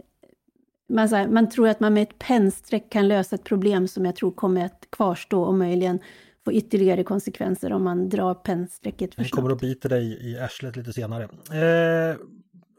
man, 0.88 1.08
här, 1.08 1.28
man 1.28 1.50
tror 1.50 1.68
att 1.68 1.80
man 1.80 1.94
med 1.94 2.02
ett 2.02 2.18
pennstreck 2.18 2.90
kan 2.90 3.08
lösa 3.08 3.36
ett 3.36 3.44
problem 3.44 3.88
som 3.88 4.04
jag 4.04 4.16
tror 4.16 4.30
kommer 4.30 4.64
att 4.64 4.86
kvarstå 4.90 5.42
och 5.42 5.54
möjligen 5.54 5.98
få 6.44 6.52
ytterligare 6.52 7.04
konsekvenser 7.04 7.72
om 7.72 7.84
man 7.84 8.08
drar 8.08 8.34
pennstrecket 8.34 9.14
för 9.14 9.22
snabbt. 9.22 9.30
Det 9.30 9.36
kommer 9.36 9.50
att 9.50 9.60
bita 9.60 9.88
dig 9.88 10.30
i 10.30 10.38
arslet 10.38 10.76
lite 10.76 10.92
senare. 10.92 11.24
Eh, 11.24 12.16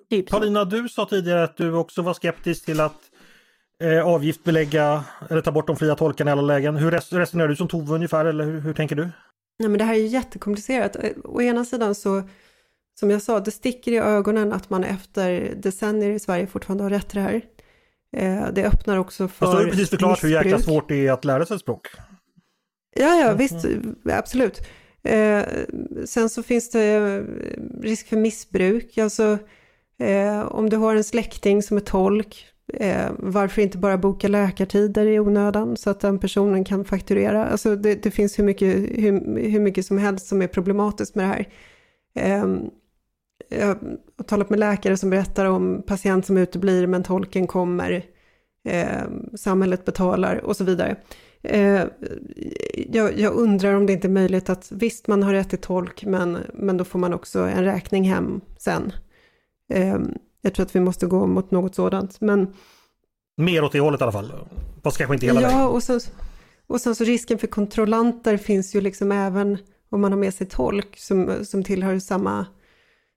typ 0.09 0.29
Paulina, 0.29 0.65
du 0.65 0.89
sa 0.89 1.05
tidigare 1.05 1.43
att 1.43 1.57
du 1.57 1.73
också 1.73 2.01
var 2.01 2.13
skeptisk 2.13 2.65
till 2.65 2.79
att 2.79 3.01
eh, 3.81 4.07
avgiftbelägga 4.07 5.03
eller 5.29 5.41
ta 5.41 5.51
bort 5.51 5.67
de 5.67 5.75
fria 5.75 5.95
tolkarna 5.95 6.31
i 6.31 6.33
alla 6.33 6.41
lägen. 6.41 6.75
Hur 6.75 6.91
resonerar 6.91 7.47
du 7.47 7.55
som 7.55 7.67
Tove 7.67 7.95
ungefär 7.95 8.25
eller 8.25 8.45
hur, 8.45 8.59
hur 8.59 8.73
tänker 8.73 8.95
du? 8.95 9.09
Nej, 9.59 9.69
men 9.69 9.77
det 9.77 9.83
här 9.83 9.93
är 9.93 10.07
jättekomplicerat. 10.07 10.97
Å 11.23 11.41
ena 11.41 11.65
sidan 11.65 11.95
så 11.95 12.23
som 12.99 13.11
jag 13.11 13.21
sa, 13.21 13.39
det 13.39 13.51
sticker 13.51 13.91
i 13.91 13.97
ögonen 13.97 14.53
att 14.53 14.69
man 14.69 14.83
efter 14.83 15.55
decennier 15.55 16.09
i 16.09 16.19
Sverige 16.19 16.47
fortfarande 16.47 16.83
har 16.83 16.89
rätt 16.89 17.09
till 17.09 17.19
det 17.19 17.23
här. 17.23 17.41
Eh, 18.17 18.47
det 18.53 18.65
öppnar 18.65 18.97
också 18.97 19.27
för 19.27 19.45
Fast 19.45 19.51
du 19.51 19.57
har 19.57 19.63
ju 19.65 19.69
precis 19.69 19.89
förklarat 19.89 20.23
hur 20.23 20.29
jäkla 20.29 20.51
missbruk. 20.51 20.75
svårt 20.75 20.89
det 20.89 21.07
är 21.07 21.11
att 21.11 21.25
lära 21.25 21.45
sig 21.45 21.55
ett 21.55 21.61
språk. 21.61 21.87
Ja, 22.95 23.19
ja, 23.19 23.33
visst, 23.33 23.65
absolut. 24.05 24.61
Eh, 25.03 25.43
sen 26.05 26.29
så 26.29 26.43
finns 26.43 26.69
det 26.69 26.83
eh, 26.83 27.23
risk 27.81 28.07
för 28.07 28.17
missbruk. 28.17 28.97
Alltså, 28.97 29.37
eh, 29.99 30.41
om 30.41 30.69
du 30.69 30.77
har 30.77 30.95
en 30.95 31.03
släkting 31.03 31.63
som 31.63 31.77
är 31.77 31.81
tolk, 31.81 32.45
eh, 32.73 33.11
varför 33.17 33.61
inte 33.61 33.77
bara 33.77 33.97
boka 33.97 34.27
läkartider 34.27 35.05
i 35.05 35.19
onödan 35.19 35.77
så 35.77 35.89
att 35.89 35.99
den 35.99 36.19
personen 36.19 36.63
kan 36.63 36.85
fakturera? 36.85 37.45
Alltså, 37.45 37.75
det, 37.75 38.03
det 38.03 38.11
finns 38.11 38.39
hur 38.39 38.43
mycket, 38.43 38.75
hur, 38.75 39.39
hur 39.49 39.59
mycket 39.59 39.85
som 39.85 39.97
helst 39.97 40.27
som 40.27 40.41
är 40.41 40.47
problematiskt 40.47 41.15
med 41.15 41.25
det 41.25 41.29
här. 41.29 41.47
Eh, 42.15 42.47
jag 43.49 43.67
har 43.67 44.23
talat 44.27 44.49
med 44.49 44.59
läkare 44.59 44.97
som 44.97 45.09
berättar 45.09 45.45
om 45.45 45.83
patient 45.87 46.25
som 46.25 46.37
uteblir 46.37 46.87
men 46.87 47.03
tolken 47.03 47.47
kommer, 47.47 48.05
eh, 48.63 49.03
samhället 49.35 49.85
betalar 49.85 50.45
och 50.45 50.57
så 50.57 50.63
vidare. 50.63 50.95
Eh, 51.43 51.83
jag, 52.91 53.19
jag 53.19 53.33
undrar 53.33 53.73
om 53.73 53.85
det 53.85 53.93
inte 53.93 54.07
är 54.07 54.09
möjligt 54.09 54.49
att 54.49 54.71
visst 54.71 55.07
man 55.07 55.23
har 55.23 55.33
rätt 55.33 55.49
till 55.49 55.61
tolk 55.61 56.05
men, 56.05 56.37
men 56.53 56.77
då 56.77 56.83
får 56.83 56.99
man 56.99 57.13
också 57.13 57.39
en 57.39 57.63
räkning 57.63 58.03
hem 58.03 58.41
sen. 58.57 58.93
Eh, 59.73 59.99
jag 60.41 60.53
tror 60.53 60.65
att 60.65 60.75
vi 60.75 60.79
måste 60.79 61.05
gå 61.05 61.27
mot 61.27 61.51
något 61.51 61.75
sådant. 61.75 62.21
Men 62.21 62.53
Mer 63.37 63.63
åt 63.63 63.71
det 63.71 63.79
hållet 63.79 64.01
i 64.01 64.03
alla 64.03 64.11
fall. 64.11 64.33
Fast 64.83 64.97
kanske 64.97 65.13
inte 65.13 65.25
hela 65.25 65.41
ja, 65.41 65.47
vägen. 65.47 65.67
och 65.67 65.83
sen, 65.83 65.99
och 66.67 66.81
sen 66.81 66.95
så 66.95 67.03
risken 67.03 67.37
för 67.37 67.47
kontrollanter 67.47 68.37
finns 68.37 68.75
ju 68.75 68.81
liksom 68.81 69.11
även 69.11 69.57
om 69.89 70.01
man 70.01 70.11
har 70.11 70.19
med 70.19 70.33
sig 70.33 70.47
tolk 70.47 70.97
som, 70.97 71.45
som 71.45 71.63
tillhör 71.63 71.99
samma, 71.99 72.45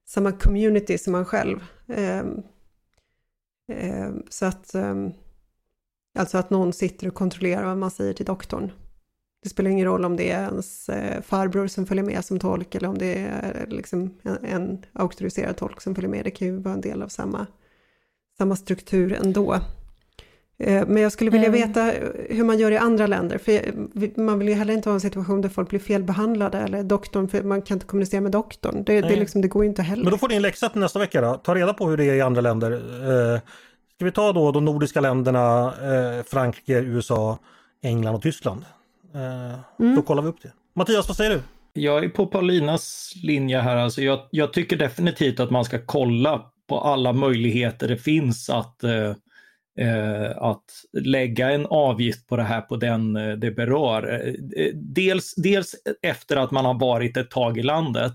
samma 0.07 0.31
community 0.31 0.97
som 0.97 1.11
man 1.11 1.25
själv. 1.25 1.63
Eh, 1.87 2.19
eh, 3.77 4.11
så 4.29 4.45
att, 4.45 4.75
eh, 4.75 4.95
alltså 6.17 6.37
att 6.37 6.49
någon 6.49 6.73
sitter 6.73 7.07
och 7.07 7.13
kontrollerar 7.13 7.65
vad 7.65 7.77
man 7.77 7.91
säger 7.91 8.13
till 8.13 8.25
doktorn. 8.25 8.71
Det 9.43 9.49
spelar 9.49 9.69
ingen 9.71 9.85
roll 9.85 10.05
om 10.05 10.15
det 10.17 10.31
är 10.31 10.43
ens 10.43 10.89
eh, 10.89 11.21
farbror 11.21 11.67
som 11.67 11.85
följer 11.85 12.03
med 12.03 12.25
som 12.25 12.39
tolk 12.39 12.75
eller 12.75 12.89
om 12.89 12.97
det 12.97 13.15
är 13.17 13.65
liksom 13.69 14.13
en, 14.23 14.45
en 14.45 14.85
auktoriserad 14.93 15.57
tolk 15.57 15.81
som 15.81 15.95
följer 15.95 16.11
med. 16.11 16.23
Det 16.23 16.31
kan 16.31 16.47
ju 16.47 16.57
vara 16.57 16.73
en 16.73 16.81
del 16.81 17.01
av 17.01 17.07
samma, 17.07 17.45
samma 18.37 18.55
struktur 18.55 19.13
ändå. 19.23 19.53
Eh, 20.59 20.87
Men 20.87 21.03
jag 21.03 21.11
skulle 21.11 21.31
vilja 21.31 21.47
Mm. 21.47 21.61
veta 21.61 21.91
hur 22.29 22.43
man 22.43 22.57
gör 22.59 22.71
i 22.71 22.77
andra 22.77 23.07
länder. 23.07 23.37
För 23.37 23.61
man 24.21 24.39
vill 24.39 24.47
ju 24.47 24.53
heller 24.53 24.73
inte 24.73 24.89
ha 24.89 24.93
en 24.93 25.01
situation 25.01 25.41
där 25.41 25.49
folk 25.49 25.69
blir 25.69 25.79
felbehandlade 25.79 26.57
eller 26.57 26.83
doktorn, 26.83 27.27
för 27.27 27.43
man 27.43 27.61
kan 27.61 27.75
inte 27.75 27.85
kommunicera 27.85 28.21
med 28.21 28.31
doktorn. 28.31 28.83
Det, 28.83 29.01
det, 29.01 29.15
liksom, 29.15 29.41
det 29.41 29.47
går 29.47 29.63
ju 29.63 29.69
inte 29.69 29.81
heller. 29.81 30.03
Men 30.03 30.11
då 30.11 30.17
får 30.17 30.29
ni 30.29 30.35
en 30.35 30.41
läxa 30.41 30.69
till 30.69 30.81
nästa 30.81 30.99
vecka 30.99 31.21
då. 31.21 31.33
Ta 31.43 31.55
reda 31.55 31.73
på 31.73 31.89
hur 31.89 31.97
det 31.97 32.05
är 32.05 32.13
i 32.13 32.21
andra 32.21 32.41
länder. 32.41 32.71
Ska 33.97 34.05
vi 34.05 34.11
ta 34.11 34.33
då 34.33 34.51
de 34.51 34.65
nordiska 34.65 35.01
länderna, 35.01 35.65
eh, 35.65 36.23
Frankrike, 36.23 36.73
USA, 36.73 37.37
England 37.81 38.15
och 38.15 38.21
Tyskland. 38.21 38.65
Eh, 39.15 39.59
Mm. 39.79 39.95
Då 39.95 40.01
kollar 40.01 40.23
vi 40.23 40.29
upp 40.29 40.41
det. 40.41 40.51
Mattias, 40.75 41.07
vad 41.07 41.17
säger 41.17 41.31
du? 41.31 41.41
Jag 41.81 42.03
är 42.03 42.09
på 42.09 42.27
Paulinas 42.27 43.13
linje 43.23 43.59
här. 43.59 43.75
Alltså 43.75 44.01
jag, 44.01 44.19
jag 44.31 44.53
tycker 44.53 44.77
definitivt 44.77 45.39
att 45.39 45.49
man 45.51 45.65
ska 45.65 45.79
kolla 45.85 46.51
på 46.69 46.79
alla 46.79 47.13
möjligheter 47.13 47.87
det 47.87 47.97
finns 47.97 48.49
att, 48.49 48.83
eh, 48.83 49.09
eh, 49.79 50.37
att 50.37 50.63
lägga 50.93 51.51
en 51.51 51.65
avgift 51.65 52.27
på 52.27 52.37
det 52.37 52.43
här 52.43 52.61
på 52.61 52.75
den 52.75 53.15
eh, 53.15 53.33
det 53.35 53.51
berör. 53.51 54.27
Eh, 54.57 54.73
dels, 54.73 55.35
dels 55.35 55.75
efter 56.01 56.37
att 56.37 56.51
man 56.51 56.65
har 56.65 56.79
varit 56.79 57.17
ett 57.17 57.31
tag 57.31 57.57
i 57.57 57.63
landet 57.63 58.13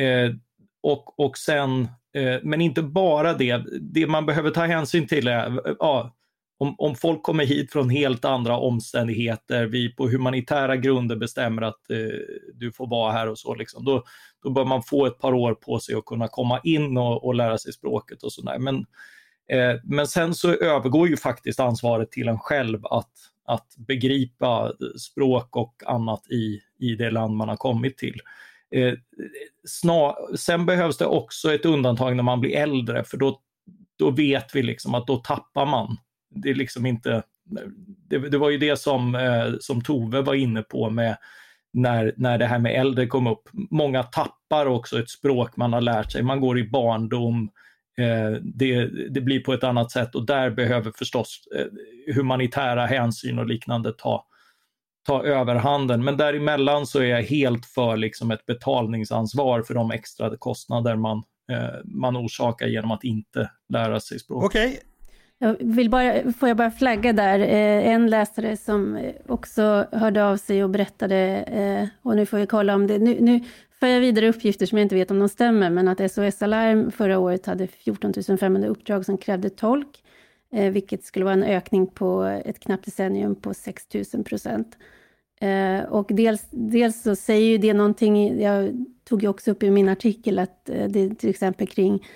eh, 0.00 0.34
och, 0.82 1.20
och 1.20 1.38
sen, 1.38 1.88
Eh, 2.14 2.40
men 2.42 2.60
inte 2.60 2.82
bara 2.82 3.32
det. 3.32 3.64
Det 3.80 4.06
man 4.06 4.26
behöver 4.26 4.50
ta 4.50 4.64
hänsyn 4.64 5.06
till 5.06 5.28
är 5.28 5.60
ja, 5.78 6.16
om, 6.60 6.74
om 6.78 6.96
folk 6.96 7.22
kommer 7.22 7.44
hit 7.44 7.72
från 7.72 7.90
helt 7.90 8.24
andra 8.24 8.56
omständigheter, 8.56 9.66
vi 9.66 9.94
på 9.94 10.08
humanitära 10.08 10.76
grunder 10.76 11.16
bestämmer 11.16 11.62
att 11.62 11.90
eh, 11.90 11.96
du 12.54 12.72
får 12.72 12.86
vara 12.86 13.12
här 13.12 13.28
och 13.28 13.38
så, 13.38 13.54
liksom, 13.54 13.84
då, 13.84 14.04
då 14.42 14.50
bör 14.50 14.64
man 14.64 14.82
få 14.82 15.06
ett 15.06 15.18
par 15.18 15.32
år 15.32 15.54
på 15.54 15.80
sig 15.80 15.94
att 15.94 16.04
kunna 16.04 16.28
komma 16.28 16.60
in 16.64 16.96
och, 16.96 17.24
och 17.24 17.34
lära 17.34 17.58
sig 17.58 17.72
språket 17.72 18.22
och 18.22 18.32
sådär. 18.32 18.58
Men, 18.58 18.76
eh, 19.52 19.80
men 19.84 20.06
sen 20.06 20.34
så 20.34 20.54
övergår 20.54 21.08
ju 21.08 21.16
faktiskt 21.16 21.60
ansvaret 21.60 22.12
till 22.12 22.28
en 22.28 22.38
själv 22.38 22.86
att, 22.86 23.12
att 23.46 23.74
begripa 23.76 24.72
språk 24.98 25.56
och 25.56 25.82
annat 25.86 26.30
i, 26.30 26.60
i 26.78 26.94
det 26.94 27.10
land 27.10 27.36
man 27.36 27.48
har 27.48 27.56
kommit 27.56 27.98
till. 27.98 28.20
Eh, 28.70 28.94
snar, 29.68 30.36
sen 30.36 30.66
behövs 30.66 30.98
det 30.98 31.06
också 31.06 31.54
ett 31.54 31.66
undantag 31.66 32.16
när 32.16 32.22
man 32.22 32.40
blir 32.40 32.56
äldre, 32.56 33.04
för 33.04 33.16
då, 33.16 33.40
då 33.98 34.10
vet 34.10 34.54
vi 34.54 34.62
liksom 34.62 34.94
att 34.94 35.06
då 35.06 35.16
tappar 35.16 35.66
man 35.66 35.96
det 36.34 36.50
är 36.50 36.54
liksom 36.54 36.86
inte, 36.86 37.22
det, 38.08 38.18
det 38.18 38.38
var 38.38 38.50
ju 38.50 38.58
det 38.58 38.76
som, 38.76 39.14
eh, 39.14 39.52
som 39.60 39.82
Tove 39.82 40.22
var 40.22 40.34
inne 40.34 40.62
på 40.62 40.90
med 40.90 41.16
när, 41.72 42.14
när 42.16 42.38
det 42.38 42.46
här 42.46 42.58
med 42.58 42.80
äldre 42.80 43.06
kom 43.06 43.26
upp. 43.26 43.48
Många 43.52 44.02
tappar 44.02 44.66
också 44.66 44.98
ett 44.98 45.10
språk 45.10 45.56
man 45.56 45.72
har 45.72 45.80
lärt 45.80 46.12
sig, 46.12 46.22
man 46.22 46.40
går 46.40 46.58
i 46.58 46.68
barndom, 46.68 47.50
eh, 47.98 48.40
det, 48.42 48.86
det 49.10 49.20
blir 49.20 49.40
på 49.40 49.52
ett 49.52 49.64
annat 49.64 49.90
sätt 49.90 50.14
och 50.14 50.26
där 50.26 50.50
behöver 50.50 50.92
förstås 50.96 51.44
eh, 51.56 52.14
humanitära 52.14 52.86
hänsyn 52.86 53.38
och 53.38 53.46
liknande 53.46 53.92
ta, 53.92 54.26
ta 55.06 55.24
överhanden. 55.24 56.04
Men 56.04 56.16
däremellan 56.16 56.86
så 56.86 56.98
är 56.98 57.04
jag 57.04 57.22
helt 57.22 57.66
för 57.66 57.96
liksom 57.96 58.30
ett 58.30 58.46
betalningsansvar 58.46 59.62
för 59.62 59.74
de 59.74 59.90
extra 59.90 60.36
kostnader 60.36 60.96
man, 60.96 61.22
eh, 61.52 61.80
man 61.84 62.16
orsakar 62.16 62.66
genom 62.66 62.90
att 62.90 63.04
inte 63.04 63.50
lära 63.68 64.00
sig 64.00 64.18
språk. 64.18 64.44
Okej, 64.44 64.80
Jag 65.38 65.56
vill 65.60 65.90
bara, 65.90 66.32
får 66.32 66.48
jag 66.48 66.56
bara 66.56 66.70
flagga 66.70 67.12
där, 67.12 67.38
eh, 67.38 67.88
en 67.88 68.10
läsare 68.10 68.56
som 68.56 68.98
också 69.28 69.86
hörde 69.92 70.24
av 70.24 70.36
sig 70.36 70.64
och 70.64 70.70
berättade, 70.70 71.16
eh, 71.36 71.88
och 72.02 72.16
nu 72.16 72.26
får 72.26 72.38
vi 72.38 72.46
kolla 72.46 72.74
om 72.74 72.86
det, 72.86 72.98
nu, 72.98 73.16
nu 73.20 73.40
för 73.80 73.86
jag 73.86 74.00
vidare 74.00 74.28
uppgifter 74.28 74.66
som 74.66 74.78
jag 74.78 74.84
inte 74.84 74.94
vet 74.94 75.10
om 75.10 75.18
de 75.18 75.28
stämmer, 75.28 75.70
men 75.70 75.88
att 75.88 76.12
SOS 76.12 76.42
Alarm 76.42 76.90
förra 76.90 77.18
året 77.18 77.46
hade 77.46 77.66
14 77.66 78.38
500 78.40 78.68
uppdrag 78.68 79.04
som 79.04 79.18
krävde 79.18 79.50
tolk, 79.50 79.86
eh, 79.86 80.09
Eh, 80.52 80.70
vilket 80.70 81.04
skulle 81.04 81.24
vara 81.24 81.34
en 81.34 81.42
ökning 81.42 81.86
på 81.86 82.22
ett 82.44 82.60
knappt 82.60 82.84
decennium 82.84 83.34
på 83.34 83.54
6 83.54 83.86
000 84.14 84.24
procent. 84.24 84.76
Eh, 85.40 85.84
och 85.84 86.06
dels, 86.10 86.46
dels 86.50 87.02
så 87.02 87.16
säger 87.16 87.50
ju 87.50 87.58
det 87.58 87.74
någonting, 87.74 88.40
jag 88.40 88.86
tog 89.04 89.22
ju 89.22 89.28
också 89.28 89.50
upp 89.50 89.62
i 89.62 89.70
min 89.70 89.88
artikel 89.88 90.38
att 90.38 90.68
eh, 90.68 90.88
det 90.88 91.14
till 91.14 91.30
exempel 91.30 91.66
kring 91.66 92.06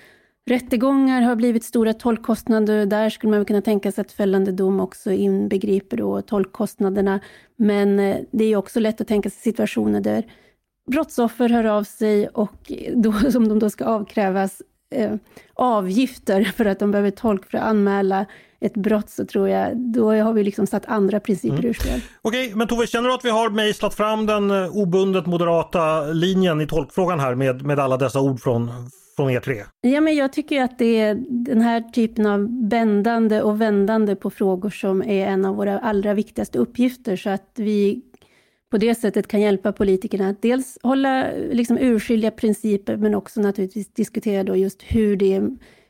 Rättegångar 0.49 1.21
har 1.21 1.35
blivit 1.35 1.63
stora 1.63 1.93
tolkkostnader. 1.93 2.85
Där 2.85 3.09
skulle 3.09 3.31
man 3.31 3.45
kunna 3.45 3.61
tänka 3.61 3.91
sig 3.91 4.01
att 4.01 4.11
fällande 4.11 4.51
dom 4.51 4.79
också 4.79 5.11
inbegriper 5.11 5.97
då 5.97 6.21
tolkkostnaderna. 6.21 7.19
Men 7.55 7.99
eh, 7.99 8.17
det 8.31 8.45
är 8.45 8.55
också 8.55 8.79
lätt 8.79 9.01
att 9.01 9.07
tänka 9.07 9.29
sig 9.29 9.41
situationer 9.41 10.01
där 10.01 10.25
brottsoffer 10.91 11.49
hör 11.49 11.63
av 11.63 11.83
sig 11.83 12.27
och 12.27 12.71
då, 12.95 13.13
som 13.31 13.47
de 13.47 13.59
då 13.59 13.69
ska 13.69 13.85
avkrävas 13.85 14.61
eh, 14.95 15.13
avgifter 15.53 16.43
för 16.57 16.65
att 16.65 16.79
de 16.79 16.91
behöver 16.91 17.11
tolk 17.11 17.49
för 17.51 17.57
att 17.57 17.63
anmäla 17.63 18.25
ett 18.59 18.73
brott, 18.73 19.09
så 19.09 19.25
tror 19.25 19.49
jag, 19.49 19.77
då 19.77 20.13
har 20.13 20.33
vi 20.33 20.43
liksom 20.43 20.67
satt 20.67 20.85
andra 20.85 21.19
principer 21.19 21.65
ur 21.65 21.73
spel. 21.73 22.01
Okej, 22.21 22.51
men 22.55 22.67
Tove, 22.67 22.87
känner 22.87 23.09
du 23.09 23.15
att 23.15 23.25
vi 23.25 23.29
har 23.29 23.49
mejslat 23.49 23.93
fram 23.93 24.25
den 24.25 24.51
eh, 24.51 24.77
obundet 24.77 25.25
moderata 25.25 26.01
linjen 26.01 26.61
i 26.61 26.67
tolkfrågan 26.67 27.19
här 27.19 27.35
med, 27.35 27.65
med 27.65 27.79
alla 27.79 27.97
dessa 27.97 28.21
ord 28.21 28.39
från, 28.41 28.71
från 29.15 29.29
er 29.29 29.39
tre? 29.39 29.63
Ja, 29.81 30.01
men 30.01 30.15
jag 30.15 30.33
tycker 30.33 30.61
att 30.61 30.77
det 30.79 30.99
är 30.99 31.23
den 31.29 31.61
här 31.61 31.81
typen 31.81 32.25
av 32.25 32.67
bändande 32.69 33.41
och 33.41 33.61
vändande 33.61 34.15
på 34.15 34.29
frågor 34.29 34.69
som 34.69 35.03
är 35.03 35.27
en 35.27 35.45
av 35.45 35.55
våra 35.55 35.79
allra 35.79 36.13
viktigaste 36.13 36.57
uppgifter, 36.57 37.15
så 37.15 37.29
att 37.29 37.51
vi 37.55 38.01
på 38.75 38.79
det 38.79 38.95
sättet 38.95 39.27
kan 39.27 39.41
hjälpa 39.41 39.71
politikerna 39.71 40.29
att 40.29 40.41
dels 40.41 40.77
hålla 40.83 41.27
liksom 41.51 41.77
urskilja 41.77 42.31
principer, 42.31 42.97
men 42.97 43.15
också 43.15 43.41
naturligtvis 43.41 43.93
diskutera 43.93 44.43
då 44.43 44.55
just 44.55 44.81
hur 44.83 45.15
det, 45.17 45.41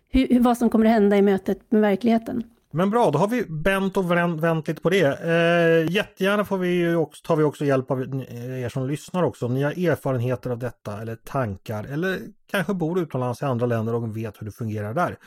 hur, 0.10 0.40
vad 0.40 0.58
som 0.58 0.70
kommer 0.70 0.86
att 0.86 0.92
hända 0.92 1.18
i 1.18 1.22
mötet 1.22 1.60
med 1.70 1.82
verkligheten. 1.82 2.44
Men 2.72 2.90
bra, 2.90 3.12
då 3.12 3.20
har 3.20 3.28
vi 3.28 3.46
bänt 3.46 3.98
och 3.98 4.12
vänt, 4.12 4.68
lite 4.68 4.82
på 4.82 4.90
det. 4.90 5.06
Eh, 5.06 5.94
jättegärna 5.94 6.46
får 6.46 6.58
vi 6.58 6.68
ju 6.68 6.96
också, 6.96 7.24
tar 7.28 7.36
vi 7.36 7.44
också 7.44 7.66
hjälp 7.66 7.92
av 7.92 8.02
er 8.02 8.70
som 8.70 8.88
lyssnar 8.88 9.24
också. 9.24 9.46
Om 9.46 9.54
ni 9.54 9.64
har 9.64 9.72
erfarenheter 9.72 10.50
av 10.50 10.60
detta 10.60 11.02
eller 11.02 11.16
tankar 11.16 11.84
eller 11.84 12.20
kanske 12.52 12.74
bor 12.74 13.00
utomlands 13.00 13.42
i 13.42 13.46
andra 13.46 13.66
länder 13.66 13.96
och 13.96 14.18
vet 14.18 14.42
hur 14.42 14.46
det 14.46 14.52
fungerar 14.52 14.94
där. 14.94 15.18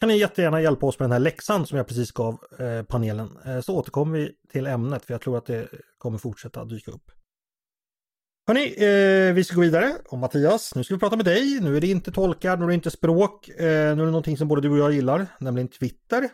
Kan 0.00 0.08
ni 0.08 0.18
jättegärna 0.18 0.62
hjälpa 0.62 0.86
oss 0.86 0.98
med 0.98 1.04
den 1.04 1.12
här 1.12 1.18
läxan 1.18 1.66
som 1.66 1.78
jag 1.78 1.86
precis 1.86 2.12
gav 2.12 2.38
eh, 2.58 2.82
panelen. 2.82 3.38
Eh, 3.46 3.60
så 3.60 3.76
återkommer 3.76 4.18
vi 4.18 4.32
till 4.52 4.66
ämnet 4.66 5.04
för 5.04 5.14
jag 5.14 5.20
tror 5.20 5.38
att 5.38 5.46
det 5.46 5.68
kommer 5.98 6.18
fortsätta 6.18 6.64
dyka 6.64 6.90
upp. 6.90 7.10
Hörni, 8.46 8.64
eh, 8.66 9.34
vi 9.34 9.44
ska 9.44 9.54
gå 9.54 9.60
vidare. 9.60 9.92
Och 10.08 10.18
Mattias, 10.18 10.74
nu 10.74 10.84
ska 10.84 10.94
vi 10.94 11.00
prata 11.00 11.16
med 11.16 11.24
dig. 11.24 11.60
Nu 11.60 11.76
är 11.76 11.80
det 11.80 11.86
inte 11.86 12.12
tolkar, 12.12 12.56
nu 12.56 12.64
är 12.64 12.68
det 12.68 12.74
inte 12.74 12.90
språk. 12.90 13.48
Eh, 13.48 13.56
nu 13.56 13.66
är 13.68 13.96
det 13.96 14.04
någonting 14.04 14.36
som 14.36 14.48
både 14.48 14.60
du 14.60 14.70
och 14.70 14.78
jag 14.78 14.92
gillar, 14.92 15.26
nämligen 15.38 15.68
Twitter. 15.68 16.28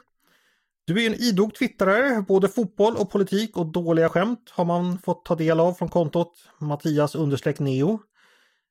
Du 0.86 1.02
är 1.02 1.06
en 1.06 1.14
idog 1.14 1.54
twittrare, 1.54 2.24
både 2.28 2.48
fotboll 2.48 2.96
och 2.96 3.10
politik 3.10 3.56
och 3.56 3.66
dåliga 3.66 4.08
skämt 4.08 4.50
har 4.50 4.64
man 4.64 4.98
fått 4.98 5.24
ta 5.24 5.34
del 5.34 5.60
av 5.60 5.72
från 5.72 5.88
kontot 5.88 6.32
Mattias 6.60 7.14
understreck 7.14 7.58
Neo. 7.58 8.00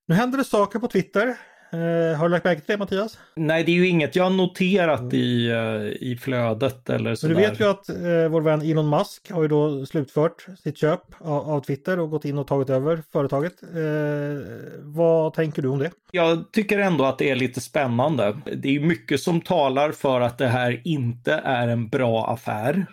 Nu 0.08 0.16
händer 0.16 0.38
det 0.38 0.44
saker 0.44 0.80
på 0.80 0.88
Twitter. 0.88 1.38
Eh, 1.74 2.18
har 2.18 2.24
du 2.24 2.30
lagt 2.30 2.46
märke 2.46 2.62
till 2.62 2.72
det 2.72 2.78
Mattias? 2.78 3.18
Nej, 3.36 3.64
det 3.64 3.72
är 3.72 3.76
ju 3.76 3.88
inget 3.88 4.16
jag 4.16 4.24
har 4.24 4.30
noterat 4.30 5.00
mm. 5.00 5.16
i, 5.16 5.52
uh, 5.52 6.10
i 6.10 6.18
flödet 6.22 6.90
eller 6.90 7.16
så. 7.16 7.28
Du 7.28 7.34
vet 7.34 7.60
ju 7.60 7.70
att 7.70 7.90
uh, 7.90 8.28
vår 8.28 8.42
vän 8.42 8.62
Elon 8.62 8.90
Musk 8.90 9.32
har 9.32 9.42
ju 9.42 9.48
då 9.48 9.86
slutfört 9.86 10.46
sitt 10.64 10.78
köp 10.78 11.02
av, 11.20 11.50
av 11.50 11.62
Twitter 11.62 12.00
och 12.00 12.10
gått 12.10 12.26
in 12.26 12.38
och 12.38 12.48
tagit 12.48 12.70
över 12.70 13.04
företaget. 13.14 13.54
Uh, 13.76 14.42
vad 14.82 15.34
tänker 15.34 15.62
du 15.62 15.68
om 15.68 15.80
det? 15.80 15.92
Jag 16.12 16.52
tycker 16.52 16.80
ändå 16.80 17.06
att 17.06 17.18
det 17.18 17.30
är 17.30 17.36
lite 17.36 17.62
spännande. 17.62 18.38
Det 18.56 18.76
är 18.76 18.80
mycket 18.80 19.20
som 19.20 19.42
talar 19.42 19.92
för 19.92 20.22
att 20.22 20.38
det 20.38 20.48
här 20.48 20.82
inte 20.84 21.34
är 21.34 21.68
en 21.68 21.88
bra 21.88 22.28
affär 22.28 22.86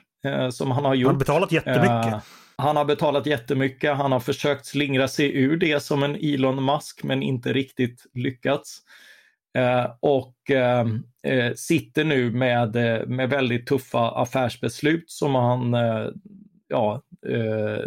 som 0.50 0.70
han 0.70 0.84
har 0.84 0.94
gjort. 0.94 1.06
Han 1.06 1.14
har 1.14 1.18
betalat 1.18 1.52
jättemycket. 1.52 2.22
Han 2.60 2.76
har 2.76 2.84
betalat 2.84 3.26
jättemycket. 3.26 3.96
Han 3.96 4.12
har 4.12 4.20
försökt 4.20 4.66
slingra 4.66 5.08
sig 5.08 5.36
ur 5.36 5.56
det 5.56 5.82
som 5.82 6.02
en 6.02 6.16
Elon 6.20 6.64
Musk 6.64 7.02
men 7.02 7.22
inte 7.22 7.52
riktigt 7.52 8.06
lyckats. 8.14 8.78
Eh, 9.58 9.90
och 10.00 10.50
eh, 10.50 10.86
eh 11.22 11.54
sitter 11.56 12.04
nu 12.04 12.30
med, 12.30 12.76
eh, 12.76 13.06
med 13.06 13.30
väldigt 13.30 13.66
tuffa 13.66 14.10
affärsbeslut 14.10 15.10
som 15.10 15.34
han, 15.34 15.74
eh, 15.74 16.06
ja, 16.68 17.02
eh, 17.26 17.84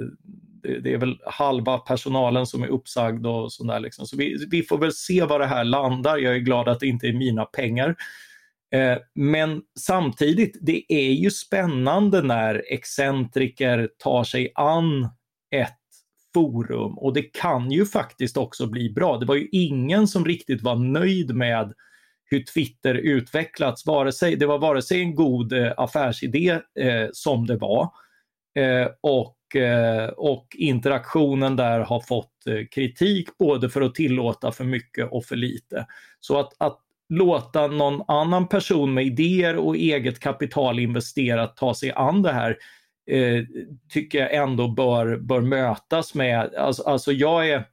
det, 0.63 0.79
det, 0.79 0.93
är 0.93 0.97
väl 0.97 1.17
halva 1.25 1.77
personalen 1.77 2.45
som 2.45 2.63
är 2.63 2.67
uppsagd 2.67 3.25
och 3.25 3.53
sådär. 3.53 3.79
Liksom. 3.79 4.07
Så 4.07 4.17
vi, 4.17 4.47
vi 4.51 4.63
får 4.63 4.77
väl 4.77 4.93
se 4.93 5.25
var 5.25 5.39
det 5.39 5.45
här 5.45 5.63
landar. 5.63 6.17
Jag 6.17 6.35
är 6.35 6.39
glad 6.39 6.67
att 6.67 6.79
det 6.79 6.87
inte 6.87 7.07
är 7.07 7.13
mina 7.13 7.45
pengar. 7.45 7.95
Eh, 8.73 8.97
men 9.15 9.61
samtidigt, 9.79 10.57
det 10.61 10.93
är 10.93 11.11
ju 11.11 11.31
spännande 11.31 12.21
när 12.21 12.63
excentriker 12.69 13.89
tar 13.97 14.23
sig 14.23 14.51
an 14.55 15.09
ett 15.55 15.79
forum 16.33 16.97
och 16.97 17.13
det 17.13 17.21
kan 17.21 17.71
ju 17.71 17.85
faktiskt 17.85 18.37
också 18.37 18.67
bli 18.67 18.89
bra. 18.89 19.17
Det 19.17 19.25
var 19.25 19.35
ju 19.35 19.47
ingen 19.51 20.07
som 20.07 20.25
riktigt 20.25 20.61
var 20.61 20.75
nöjd 20.75 21.35
med 21.35 21.73
hur 22.25 22.43
Twitter 22.43 22.95
utvecklats. 22.95 23.85
Vare 23.85 24.11
sig, 24.11 24.35
det 24.35 24.45
var 24.45 24.59
vare 24.59 24.81
sig 24.81 25.01
en 25.01 25.15
god 25.15 25.53
eh, 25.53 25.73
affärsidé 25.77 26.49
eh, 26.79 27.07
som 27.13 27.47
det 27.47 27.57
var 27.57 27.89
eh, 28.55 28.87
och, 29.01 29.55
eh, 29.55 30.09
och 30.09 30.47
interaktionen 30.53 31.55
där 31.55 31.79
har 31.79 31.99
fått 31.99 32.47
eh, 32.47 32.65
kritik 32.71 33.37
både 33.37 33.69
för 33.69 33.81
att 33.81 33.95
tillåta 33.95 34.51
för 34.51 34.63
mycket 34.63 35.11
och 35.11 35.25
för 35.25 35.35
lite. 35.35 35.87
Så 36.19 36.39
att, 36.39 36.53
att 36.57 36.79
låta 37.09 37.67
någon 37.67 38.01
annan 38.07 38.47
person 38.47 38.93
med 38.93 39.05
idéer 39.05 39.55
och 39.55 39.75
eget 39.75 40.19
kapital 40.19 40.79
investerat 40.79 41.57
ta 41.57 41.73
sig 41.73 41.91
an 41.91 42.21
det 42.21 42.31
här 42.31 42.57
eh, 43.11 43.43
tycker 43.89 44.19
jag 44.19 44.33
ändå 44.33 44.67
bör, 44.67 45.17
bör 45.17 45.41
mötas 45.41 46.15
med, 46.15 46.55
alltså, 46.55 46.83
alltså 46.83 47.11
jag 47.11 47.49
är 47.49 47.65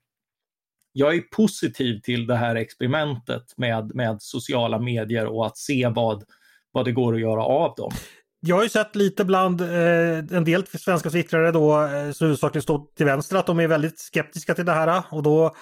jag 0.92 1.14
är 1.14 1.20
positiv 1.20 2.00
till 2.00 2.26
det 2.26 2.36
här 2.36 2.56
experimentet 2.56 3.54
med, 3.56 3.94
med 3.94 4.22
sociala 4.22 4.78
medier 4.78 5.26
och 5.26 5.46
att 5.46 5.56
se 5.56 5.88
vad, 5.88 6.24
vad 6.72 6.84
det 6.84 6.92
går 6.92 7.14
att 7.14 7.20
göra 7.20 7.44
av 7.44 7.74
dem. 7.76 7.92
Jag 8.40 8.56
har 8.56 8.62
ju 8.62 8.68
sett 8.68 8.96
lite 8.96 9.24
bland 9.24 9.60
eh, 9.60 10.18
en 10.18 10.44
del 10.44 10.66
svenska 10.66 11.10
twittrare 11.10 11.52
då, 11.52 11.82
eh, 11.82 12.12
som 12.12 12.24
huvudsakligen 12.24 12.62
står 12.62 12.94
till 12.96 13.06
vänster, 13.06 13.36
att 13.36 13.46
de 13.46 13.60
är 13.60 13.68
väldigt 13.68 13.98
skeptiska 13.98 14.54
till 14.54 14.64
det 14.64 14.72
här 14.72 15.02
och 15.10 15.22
då 15.22 15.54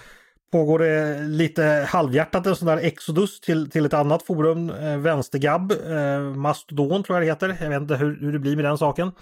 pågår 0.53 0.79
det 0.79 1.23
lite 1.23 1.87
halvhjärtat 1.89 2.47
en 2.47 2.57
sån 2.57 2.67
där 2.69 2.77
exodus 2.77 3.41
till, 3.41 3.71
till 3.71 3.87
ett 3.87 3.95
annat 3.95 4.23
forum, 4.23 4.71
eh, 4.71 4.99
Vänstergabb, 4.99 5.73
eh, 5.73 6.21
Mastodon 6.21 7.03
tror 7.03 7.19
jag 7.19 7.27
det 7.27 7.33
heter. 7.33 7.65
Jag 7.65 7.71
vet 7.71 7.83
inte 7.83 7.97
hur, 7.97 8.21
hur 8.21 8.33
det 8.33 8.39
blir 8.39 8.57
med 8.57 8.65
den 8.65 8.79
saken. 8.79 9.13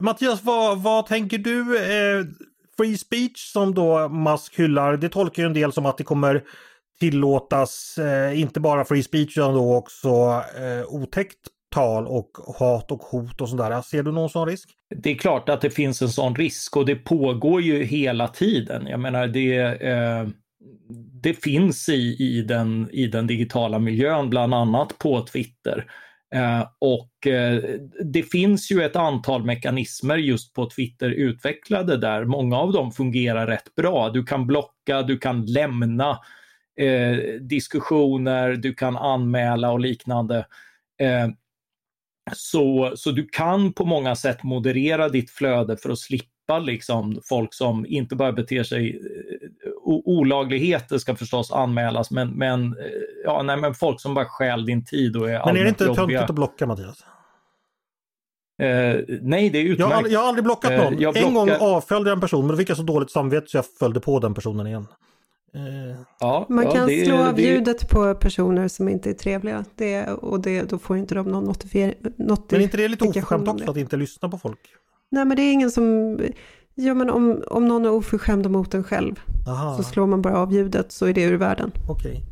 Mattias, 0.00 0.42
vad, 0.42 0.82
vad 0.82 1.06
tänker 1.06 1.38
du? 1.38 1.78
Eh, 1.78 2.24
free 2.76 2.98
speech 2.98 3.52
som 3.52 3.74
då 3.74 4.08
Musk 4.08 4.58
hyllar, 4.58 4.96
det 4.96 5.08
tolkar 5.08 5.42
ju 5.42 5.46
en 5.46 5.54
del 5.54 5.72
som 5.72 5.86
att 5.86 5.98
det 5.98 6.04
kommer 6.04 6.42
tillåtas 7.00 7.98
eh, 7.98 8.40
inte 8.40 8.60
bara 8.60 8.84
free 8.84 9.02
speech 9.02 9.38
utan 9.38 9.54
då 9.54 9.76
också 9.76 10.08
eh, 10.58 10.86
otäckt 10.88 11.38
tal 11.70 12.06
och 12.06 12.30
hat 12.58 12.92
och 12.92 13.02
hot 13.02 13.40
och 13.40 13.48
sådär. 13.48 13.82
Ser 13.82 14.02
du 14.02 14.12
någon 14.12 14.30
sån 14.30 14.48
risk? 14.48 14.70
Det 14.96 15.10
är 15.10 15.14
klart 15.14 15.48
att 15.48 15.60
det 15.60 15.70
finns 15.70 16.02
en 16.02 16.08
sån 16.08 16.34
risk 16.34 16.76
och 16.76 16.86
det 16.86 16.96
pågår 16.96 17.62
ju 17.62 17.84
hela 17.84 18.28
tiden. 18.28 18.86
Jag 18.86 19.00
menar 19.00 19.26
det, 19.26 19.56
eh, 19.62 20.28
det 21.22 21.34
finns 21.34 21.88
i, 21.88 22.16
i, 22.18 22.42
den, 22.42 22.88
i 22.92 23.06
den 23.06 23.26
digitala 23.26 23.78
miljön, 23.78 24.30
bland 24.30 24.54
annat 24.54 24.98
på 24.98 25.26
Twitter. 25.26 25.90
Eh, 26.34 26.64
och 26.78 27.26
eh, 27.26 27.62
det 28.04 28.22
finns 28.22 28.70
ju 28.70 28.82
ett 28.82 28.96
antal 28.96 29.44
mekanismer 29.44 30.16
just 30.16 30.54
på 30.54 30.70
Twitter 30.70 31.10
utvecklade 31.10 31.96
där. 31.96 32.24
Många 32.24 32.56
av 32.56 32.72
dem 32.72 32.92
fungerar 32.92 33.46
rätt 33.46 33.74
bra. 33.74 34.10
Du 34.10 34.24
kan 34.24 34.46
blocka, 34.46 35.02
du 35.02 35.18
kan 35.18 35.46
lämna 35.46 36.18
eh, 36.80 37.40
diskussioner, 37.40 38.52
du 38.52 38.74
kan 38.74 38.96
anmäla 38.96 39.70
och 39.70 39.80
liknande. 39.80 40.46
Eh, 41.00 41.28
så, 42.34 42.92
så 42.96 43.10
du 43.10 43.28
kan 43.28 43.72
på 43.72 43.84
många 43.84 44.16
sätt 44.16 44.42
moderera 44.42 45.08
ditt 45.08 45.30
flöde 45.30 45.76
för 45.76 45.90
att 45.90 45.98
slippa 45.98 46.58
liksom 46.58 47.20
folk 47.24 47.54
som 47.54 47.86
inte 47.86 48.16
bara 48.16 48.32
beter 48.32 48.62
sig 48.62 48.96
eh, 48.96 49.70
olagligheter 49.84 50.98
ska 50.98 51.14
förstås 51.14 51.52
anmälas 51.52 52.10
men, 52.10 52.28
men, 52.28 52.66
eh, 52.66 52.84
ja, 53.24 53.42
nej, 53.42 53.56
men 53.56 53.74
folk 53.74 54.00
som 54.00 54.14
bara 54.14 54.24
stjäl 54.24 54.66
din 54.66 54.84
tid 54.84 55.16
och 55.16 55.30
är 55.30 55.42
Men 55.46 55.56
är 55.56 55.62
det 55.62 55.68
inte 55.68 55.94
töntigt 55.94 56.20
att 56.20 56.34
blocka 56.34 56.66
Mattias? 56.66 57.04
Uh, 58.62 59.18
nej, 59.22 59.50
det 59.50 59.58
är 59.58 59.62
utmärkt. 59.62 59.78
Jag 59.78 59.86
har, 59.86 60.08
jag 60.08 60.20
har 60.20 60.28
aldrig 60.28 60.44
blockat 60.44 60.72
någon. 60.72 60.92
Uh, 60.92 60.98
blockar... 60.98 61.22
En 61.22 61.34
gång 61.34 61.50
avföljde 61.60 62.10
jag 62.10 62.16
en 62.16 62.20
person 62.20 62.46
men 62.46 62.50
då 62.50 62.56
fick 62.56 62.70
jag 62.70 62.76
så 62.76 62.82
dåligt 62.82 63.10
samvete 63.10 63.46
så 63.48 63.56
jag 63.56 63.64
följde 63.78 64.00
på 64.00 64.18
den 64.18 64.34
personen 64.34 64.66
igen. 64.66 64.86
Uh... 65.56 65.96
Ja, 66.20 66.46
Man 66.48 66.64
ja, 66.64 66.70
kan 66.70 66.88
det, 66.88 67.04
slå 67.04 67.16
av 67.16 67.34
det... 67.34 67.42
ljudet 67.42 67.88
på 67.88 68.14
personer 68.14 68.68
som 68.68 68.88
inte 68.88 69.10
är 69.10 69.14
trevliga. 69.14 69.64
Det, 69.76 70.06
och 70.06 70.40
det, 70.40 70.62
då 70.62 70.78
får 70.78 70.96
inte 70.96 71.14
de 71.14 71.26
någon 71.26 71.44
notifiering. 71.44 71.94
Men 72.00 72.30
är 72.30 72.58
inte 72.58 72.76
det 72.76 72.88
lite 72.88 73.04
oförskämt 73.04 73.48
också 73.48 73.70
att 73.70 73.76
inte 73.76 73.96
lyssna 73.96 74.28
på 74.28 74.38
folk? 74.38 74.60
Nej, 75.10 75.24
men 75.24 75.36
det 75.36 75.42
är 75.42 75.52
ingen 75.52 75.70
som... 75.70 76.18
Ja, 76.74 76.94
men 76.94 77.10
om, 77.10 77.42
om 77.46 77.68
någon 77.68 77.84
är 77.84 77.90
oförskämd 77.90 78.50
mot 78.50 78.74
en 78.74 78.84
själv 78.84 79.20
Aha. 79.48 79.76
så 79.76 79.82
slår 79.82 80.06
man 80.06 80.22
bara 80.22 80.38
av 80.38 80.52
ljudet 80.52 80.92
så 80.92 81.06
är 81.06 81.14
det 81.14 81.22
ur 81.22 81.36
världen. 81.36 81.72
Okej. 81.88 82.22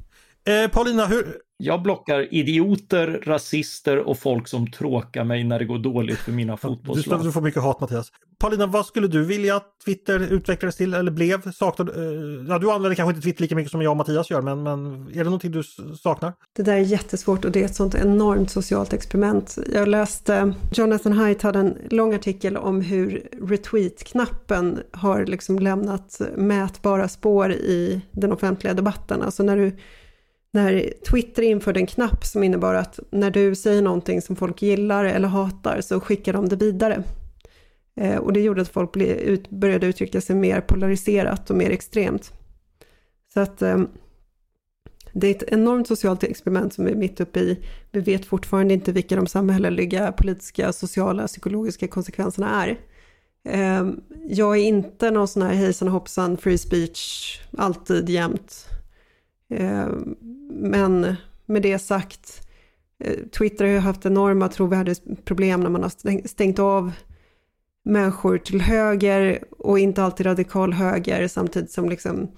Eh, 0.46 0.70
Paulina, 0.70 1.06
hur, 1.06 1.36
jag 1.58 1.82
blockar 1.82 2.34
idioter, 2.34 3.22
rasister 3.26 3.98
och 3.98 4.18
folk 4.18 4.48
som 4.48 4.70
tråkar 4.70 5.24
mig 5.24 5.44
när 5.44 5.58
det 5.58 5.64
går 5.64 5.78
dåligt 5.78 6.18
för 6.18 6.32
mina 6.32 6.56
fotbollslag. 6.56 7.24
Du 7.24 7.32
får 7.32 7.40
mycket 7.40 7.62
hat 7.62 7.80
Mattias. 7.80 8.12
Paulina, 8.38 8.66
vad 8.66 8.86
skulle 8.86 9.08
du 9.08 9.24
vilja 9.24 9.56
att 9.56 9.80
Twitter 9.84 10.32
utvecklades 10.32 10.76
till 10.76 10.94
eller 10.94 11.10
blev? 11.10 11.52
Saknar, 11.52 11.86
eh, 11.86 12.46
ja, 12.48 12.58
du 12.58 12.70
använder 12.70 12.94
kanske 12.94 13.10
inte 13.10 13.22
Twitter 13.22 13.42
lika 13.42 13.54
mycket 13.54 13.70
som 13.70 13.82
jag 13.82 13.90
och 13.90 13.96
Mattias 13.96 14.30
gör, 14.30 14.42
men, 14.42 14.62
men 14.62 15.08
är 15.08 15.18
det 15.18 15.24
någonting 15.24 15.52
du 15.52 15.62
saknar? 16.02 16.32
Det 16.56 16.62
där 16.62 16.72
är 16.72 16.80
jättesvårt 16.80 17.44
och 17.44 17.50
det 17.50 17.60
är 17.60 17.64
ett 17.64 17.74
sånt 17.74 17.94
enormt 17.94 18.50
socialt 18.50 18.92
experiment. 18.92 19.58
Jag 19.72 19.88
läste, 19.88 20.54
Jonathan 20.72 21.12
Haidt 21.12 21.42
hade 21.42 21.58
en 21.58 21.78
lång 21.90 22.14
artikel 22.14 22.56
om 22.56 22.80
hur 22.80 23.28
retweet-knappen 23.42 24.82
har 24.92 25.26
liksom 25.26 25.58
lämnat 25.58 26.20
mätbara 26.36 27.08
spår 27.08 27.52
i 27.52 28.00
den 28.12 28.32
offentliga 28.32 28.74
debatten. 28.74 29.22
Alltså 29.22 29.42
när 29.42 29.56
du 29.56 29.76
när 30.56 30.92
Twitter 31.10 31.42
införde 31.42 31.80
en 31.80 31.86
knapp 31.86 32.24
som 32.24 32.42
innebar 32.42 32.74
att 32.74 32.98
när 33.10 33.30
du 33.30 33.54
säger 33.54 33.82
någonting 33.82 34.22
som 34.22 34.36
folk 34.36 34.62
gillar 34.62 35.04
eller 35.04 35.28
hatar 35.28 35.80
så 35.80 36.00
skickar 36.00 36.32
de 36.32 36.48
det 36.48 36.56
vidare. 36.56 37.02
Eh, 37.96 38.16
och 38.16 38.32
det 38.32 38.40
gjorde 38.40 38.62
att 38.62 38.68
folk 38.68 38.92
började 39.50 39.86
uttrycka 39.86 40.20
sig 40.20 40.36
mer 40.36 40.60
polariserat 40.60 41.50
och 41.50 41.56
mer 41.56 41.70
extremt. 41.70 42.32
Så 43.34 43.40
att 43.40 43.62
eh, 43.62 43.78
det 45.12 45.26
är 45.26 45.30
ett 45.30 45.52
enormt 45.52 45.88
socialt 45.88 46.22
experiment 46.22 46.74
som 46.74 46.84
vi 46.84 46.90
är 46.90 46.96
mitt 46.96 47.20
uppe 47.20 47.40
i. 47.40 47.64
Vi 47.90 48.00
vet 48.00 48.26
fortfarande 48.26 48.74
inte 48.74 48.92
vilka 48.92 49.16
de 49.16 49.26
samhälleliga, 49.26 50.12
politiska, 50.12 50.72
sociala, 50.72 51.26
psykologiska 51.26 51.88
konsekvenserna 51.88 52.64
är. 52.64 52.78
Eh, 53.48 53.90
jag 54.28 54.56
är 54.56 54.62
inte 54.62 55.10
någon 55.10 55.28
sån 55.28 55.42
här 55.42 55.54
hejsan 55.54 55.88
hoppsan, 55.88 56.36
free 56.36 56.58
speech, 56.58 57.40
alltid 57.58 58.08
jämt 58.08 58.68
eh, 59.48 59.88
men 60.50 61.16
med 61.46 61.62
det 61.62 61.78
sagt, 61.78 62.48
eh, 63.04 63.14
Twitter 63.38 63.64
har 63.64 63.72
ju 63.72 63.78
haft 63.78 64.06
enorma 64.06 64.48
trovärdighetsproblem 64.48 65.60
när 65.60 65.70
man 65.70 65.82
har 65.82 66.28
stängt 66.28 66.58
av 66.58 66.92
människor 67.84 68.38
till 68.38 68.60
höger 68.60 69.44
och 69.58 69.78
inte 69.78 70.02
alltid 70.02 70.26
radikal 70.26 70.72
höger 70.72 71.28
samtidigt 71.28 71.70
som 71.70 71.88
liksom 71.88 72.28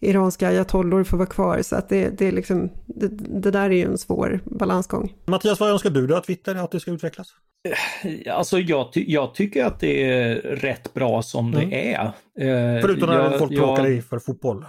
iranska 0.00 0.48
ayatollor 0.48 1.04
får 1.04 1.16
vara 1.16 1.28
kvar. 1.28 1.62
Så 1.62 1.76
att 1.76 1.88
det, 1.88 2.18
det, 2.18 2.26
är 2.26 2.32
liksom, 2.32 2.70
det, 2.86 3.08
det, 3.42 3.50
där 3.50 3.70
är 3.70 3.74
ju 3.74 3.84
en 3.84 3.98
svår 3.98 4.40
balansgång. 4.44 5.14
Mattias, 5.24 5.60
vad 5.60 5.70
önskar 5.70 5.90
du 5.90 6.06
då 6.06 6.16
att 6.16 6.24
Twitter 6.24 6.54
att 6.54 6.70
det 6.70 6.80
ska 6.80 6.90
utvecklas? 6.90 7.28
Alltså 8.30 8.58
jag, 8.58 8.92
ty 8.92 9.04
jag 9.08 9.34
tycker 9.34 9.64
att 9.64 9.80
det 9.80 10.04
är 10.04 10.34
rätt 10.42 10.94
bra 10.94 11.22
som 11.22 11.54
mm. 11.54 11.70
det 11.70 11.94
är. 11.94 12.04
Eh, 12.04 12.82
Förutom 12.82 13.08
när 13.08 13.18
jag, 13.18 13.38
folk 13.38 13.50
bråkar 13.50 13.86
jag... 13.86 14.04
för 14.04 14.18
fotboll. 14.18 14.64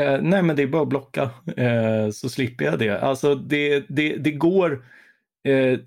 Eh, 0.00 0.22
nej, 0.22 0.42
men 0.42 0.56
det 0.56 0.62
är 0.62 0.66
bara 0.66 0.82
att 0.82 0.88
blocka 0.88 1.30
eh, 1.56 2.10
så 2.12 2.28
slipper 2.28 2.64
jag 2.64 2.78
det. 2.78 3.00
Alltså 3.00 3.34
det, 3.34 3.84
det, 3.88 4.16
det 4.16 4.30
går... 4.30 4.84
Eh, 5.44 5.78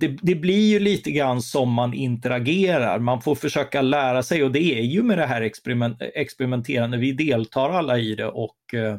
det, 0.00 0.08
det, 0.22 0.34
blir 0.34 0.70
ju 0.70 0.78
lite 0.78 1.10
grann 1.10 1.42
som 1.42 1.72
man 1.72 1.94
interagerar. 1.94 2.98
Man 2.98 3.22
får 3.22 3.34
försöka 3.34 3.82
lära 3.82 4.22
sig 4.22 4.44
och 4.44 4.52
det 4.52 4.78
är 4.78 4.82
ju 4.82 5.02
med 5.02 5.18
det 5.18 5.26
här 5.26 5.42
experiment, 5.42 6.02
experimenterande. 6.14 6.96
Vi 6.96 7.12
deltar 7.12 7.70
alla 7.70 7.98
i 7.98 8.14
det 8.14 8.26
och 8.26 8.74
eh, 8.74 8.96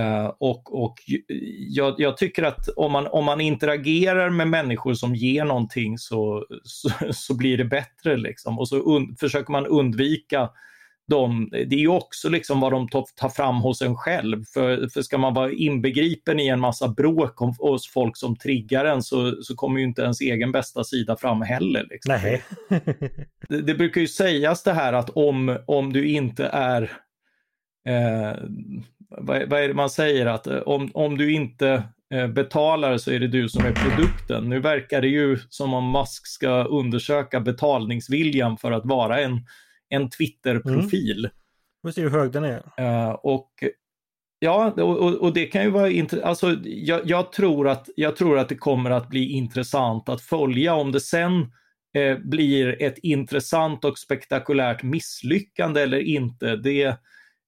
eh, 0.00 0.32
och 0.38 0.84
och 0.84 0.94
jag, 1.68 1.94
jag, 1.98 2.16
tycker 2.16 2.42
att 2.42 2.68
om 2.68 2.92
man, 2.92 3.06
om 3.06 3.24
man 3.24 3.40
interagerar 3.40 4.30
med 4.30 4.48
människor 4.48 4.94
som 4.94 5.14
ger 5.14 5.44
någonting 5.44 5.98
så, 5.98 6.46
så, 6.64 6.90
så 7.10 7.36
blir 7.36 7.58
det 7.58 7.64
bättre. 7.64 8.16
Liksom. 8.16 8.58
Och 8.58 8.68
så 8.68 8.96
un, 8.96 9.16
försöker 9.20 9.52
man 9.52 9.66
undvika 9.66 10.48
de, 11.08 11.48
det 11.50 11.74
är 11.74 11.80
ju 11.80 11.88
också 11.88 12.28
liksom 12.28 12.60
vad 12.60 12.72
de 12.72 12.88
tar 12.88 13.28
fram 13.28 13.56
hos 13.56 13.82
en 13.82 13.96
själv. 13.96 14.44
För, 14.44 14.88
för 14.88 15.02
ska 15.02 15.18
man 15.18 15.34
vara 15.34 15.52
inbegripen 15.52 16.40
i 16.40 16.48
en 16.48 16.60
massa 16.60 16.88
bråk 16.88 17.38
hos 17.58 17.90
folk 17.92 18.16
som 18.16 18.36
triggar 18.36 18.84
en 18.84 19.02
så, 19.02 19.42
så 19.42 19.54
kommer 19.54 19.80
ju 19.80 19.86
inte 19.86 20.02
ens 20.02 20.20
egen 20.20 20.52
bästa 20.52 20.84
sida 20.84 21.16
fram 21.16 21.42
heller. 21.42 21.86
Liksom. 21.90 22.14
Nej. 22.22 22.42
det, 23.48 23.60
det, 23.60 23.74
brukar 23.74 24.00
ju 24.00 24.08
sägas 24.08 24.62
det 24.62 24.72
här 24.72 24.92
att 24.92 25.10
om, 25.10 25.58
om 25.66 25.92
du 25.92 26.08
inte 26.08 26.46
är 26.46 26.82
eh, 27.88 28.42
vad, 29.08 29.48
vad, 29.48 29.62
är 29.62 29.68
det 29.68 29.74
man 29.74 29.90
säger? 29.90 30.26
Att 30.26 30.46
eh, 30.46 30.58
om, 30.58 30.90
om 30.94 31.18
du 31.18 31.32
inte 31.32 31.82
eh, 32.14 32.26
betalar 32.26 32.98
så 32.98 33.10
är 33.10 33.20
det 33.20 33.28
du 33.28 33.48
som 33.48 33.64
är 33.64 33.72
produkten. 33.72 34.48
Nu 34.48 34.60
verkar 34.60 35.00
det 35.00 35.08
ju 35.08 35.38
som 35.48 35.74
om 35.74 35.92
Musk 35.92 36.26
ska 36.26 36.64
undersöka 36.64 37.40
betalningsviljan 37.40 38.56
för 38.56 38.72
att 38.72 38.86
vara 38.86 39.20
en 39.20 39.40
en 39.88 40.10
Twitter-profil. 40.10 41.18
Mm. 41.18 41.30
Får 41.82 41.90
se 41.90 42.02
hur 42.02 42.10
hög 42.10 42.32
den 42.32 42.44
är. 42.44 42.62
Uh, 42.80 43.10
och 43.10 43.64
Ja, 44.40 44.70
och, 44.70 45.14
och, 45.14 45.34
det 45.34 45.46
kan 45.46 45.62
ju 45.62 45.70
vara 45.70 45.90
intressant. 45.90 46.28
Alltså, 46.28 46.56
jag, 46.64 47.00
jag, 47.04 47.32
tror 47.32 47.68
att, 47.68 47.88
jag 47.96 48.16
tror 48.16 48.38
att 48.38 48.48
det 48.48 48.54
kommer 48.54 48.90
att 48.90 49.08
bli 49.08 49.32
intressant 49.32 50.08
att 50.08 50.20
följa 50.20 50.74
om 50.74 50.92
det 50.92 51.00
sen 51.00 51.40
eh, 51.94 52.18
blir 52.18 52.82
ett 52.82 52.98
intressant 52.98 53.84
och 53.84 53.98
spektakulärt 53.98 54.82
misslyckande 54.82 55.80
eller 55.80 55.98
inte. 55.98 56.56
Det, 56.56 56.84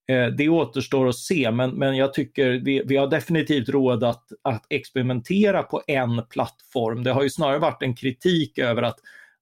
eh, 0.08 0.26
det 0.38 0.48
återstår 0.48 1.08
att 1.08 1.16
se, 1.16 1.50
men, 1.50 1.70
men 1.70 1.96
jag 1.96 2.14
tycker 2.14 2.50
vi, 2.50 2.82
vi 2.86 2.96
har 2.96 3.06
definitivt 3.06 3.68
råd 3.68 4.04
att, 4.04 4.24
att 4.42 4.66
experimentera 4.68 5.62
på 5.62 5.82
en 5.86 6.22
plattform. 6.30 7.02
Det 7.02 7.12
har 7.12 7.22
ju 7.22 7.30
snarare 7.30 7.58
varit 7.58 7.82
en 7.82 7.96
kritik 7.96 8.58
över 8.58 8.82
att 8.82 8.98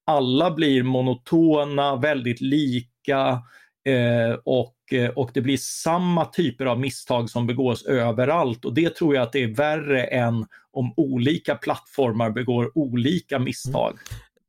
alla 0.09 0.51
blir 0.51 0.83
monotona, 0.83 1.97
väldigt 1.97 2.41
lika 2.41 3.43
eh, 3.89 4.39
och, 4.45 4.75
eh, 4.93 5.11
och 5.11 5.31
det 5.35 5.41
blir 5.41 5.57
samma 5.57 6.25
typer 6.25 6.67
av 6.67 6.81
misstag 6.81 7.31
som 7.31 7.47
begås 7.47 7.87
överallt 7.87 8.65
och 8.65 8.75
det 8.75 8.95
tror 8.95 9.15
jag 9.15 9.23
att 9.23 9.33
det 9.33 9.43
är 9.43 9.55
värre 9.55 10.05
än 10.05 10.47
om 10.73 10.95
olika 10.97 11.55
plattformar 11.55 12.31
begår 12.31 12.79
olika 12.79 13.39
misstag. 13.39 13.91
Mm. 13.91 14.01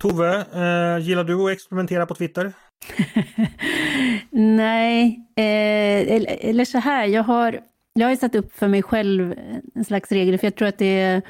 Tove, 0.02 0.36
eh, 0.36 1.08
gillar 1.08 1.24
du 1.24 1.46
att 1.46 1.52
experimentera 1.52 2.06
på 2.06 2.16
Twitter? 2.16 2.54
Nej, 4.32 5.20
eh, 5.36 6.16
eller, 6.16 6.38
eller 6.42 6.66
så 6.66 6.78
här, 6.78 7.06
jag 7.06 7.24
har, 7.24 7.60
jag 7.94 8.08
har 8.08 8.16
satt 8.16 8.36
upp 8.36 8.54
för 8.54 8.68
mig 8.68 8.84
själv 8.84 9.36
en 9.76 9.86
slags 9.86 10.12
regel, 10.12 10.38
för 10.38 10.48
jag 10.48 10.56
tror 10.56 10.68
att 10.68 10.78
det 10.78 11.00
är 11.00 11.22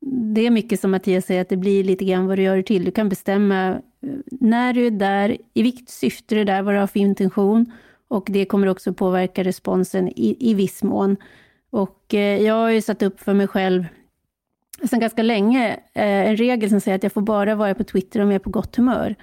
det 0.00 0.46
är 0.46 0.50
mycket 0.50 0.80
som 0.80 0.90
Mattias 0.90 1.26
säger, 1.26 1.40
att 1.40 1.48
det 1.48 1.56
blir 1.56 1.84
lite 1.84 2.04
grann 2.04 2.26
vad 2.26 2.38
du 2.38 2.42
gör 2.42 2.56
det 2.56 2.62
till. 2.62 2.84
Du 2.84 2.90
kan 2.90 3.08
bestämma 3.08 3.68
eh, 3.70 3.78
när 4.40 4.72
du 4.72 4.86
är 4.86 4.90
där, 4.90 5.36
i 5.54 5.62
vilket 5.62 5.88
syfte 5.88 6.34
du 6.34 6.40
är 6.40 6.44
där, 6.44 6.62
vad 6.62 6.74
du 6.74 6.78
har 6.78 6.86
för 6.86 7.00
intention. 7.00 7.72
Och 8.08 8.26
det 8.30 8.44
kommer 8.44 8.66
också 8.66 8.92
påverka 8.92 9.44
responsen 9.44 10.08
i, 10.08 10.36
i 10.50 10.54
viss 10.54 10.82
mån. 10.82 11.16
Och 11.70 12.14
eh, 12.14 12.42
jag 12.42 12.54
har 12.54 12.70
ju 12.70 12.80
satt 12.80 13.02
upp 13.02 13.20
för 13.20 13.34
mig 13.34 13.46
själv 13.46 13.84
sedan 14.90 15.00
ganska 15.00 15.22
länge 15.22 15.72
eh, 15.94 16.28
en 16.28 16.36
regel 16.36 16.70
som 16.70 16.80
säger 16.80 16.96
att 16.96 17.02
jag 17.02 17.12
får 17.12 17.20
bara 17.20 17.54
vara 17.54 17.74
på 17.74 17.84
Twitter 17.84 18.20
om 18.20 18.28
jag 18.28 18.34
är 18.34 18.44
på 18.44 18.50
gott 18.50 18.76
humör. 18.76 19.16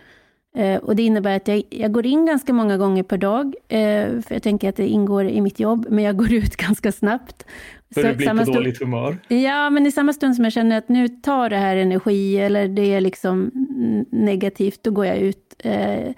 Eh, 0.55 0.77
och 0.77 0.95
det 0.95 1.03
innebär 1.03 1.35
att 1.35 1.47
jag, 1.47 1.63
jag, 1.69 1.91
går 1.91 2.05
in 2.05 2.25
ganska 2.25 2.53
många 2.53 2.77
gånger 2.77 3.03
per 3.03 3.17
dag, 3.17 3.55
eh, 3.67 4.21
för 4.21 4.33
jag 4.33 4.43
tänker 4.43 4.69
att 4.69 4.75
det 4.75 4.87
ingår 4.87 5.25
i 5.25 5.41
mitt 5.41 5.59
jobb, 5.59 5.87
men 5.89 6.03
jag 6.03 6.17
går 6.17 6.33
ut 6.33 6.55
ganska 6.67 6.91
snabbt. 6.91 7.45
För 7.93 8.01
så, 8.01 8.07
du 8.07 8.13
blir 8.13 8.45
på 8.45 8.51
dåligt 8.51 8.79
humör? 8.79 9.17
Ja, 9.27 9.69
men 9.69 9.85
i 9.85 9.91
samma 9.91 10.13
stund 10.13 10.35
som 10.35 10.43
jag 10.43 10.53
känner 10.53 10.77
att 10.77 10.89
nu 10.89 11.07
tar 11.07 11.49
det 11.49 11.57
här 11.57 11.75
energi, 11.75 12.37
eller 12.37 12.67
det 12.67 12.93
är 12.93 13.01
liksom 13.01 13.51
negativt, 14.09 14.79
då 14.83 14.91
går 14.91 15.05
jag 15.05 15.17
ut. 15.17 15.55
Eh, 15.59 16.13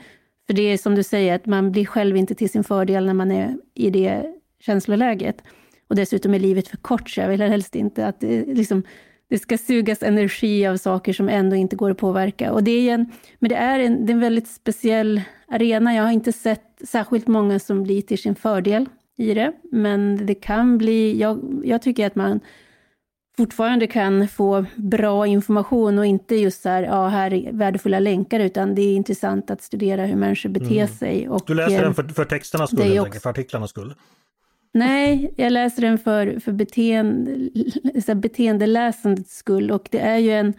för 0.47 0.53
det 0.53 0.61
är 0.61 0.77
som 0.77 0.95
du 0.95 1.03
säger, 1.03 1.35
att 1.35 1.45
man 1.45 1.71
blir 1.71 1.85
själv 1.85 2.17
inte 2.17 2.35
till 2.35 2.49
sin 2.49 2.63
fördel 2.63 3.05
när 3.05 3.13
man 3.13 3.31
är 3.31 3.57
i 3.73 3.89
det 3.89 4.33
känsloläget. 4.59 5.43
Och 5.87 5.95
dessutom 5.95 6.33
är 6.33 6.39
livet 6.39 6.67
för 6.67 6.77
kort, 6.77 7.09
så 7.09 7.19
jag 7.19 7.29
vill 7.29 7.41
helst 7.41 7.75
inte 7.75 8.07
att 8.07 8.19
det 8.19 8.45
liksom 8.45 8.83
det 9.29 9.39
ska 9.39 9.57
sugas 9.57 10.03
energi 10.03 10.67
av 10.67 10.77
saker 10.77 11.13
som 11.13 11.29
ändå 11.29 11.55
inte 11.55 11.75
går 11.75 11.91
att 11.91 11.97
påverka. 11.97 12.51
Och 12.51 12.63
det 12.63 12.71
är 12.71 12.93
en, 12.93 13.11
men 13.39 13.49
det 13.49 13.55
är, 13.55 13.79
en, 13.79 14.05
det 14.05 14.11
är 14.11 14.13
en 14.13 14.19
väldigt 14.19 14.47
speciell 14.47 15.21
arena. 15.47 15.95
Jag 15.95 16.03
har 16.03 16.11
inte 16.11 16.33
sett 16.33 16.63
särskilt 16.87 17.27
många 17.27 17.59
som 17.59 17.83
blir 17.83 18.01
till 18.01 18.17
sin 18.17 18.35
fördel 18.35 18.85
i 19.17 19.33
det, 19.33 19.53
men 19.71 20.25
det 20.25 20.35
kan 20.35 20.77
bli... 20.77 21.19
Jag, 21.19 21.61
jag 21.63 21.81
tycker 21.81 22.07
att 22.07 22.15
man 22.15 22.39
fortfarande 23.37 23.87
kan 23.87 24.27
få 24.27 24.65
bra 24.75 25.27
information 25.27 25.99
och 25.99 26.05
inte 26.05 26.35
just 26.35 26.61
så 26.61 26.69
här, 26.69 26.83
ja, 26.83 27.07
här 27.07 27.33
är 27.33 27.51
värdefulla 27.51 27.99
länkar, 27.99 28.39
utan 28.39 28.75
det 28.75 28.81
är 28.81 28.95
intressant 28.95 29.51
att 29.51 29.61
studera 29.61 30.05
hur 30.05 30.15
människor 30.15 30.49
beter 30.49 30.71
mm. 30.71 30.87
sig. 30.87 31.29
Och, 31.29 31.43
du 31.47 31.53
läser 31.53 31.81
den 31.81 31.93
för, 31.93 32.03
för 32.03 32.25
texternas 32.25 32.71
skull, 32.71 32.99
också, 32.99 33.19
för 33.19 33.29
artiklarnas 33.29 33.69
skull? 33.69 33.93
Nej, 34.71 35.33
jag 35.37 35.51
läser 35.53 35.81
den 35.81 35.97
för, 35.97 36.39
för 36.39 36.51
beteende, 36.51 37.49
så 38.01 38.15
beteendeläsandets 38.15 39.37
skull 39.37 39.71
och 39.71 39.87
det 39.91 39.99
är 39.99 40.17
ju 40.17 40.31
en... 40.31 40.53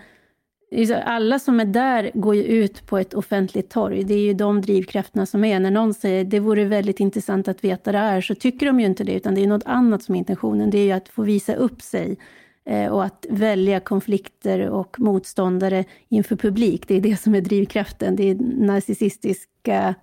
Alla 1.04 1.38
som 1.38 1.60
är 1.60 1.64
där 1.64 2.10
går 2.14 2.34
ju 2.34 2.42
ut 2.42 2.86
på 2.86 2.98
ett 2.98 3.14
offentligt 3.14 3.70
torg. 3.70 4.04
Det 4.04 4.14
är 4.14 4.18
ju 4.18 4.34
de 4.34 4.60
drivkrafterna 4.60 5.26
som 5.26 5.44
är. 5.44 5.60
När 5.60 5.70
någon 5.70 5.94
säger 5.94 6.24
det 6.24 6.40
vore 6.40 6.64
väldigt 6.64 7.00
intressant 7.00 7.48
att 7.48 7.64
veta 7.64 7.92
det 7.92 7.98
här, 7.98 8.20
så 8.20 8.34
tycker 8.34 8.66
de 8.66 8.80
ju 8.80 8.86
inte 8.86 9.04
det, 9.04 9.12
utan 9.12 9.34
det 9.34 9.42
är 9.42 9.46
något 9.46 9.66
annat 9.66 10.02
som 10.02 10.14
är 10.14 10.18
intentionen. 10.18 10.70
Det 10.70 10.78
är 10.78 10.84
ju 10.84 10.92
att 10.92 11.08
få 11.08 11.22
visa 11.22 11.54
upp 11.54 11.82
sig 11.82 12.18
eh, 12.64 12.86
och 12.86 13.04
att 13.04 13.26
välja 13.30 13.80
konflikter 13.80 14.70
och 14.70 15.00
motståndare 15.00 15.84
inför 16.08 16.36
publik. 16.36 16.88
Det 16.88 16.94
är 16.94 17.00
det 17.00 17.20
som 17.20 17.34
är 17.34 17.40
drivkraften. 17.40 18.16
Det 18.16 18.30
är 18.30 18.34
narcissistiska 18.40 19.94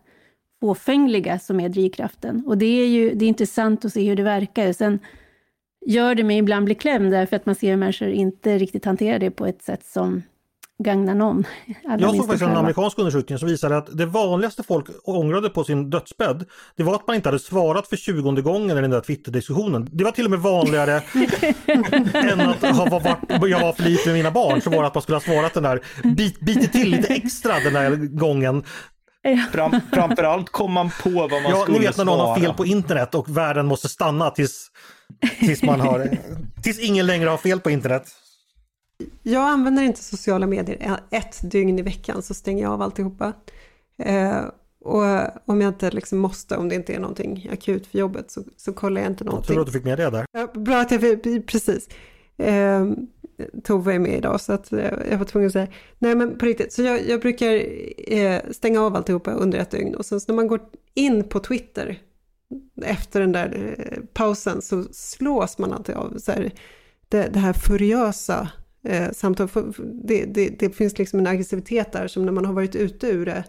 fåfängliga 0.66 1.40
som 1.40 1.60
är 1.60 1.70
drivkraften. 1.70 2.44
Och 2.46 2.58
det 2.58 2.66
är 2.66 2.88
ju 2.88 3.16
det 3.16 3.26
är 3.26 3.30
intressant 3.30 3.86
att 3.86 3.94
se 3.94 4.10
hur 4.10 4.16
det 4.16 4.24
verkar. 4.24 4.74
Sen 4.74 5.00
gör 5.86 6.16
det 6.16 6.24
mig 6.24 6.38
ibland 6.38 6.66
bli 6.66 6.76
klämd 6.76 7.12
därför 7.12 7.36
att 7.36 7.46
man 7.46 7.56
ser 7.56 7.70
hur 7.70 7.78
människor 7.78 8.08
inte 8.08 8.58
riktigt 8.58 8.86
hanterar 8.86 9.20
det 9.20 9.32
på 9.32 9.46
ett 9.46 9.62
sätt 9.62 9.86
som 9.86 10.22
gagnar 10.84 11.16
någon. 11.16 11.44
Jag 11.84 12.02
såg 12.02 12.18
faktiskt 12.18 12.44
en 12.44 12.58
amerikansk 12.58 13.00
undersökning 13.00 13.38
som 13.38 13.48
visade 13.48 13.78
att 13.78 13.98
det 13.98 14.06
vanligaste 14.06 14.64
folk 14.64 14.86
ångrade 15.04 15.50
på 15.50 15.64
sin 15.64 15.90
dödsbädd, 15.90 16.46
det 16.76 16.84
var 16.84 16.96
att 16.96 17.08
man 17.08 17.16
inte 17.16 17.30
hade 17.30 17.40
svarat 17.40 17.88
för 17.88 17.96
tjugonde 17.96 18.42
gången 18.42 18.78
i 18.78 18.82
den 18.82 18.92
där 18.92 19.02
Twitter-diskussionen. 19.02 19.90
Det 19.92 20.04
var 20.04 20.12
till 20.12 20.26
och 20.26 20.32
med 20.32 20.40
vanligare 20.40 20.92
än 22.14 22.42
att 22.42 22.62
ha 22.62 23.00
varit, 23.00 23.50
jag 23.52 23.62
var 23.62 23.74
för 23.74 23.84
lite 23.84 24.10
med 24.10 24.16
mina 24.16 24.32
barn, 24.32 24.62
så 24.62 24.70
var 24.70 24.82
det 24.82 24.88
att 24.88 24.96
man 24.96 25.02
skulle 25.02 25.16
ha 25.16 25.22
svarat 25.22 25.54
den 25.54 25.64
där, 25.64 25.82
bit, 26.16 26.40
bitit 26.40 26.72
till 26.72 26.92
lite 26.92 27.14
extra 27.14 27.60
den 27.60 27.74
där 27.74 27.96
gången 27.96 28.64
Fram, 29.52 29.82
framförallt 29.94 30.50
kom 30.50 30.72
man 30.72 30.90
på 31.04 31.10
vad 31.10 31.32
man 31.32 31.44
ja, 31.44 31.62
skulle 31.62 31.80
ni 31.80 31.86
vet 31.86 31.98
när 31.98 32.06
någon 32.06 32.20
har 32.20 32.40
fel 32.40 32.54
på 32.54 32.66
internet 32.66 33.16
och 33.16 33.38
världen 33.38 33.66
måste 33.66 33.90
stanna 33.90 34.30
tills, 34.30 34.72
tills, 35.40 35.64
man 35.64 35.80
har, 35.80 36.18
tills 36.64 36.80
ingen 36.80 37.06
längre 37.06 37.30
har 37.30 37.38
fel 37.38 37.60
på 37.60 37.70
internet. 37.70 38.08
Jag 39.24 39.44
använder 39.44 39.84
inte 39.84 40.04
sociala 40.04 40.48
medier 40.48 41.00
ett 41.12 41.52
dygn 41.52 41.80
i 41.80 41.82
veckan 41.82 42.22
så 42.22 42.34
stänger 42.34 42.64
jag 42.64 42.72
av 42.72 42.82
alltihopa. 42.82 43.34
Eh, 44.04 44.42
och 44.86 45.04
om 45.46 45.62
jag 45.62 45.68
inte 45.68 45.92
liksom 45.92 46.20
måste, 46.20 46.58
om 46.58 46.70
det 46.70 46.76
inte 46.76 46.94
är 46.94 47.00
någonting 47.00 47.50
akut 47.52 47.88
för 47.88 48.00
jobbet 48.00 48.32
så, 48.32 48.44
så 48.58 48.74
kollar 48.74 49.02
jag 49.02 49.12
inte 49.12 49.24
någonting. 49.24 49.56
Tur 49.56 49.62
att 49.62 49.66
du 49.66 49.72
fick 49.72 49.84
med 49.84 49.98
det 49.98 50.10
där. 50.10 50.26
Ja, 50.32 50.48
bra 50.54 50.78
att 50.78 50.92
jag 50.92 51.02
fick, 51.02 51.48
precis. 51.48 51.88
Eh, 52.38 52.86
Tove 53.64 53.94
är 53.94 54.00
med 54.00 54.18
idag 54.18 54.42
så 54.42 54.54
att 54.54 54.74
eh, 54.74 54.94
jag 55.10 55.18
var 55.18 55.26
tvungen 55.26 55.48
att 55.48 55.54
säga, 55.54 55.68
nej 56.00 56.16
men 56.16 56.38
på 56.38 56.46
riktigt, 56.46 56.74
så 56.74 56.82
jag, 56.82 57.10
jag 57.10 57.22
brukar 57.22 57.66
eh, 58.14 58.42
stänga 58.52 58.82
av 58.82 58.96
alltihopa 58.96 59.32
under 59.32 59.60
ett 59.60 59.72
dygn 59.72 59.96
och 59.96 60.06
sen 60.06 60.20
så 60.20 60.32
när 60.32 60.36
man 60.36 60.48
går 60.48 60.62
in 60.94 61.24
på 61.24 61.40
Twitter 61.40 62.00
efter 62.82 63.22
den 63.22 63.32
där 63.32 63.76
eh, 63.78 64.04
pausen 64.14 64.62
så 64.62 64.84
slås 64.92 65.58
man 65.58 65.74
alltid 65.74 65.96
av 65.96 66.18
så 66.18 66.32
här, 66.32 66.52
det, 67.10 67.30
det 67.34 67.40
här 67.40 67.54
furiösa 67.54 68.50
eh, 68.84 69.12
samtalet. 69.12 69.54
Det, 70.04 70.26
det, 70.26 70.50
det, 70.60 70.70
finns 70.70 70.98
liksom 70.98 71.20
en 71.20 71.28
aggressivitet 71.28 71.92
där 71.92 72.08
som 72.08 72.26
när 72.26 72.32
man 72.32 72.46
har 72.46 72.54
varit 72.54 72.76
ute 72.76 73.08
ur 73.08 73.26
det 73.26 73.44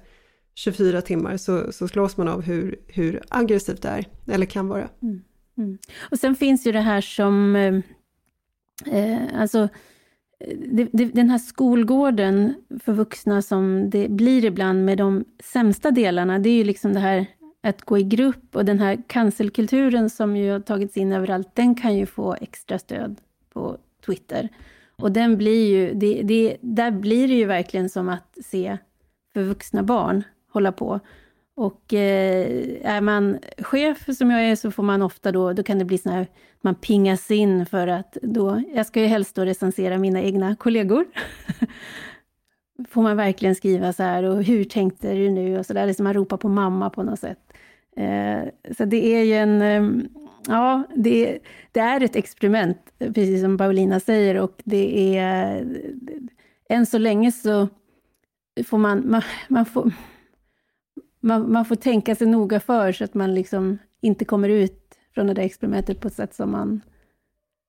24 0.55 1.03
timmar 1.03 1.37
så, 1.37 1.73
så 1.73 1.89
slås 1.89 2.17
man 2.17 2.29
av 2.29 2.43
hur, 2.43 2.77
hur 2.87 3.23
aggressivt 3.29 3.83
det 3.83 3.89
är, 3.89 4.07
eller 4.33 4.47
kan 4.47 4.69
vara. 4.69 4.89
Mm. 5.03 5.21
Mm. 5.59 5.79
Och 6.11 6.19
sen 6.19 6.35
finns 6.35 6.67
ju 6.67 6.73
det 6.73 6.81
här 6.81 7.01
som 7.01 7.57
eh, 7.57 7.81
eh, 8.87 9.41
alltså, 9.41 9.69
det, 10.67 10.89
det, 10.93 11.05
den 11.05 11.31
här 11.31 11.39
skolgården 11.39 12.55
för 12.85 12.93
vuxna 12.93 13.43
som 13.43 13.91
det 13.91 14.09
blir 14.09 14.45
ibland 14.45 14.85
med 14.85 14.99
de 14.99 15.25
sämsta 15.45 15.91
delarna, 15.91 16.39
det 16.39 16.49
är 16.49 16.57
ju 16.57 16.65
liksom 16.65 16.93
det 16.93 17.01
här 17.01 17.27
att 17.63 17.83
gå 17.83 17.99
i 17.99 18.03
grupp 18.03 18.57
och 18.57 18.65
den 18.65 18.79
här 18.79 19.03
cancelkulturen 19.07 20.11
som 20.11 20.37
ju 20.37 20.53
har 20.53 20.61
tagits 20.61 20.97
in 20.97 21.13
överallt, 21.13 21.55
den 21.55 21.75
kan 21.75 21.97
ju 21.97 22.07
få 22.07 22.37
extra 22.41 22.79
stöd 22.79 23.21
på 23.53 23.79
Twitter. 24.07 24.49
Och 24.97 25.13
den 25.13 25.37
blir 25.37 25.69
ju, 25.69 25.95
det, 25.95 26.23
det, 26.23 26.57
där 26.61 26.91
blir 26.91 27.29
det 27.29 27.35
ju 27.35 27.45
verkligen 27.45 27.89
som 27.89 28.09
att 28.09 28.39
se 28.45 28.79
för 29.35 29.43
vuxna 29.43 29.83
barn 29.83 30.23
hålla 30.53 30.73
på. 30.73 31.01
Och 31.57 31.95
eh, 31.95 32.77
är 32.83 33.01
man 33.01 33.39
chef 33.59 34.17
som 34.17 34.31
jag 34.31 34.45
är 34.45 34.57
så 34.57 34.71
får 34.71 34.83
man 34.83 35.03
ofta 35.03 35.33
då, 35.33 35.53
då 35.53 35.63
kan 35.63 35.79
det 35.79 35.85
bli 35.85 35.99
så 35.99 36.11
här, 36.11 36.27
man 36.61 36.75
pingas 36.75 37.31
in 37.31 37.67
för 37.67 37.87
att 37.87 38.17
då, 38.23 38.63
jag 38.75 38.87
ska 38.87 39.01
ju 39.01 39.07
helst 39.07 39.35
då 39.35 39.45
recensera 39.45 39.99
mina 39.99 40.23
egna 40.23 40.57
kollegor. 40.57 41.05
får 42.89 43.03
man 43.03 43.17
verkligen 43.17 43.55
skriva 43.55 43.93
så 43.93 44.03
här 44.03 44.23
och 44.23 44.43
hur 44.43 44.65
tänkte 44.65 45.15
du 45.15 45.31
nu 45.31 45.59
och 45.59 45.67
så 45.67 45.73
där, 45.73 45.87
liksom 45.87 46.05
man 46.05 46.15
ropar 46.15 46.37
på 46.37 46.49
mamma 46.49 46.91
på 46.91 47.03
något 47.03 47.21
sätt. 47.21 47.39
Eh, 47.97 48.73
så 48.77 48.85
det 48.85 49.07
är 49.07 49.25
ju 49.25 49.35
en, 49.35 49.63
eh, 49.63 50.05
ja, 50.49 50.83
det, 50.95 51.39
det, 51.73 51.81
är 51.81 52.01
ett 52.01 52.17
experiment, 52.17 52.79
precis 52.99 53.43
som 53.43 53.59
Paulina 53.59 54.01
säger 54.01 54.41
och 54.41 54.63
det 54.65 55.19
är, 55.19 55.57
eh, 55.57 55.67
än 56.77 56.87
så 56.87 56.99
länge 56.99 57.33
så 57.33 57.69
får 58.67 58.79
man, 58.79 59.11
man, 59.11 59.23
man 59.49 59.67
får 59.67 59.93
man, 61.21 61.53
man, 61.53 61.65
får 61.65 61.77
tänka 61.77 62.15
sig 62.15 62.27
noga 62.27 62.61
för 62.61 62.93
så 62.93 63.05
att 63.05 63.15
man 63.15 63.35
liksom 63.35 63.79
inte 64.01 64.25
kommer 64.25 64.49
ut 64.49 64.99
från 65.15 65.27
det 65.27 65.35
där 65.35 65.43
experimentet 65.43 66.01
på 66.01 66.09
ett 66.09 66.15
sätt 66.15 66.35
som 66.35 66.51
man 66.51 66.81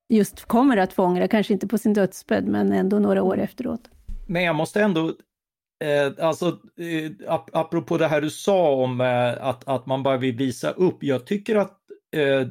just 0.08 0.44
kommer 0.44 0.76
att 0.76 0.92
få 0.92 1.04
ångra, 1.04 1.28
kanske 1.28 1.52
inte 1.52 1.68
på 1.68 1.78
sin 1.78 1.92
dödsbädd, 1.92 2.48
men 2.48 2.72
ändå 2.72 2.98
några 2.98 3.22
år 3.22 3.38
efteråt. 3.38 3.90
Men 4.26 4.42
jag 4.42 4.54
måste 4.54 4.82
ändå, 4.82 5.08
eh, 5.84 6.26
alltså 6.26 6.46
eh, 6.76 7.32
ap 7.32 7.50
apropå 7.52 7.98
det 7.98 8.08
här 8.08 8.20
du 8.20 8.30
sa 8.30 8.70
om 8.70 9.00
eh, 9.00 9.46
att, 9.46 9.68
att 9.68 9.86
man 9.86 10.02
bara 10.02 10.16
vill 10.16 10.36
visa 10.36 10.70
upp, 10.70 11.02
jag 11.02 11.26
tycker 11.26 11.56
att 11.56 11.78
eh, 12.16 12.48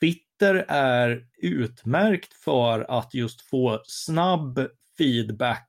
Twitter 0.00 0.64
är 0.68 1.24
utmärkt 1.38 2.34
för 2.34 2.98
att 2.98 3.14
just 3.14 3.40
få 3.40 3.80
snabb 3.84 4.60
feedback 4.98 5.68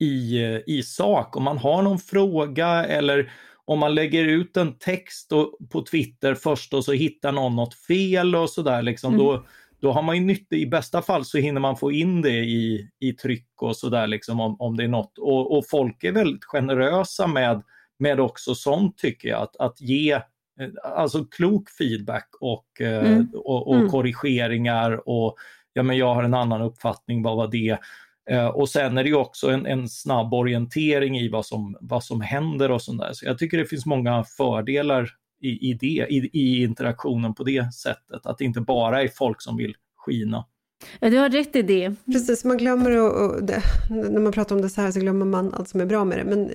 i, 0.00 0.42
eh, 0.42 0.60
i 0.66 0.82
sak. 0.82 1.36
Om 1.36 1.42
man 1.42 1.58
har 1.58 1.82
någon 1.82 1.98
fråga 1.98 2.84
eller 2.84 3.32
om 3.66 3.78
man 3.78 3.94
lägger 3.94 4.24
ut 4.24 4.56
en 4.56 4.78
text 4.78 5.32
på 5.72 5.84
Twitter 5.90 6.34
först 6.34 6.74
och 6.74 6.84
så 6.84 6.92
hittar 6.92 7.32
någon 7.32 7.56
något 7.56 7.74
fel 7.74 8.36
och 8.36 8.50
sådär, 8.50 8.82
liksom, 8.82 9.14
mm. 9.14 9.26
då, 9.26 9.44
då 9.80 9.92
har 9.92 10.02
man 10.02 10.16
ju 10.16 10.24
nytta, 10.24 10.56
i 10.56 10.66
bästa 10.66 11.02
fall 11.02 11.24
så 11.24 11.38
hinner 11.38 11.60
man 11.60 11.76
få 11.76 11.92
in 11.92 12.22
det 12.22 12.38
i, 12.38 12.88
i 13.00 13.12
tryck 13.12 13.48
och 13.60 13.76
sådär 13.76 14.06
liksom 14.06 14.40
om, 14.40 14.56
om 14.58 14.76
det 14.76 14.84
är 14.84 14.88
något. 14.88 15.18
Och, 15.18 15.58
och 15.58 15.68
folk 15.68 16.04
är 16.04 16.12
väldigt 16.12 16.44
generösa 16.44 17.26
med, 17.26 17.62
med 17.98 18.20
också 18.20 18.54
sånt 18.54 18.98
tycker 18.98 19.28
jag, 19.28 19.42
att, 19.42 19.56
att 19.56 19.80
ge 19.80 20.12
eh, 20.12 20.20
alltså 20.82 21.24
klok 21.24 21.70
feedback 21.70 22.28
och, 22.40 22.80
eh, 22.80 23.12
mm. 23.12 23.28
och, 23.34 23.68
och 23.68 23.76
mm. 23.76 23.88
korrigeringar 23.88 25.08
och 25.08 25.36
ja 25.72 25.82
men 25.82 25.96
jag 25.96 26.14
har 26.14 26.24
en 26.24 26.34
annan 26.34 26.62
uppfattning, 26.62 27.22
vad 27.22 27.36
var 27.36 27.48
det? 27.48 27.78
Eh, 28.30 28.46
och 28.46 28.68
sen 28.68 28.98
är 28.98 29.02
det 29.02 29.08
ju 29.08 29.16
också 29.16 29.50
en, 29.50 29.66
en, 29.66 29.88
snabb 29.88 30.34
orientering 30.34 31.18
i 31.18 31.28
vad 31.28 31.46
som, 31.46 31.76
vad 31.80 32.04
som 32.04 32.20
händer 32.20 32.70
och 32.70 32.82
sånt 32.82 33.00
där. 33.00 33.12
Så 33.12 33.26
jag 33.26 33.38
tycker 33.38 33.58
det 33.58 33.66
finns 33.66 33.86
många 33.86 34.24
fördelar 34.24 35.10
i, 35.40 35.70
i, 35.70 35.74
det, 35.74 36.06
i, 36.10 36.30
i 36.32 36.62
interaktionen 36.62 37.34
på 37.34 37.44
det 37.44 37.74
sättet. 37.74 38.26
Att 38.26 38.38
det 38.38 38.44
inte 38.44 38.60
bara 38.60 39.02
är 39.02 39.08
folk 39.08 39.42
som 39.42 39.56
vill 39.56 39.74
skina. 39.96 40.44
Ja, 41.00 41.10
du 41.10 41.18
har 41.18 41.28
rätt 41.28 41.56
i 41.56 41.62
det. 41.62 41.94
Precis, 42.06 42.44
man 42.44 42.58
glömmer 42.58 43.00
och, 43.00 43.30
och 43.30 43.44
det, 43.44 43.62
när 43.90 44.20
man 44.20 44.32
pratar 44.32 44.56
om 44.56 44.62
det 44.62 44.68
så 44.68 44.80
här 44.80 44.90
så 44.90 45.00
glömmer 45.00 45.26
man 45.26 45.54
allt 45.54 45.68
som 45.68 45.80
är 45.80 45.86
bra 45.86 46.04
med 46.04 46.18
det. 46.18 46.24
Men 46.24 46.50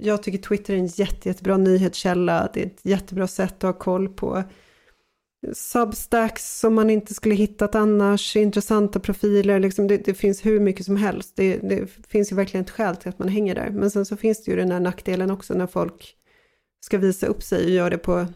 jag 0.00 0.22
tycker 0.22 0.38
Twitter 0.38 0.74
är 0.74 0.78
en 0.78 0.86
jätte, 0.86 1.28
jättebra 1.28 1.56
nyhetskälla. 1.56 2.48
Det 2.54 2.62
är 2.62 2.66
ett 2.66 2.80
jättebra 2.82 3.26
sätt 3.26 3.54
att 3.54 3.62
ha 3.62 3.72
koll 3.72 4.08
på 4.08 4.42
substacks 5.52 6.58
som 6.60 6.74
man 6.74 6.90
inte 6.90 7.14
skulle 7.14 7.34
hittat 7.34 7.74
annars, 7.74 8.36
intressanta 8.36 9.00
profiler, 9.00 9.60
liksom 9.60 9.86
det, 9.86 9.96
det 9.96 10.14
finns 10.14 10.46
hur 10.46 10.60
mycket 10.60 10.86
som 10.86 10.96
helst. 10.96 11.32
Det, 11.36 11.56
det, 11.56 11.86
finns 12.08 12.32
ju 12.32 12.36
verkligen 12.36 12.64
ett 12.64 12.70
skäl 12.70 12.96
till 12.96 13.08
att 13.08 13.18
man 13.18 13.28
hänger 13.28 13.54
där. 13.54 13.70
Men 13.70 13.90
sen 13.90 14.06
så 14.06 14.16
finns 14.16 14.44
det 14.44 14.50
ju 14.50 14.56
den 14.56 14.70
här 14.70 14.80
nackdelen 14.80 15.30
också 15.30 15.54
när 15.54 15.66
folk 15.66 16.14
ska 16.80 16.98
visa 16.98 17.26
upp 17.26 17.42
sig 17.42 17.64
och 17.64 17.70
gör 17.70 17.90
det 17.90 17.98
på 17.98 18.26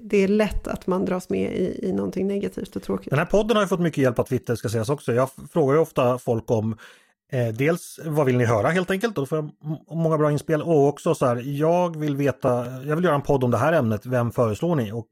det, 0.00 0.16
är 0.16 0.28
lätt 0.28 0.68
att 0.68 0.86
man 0.86 1.04
dras 1.04 1.30
med 1.30 1.56
i, 1.56 1.88
i 1.88 1.92
någonting 1.92 2.26
negativt 2.26 2.76
och 2.76 2.82
tråkigt. 2.82 3.10
Den 3.10 3.18
här 3.18 3.26
podden 3.26 3.56
har 3.56 3.64
ju 3.64 3.68
fått 3.68 3.80
mycket 3.80 4.02
hjälp 4.02 4.18
av 4.18 4.24
Twitter 4.24 4.56
ska 4.56 4.68
sägas 4.68 4.88
också. 4.88 5.12
Jag 5.12 5.30
frågar 5.52 5.74
ju 5.74 5.80
ofta 5.80 6.18
folk 6.18 6.50
om 6.50 6.76
eh, 7.32 7.48
dels 7.48 8.00
vad 8.04 8.26
vill 8.26 8.36
ni 8.36 8.44
höra 8.44 8.68
helt 8.68 8.90
enkelt, 8.90 9.18
och 9.18 9.22
då 9.22 9.26
får 9.26 9.38
jag 9.38 9.50
många 9.96 10.18
bra 10.18 10.32
inspel 10.32 10.62
och 10.62 10.88
också 10.88 11.14
så 11.14 11.26
här, 11.26 11.42
jag 11.44 11.96
vill 11.96 12.16
veta, 12.16 12.66
jag 12.82 12.96
vill 12.96 13.04
göra 13.04 13.14
en 13.14 13.22
podd 13.22 13.44
om 13.44 13.50
det 13.50 13.58
här 13.58 13.72
ämnet, 13.72 14.06
vem 14.06 14.32
föreslår 14.32 14.76
ni? 14.76 14.92
Och 14.92 15.08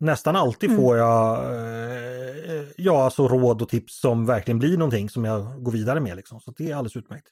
Nästan 0.00 0.36
alltid 0.36 0.70
mm. 0.70 0.82
får 0.82 0.96
jag 0.96 1.44
eh, 1.44 2.64
ja, 2.76 3.04
alltså 3.04 3.28
råd 3.28 3.62
och 3.62 3.68
tips 3.68 4.00
som 4.00 4.26
verkligen 4.26 4.58
blir 4.58 4.76
någonting 4.76 5.08
som 5.08 5.24
jag 5.24 5.62
går 5.62 5.72
vidare 5.72 6.00
med. 6.00 6.16
Liksom. 6.16 6.40
Så 6.40 6.50
det 6.56 6.70
är 6.70 6.76
alldeles 6.76 6.96
utmärkt. 6.96 7.26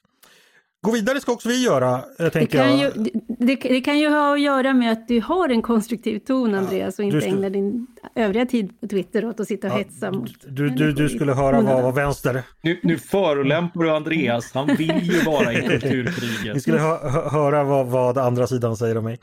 Gå 0.81 0.91
vidare 0.91 1.19
ska 1.19 1.31
också 1.31 1.49
vi 1.49 1.63
göra, 1.63 2.01
det 2.17 2.45
kan, 2.45 2.79
ju, 2.79 2.91
det, 3.39 3.55
det, 3.55 3.81
kan 3.81 3.99
ju 3.99 4.09
ha 4.09 4.33
att 4.33 4.41
göra 4.41 4.73
med 4.73 4.91
att 4.91 5.07
du 5.07 5.21
har 5.21 5.49
en 5.49 5.61
konstruktiv 5.61 6.19
ton, 6.19 6.55
Andreas, 6.55 6.99
och 6.99 7.05
inte 7.05 7.25
ägnar 7.25 7.49
din 7.49 7.87
övriga 8.15 8.45
tid 8.45 8.79
på 8.79 8.87
Twitter 8.87 9.25
åt 9.25 9.39
att 9.39 9.47
sitta 9.47 9.67
och 9.67 9.73
ja, 9.73 9.77
hetsa 9.77 10.11
mot 10.11 10.31
du, 10.47 10.69
du, 10.69 10.91
du 10.91 11.09
skulle 11.09 11.33
höra 11.33 11.61
vad 11.61 11.83
var 11.83 11.91
vänster. 11.91 12.43
Nu, 12.61 12.79
nu 12.83 12.97
förolämpar 12.97 13.83
du 13.83 13.91
Andreas, 13.91 14.51
han 14.53 14.75
vill 14.75 15.01
ju 15.03 15.21
vara 15.21 15.53
i 15.53 15.61
kulturkriget. 15.67 16.55
Ni 16.55 16.61
skulle 16.61 16.79
hö 16.79 16.97
höra 17.29 17.63
vad, 17.63 17.87
vad 17.87 18.17
andra 18.17 18.47
sidan 18.47 18.77
säger 18.77 18.97
om 18.97 19.03
mig. 19.03 19.19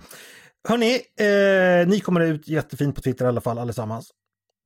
Hörni, 0.68 0.94
eh, 0.94 1.88
ni 1.88 2.00
kommer 2.00 2.20
ut 2.20 2.48
jättefint 2.48 2.94
på 2.94 3.00
Twitter 3.00 3.24
i 3.24 3.28
alla 3.28 3.40
fall 3.40 3.58
allesammans. 3.58 4.10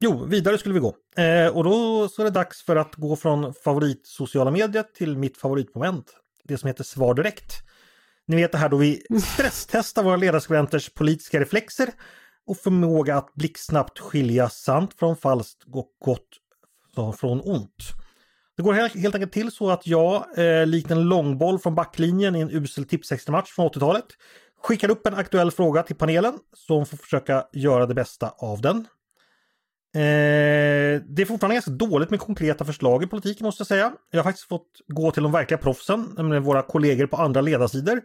Jo, 0.01 0.25
vidare 0.25 0.59
skulle 0.59 0.75
vi 0.75 0.81
gå. 0.81 0.95
Eh, 1.17 1.57
och 1.57 1.65
då 1.65 2.09
så 2.09 2.23
är 2.23 2.25
det 2.25 2.31
dags 2.31 2.63
för 2.63 2.77
att 2.77 2.95
gå 2.95 3.17
från 3.17 3.55
favorit 3.55 4.07
sociala 4.07 4.51
medier 4.51 4.83
till 4.83 5.19
mitt 5.19 5.37
favoritmoment. 5.37 6.07
Det 6.45 6.59
som 6.59 6.67
heter 6.67 6.85
Svar 6.85 7.15
direkt. 7.15 7.53
Ni 8.27 8.37
vet 8.37 8.53
det 8.53 8.59
här 8.59 8.69
då 8.69 8.77
vi 8.77 9.03
stresstestar 9.23 10.03
våra 10.03 10.17
ledarskribenters 10.17 10.91
politiska 10.95 11.41
reflexer 11.41 11.89
och 12.47 12.57
förmåga 12.57 13.17
att 13.17 13.35
blixtsnabbt 13.35 13.99
skilja 13.99 14.49
sant 14.49 14.95
från 14.99 15.17
falskt 15.17 15.65
och 15.73 15.89
gott 16.05 16.29
från 17.17 17.41
ont. 17.41 17.93
Det 18.57 18.63
går 18.63 18.73
helt 18.73 19.15
enkelt 19.15 19.33
till 19.33 19.51
så 19.51 19.71
att 19.71 19.87
jag, 19.87 20.39
eh, 20.39 20.67
likt 20.67 20.91
en 20.91 21.03
långboll 21.03 21.59
från 21.59 21.75
backlinjen 21.75 22.37
i 22.37 22.41
en 22.41 22.51
usel 22.51 22.85
tipsextramatch 22.85 23.51
från 23.51 23.67
80-talet, 23.67 24.05
skickar 24.63 24.91
upp 24.91 25.07
en 25.07 25.15
aktuell 25.15 25.51
fråga 25.51 25.83
till 25.83 25.97
panelen 25.97 26.39
som 26.53 26.87
får 26.87 26.97
försöka 26.97 27.47
göra 27.53 27.87
det 27.87 27.95
bästa 27.95 28.35
av 28.39 28.61
den. 28.61 28.77
Eh, 29.95 31.03
det 31.03 31.23
är 31.23 31.25
fortfarande 31.25 31.55
ganska 31.55 31.71
dåligt 31.71 32.11
med 32.11 32.21
konkreta 32.21 32.65
förslag 32.65 33.03
i 33.03 33.07
politiken 33.07 33.45
måste 33.45 33.61
jag 33.61 33.67
säga. 33.67 33.93
Jag 34.11 34.19
har 34.19 34.25
faktiskt 34.25 34.49
fått 34.49 34.81
gå 34.89 35.11
till 35.11 35.23
de 35.23 35.33
verkliga 35.33 35.59
proffsen, 35.59 36.15
nämligen 36.17 36.43
våra 36.43 36.63
kollegor 36.63 37.07
på 37.07 37.17
andra 37.17 37.41
ledarsidor, 37.41 38.03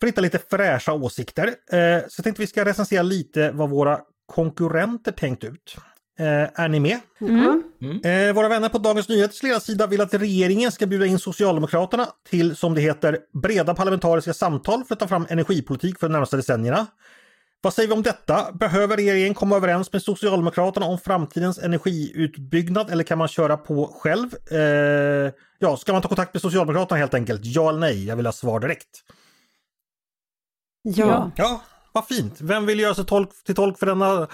för 0.00 0.06
att 0.06 0.12
hitta 0.12 0.20
lite 0.20 0.38
fräscha 0.38 0.92
åsikter. 0.92 1.46
Eh, 1.46 2.00
så 2.08 2.18
jag 2.18 2.24
tänkte 2.24 2.42
vi 2.42 2.46
ska 2.46 2.64
recensera 2.64 3.02
lite 3.02 3.50
vad 3.50 3.70
våra 3.70 4.00
konkurrenter 4.26 5.12
tänkt 5.12 5.44
ut. 5.44 5.76
Eh, 6.18 6.60
är 6.64 6.68
ni 6.68 6.80
med? 6.80 6.98
Mm. 7.20 7.62
Mm. 7.82 8.28
Eh, 8.28 8.34
våra 8.34 8.48
vänner 8.48 8.68
på 8.68 8.78
Dagens 8.78 9.08
Nyheters 9.08 9.42
ledarsida 9.42 9.86
vill 9.86 10.00
att 10.00 10.14
regeringen 10.14 10.72
ska 10.72 10.86
bjuda 10.86 11.06
in 11.06 11.18
Socialdemokraterna 11.18 12.06
till, 12.30 12.56
som 12.56 12.74
det 12.74 12.80
heter, 12.80 13.18
breda 13.42 13.74
parlamentariska 13.74 14.34
samtal 14.34 14.84
för 14.84 14.94
att 14.94 15.00
ta 15.00 15.08
fram 15.08 15.26
energipolitik 15.28 15.98
för 15.98 16.08
de 16.08 16.12
närmaste 16.12 16.36
decennierna. 16.36 16.86
Vad 17.60 17.74
säger 17.74 17.88
vi 17.88 17.94
om 17.94 18.02
detta? 18.02 18.52
Behöver 18.52 18.96
regeringen 18.96 19.34
komma 19.34 19.56
överens 19.56 19.92
med 19.92 20.02
Socialdemokraterna 20.02 20.86
om 20.86 20.98
framtidens 20.98 21.58
energiutbyggnad 21.58 22.90
eller 22.90 23.04
kan 23.04 23.18
man 23.18 23.28
köra 23.28 23.56
på 23.56 23.86
själv? 24.00 24.28
Eh, 24.50 25.32
ja, 25.58 25.76
ska 25.76 25.92
man 25.92 26.02
ta 26.02 26.08
kontakt 26.08 26.34
med 26.34 26.42
Socialdemokraterna 26.42 26.98
helt 26.98 27.14
enkelt? 27.14 27.40
Ja 27.44 27.68
eller 27.68 27.78
nej? 27.78 28.06
Jag 28.06 28.16
vill 28.16 28.26
ha 28.26 28.32
svar 28.32 28.60
direkt. 28.60 28.88
Ja. 30.82 31.30
Ja, 31.36 31.62
vad 31.92 32.06
fint. 32.06 32.40
Vem 32.40 32.66
vill 32.66 32.80
göra 32.80 32.94
sig 32.94 33.04
tolk, 33.06 33.44
till 33.44 33.54
tolk 33.54 33.78
för 33.78 33.86
denna 33.86 34.28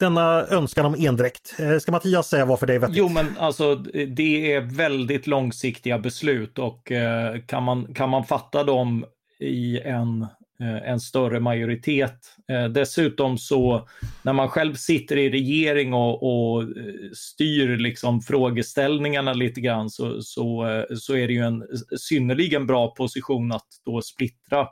denna 0.00 0.46
önskan 0.46 0.86
om 0.86 0.94
endräkt. 0.98 1.54
Eh, 1.58 1.78
ska 1.78 1.92
Mattias 1.92 2.28
säga 2.28 2.44
varför 2.44 2.66
det 2.66 2.74
är 2.74 2.78
vettigt? 2.78 2.96
Jo, 2.96 3.08
men 3.08 3.26
alltså 3.38 3.74
det 4.16 4.52
är 4.52 4.60
väldigt 4.60 5.26
långsiktiga 5.26 5.98
beslut 5.98 6.58
och 6.58 6.92
eh, 6.92 7.40
kan, 7.40 7.62
man, 7.62 7.94
kan 7.94 8.08
man 8.08 8.24
fatta 8.24 8.64
dem 8.64 9.04
i 9.40 9.80
en, 9.80 10.22
eh, 10.60 10.90
en 10.90 11.00
större 11.00 11.40
majoritet. 11.40 12.36
Eh, 12.52 12.64
dessutom 12.64 13.38
så 13.38 13.88
när 14.22 14.32
man 14.32 14.48
själv 14.48 14.74
sitter 14.74 15.16
i 15.16 15.30
regering 15.30 15.94
och, 15.94 16.22
och 16.22 16.62
eh, 16.62 16.68
styr 17.14 17.76
liksom 17.76 18.20
frågeställningarna 18.20 19.32
lite 19.32 19.60
grann 19.60 19.90
så, 19.90 20.22
så, 20.22 20.66
så 20.96 21.16
är 21.16 21.26
det 21.26 21.32
ju 21.32 21.44
en 21.44 21.64
synnerligen 21.98 22.66
bra 22.66 22.94
position 22.94 23.52
att 23.52 23.68
då 23.84 24.02
splittra 24.02 24.66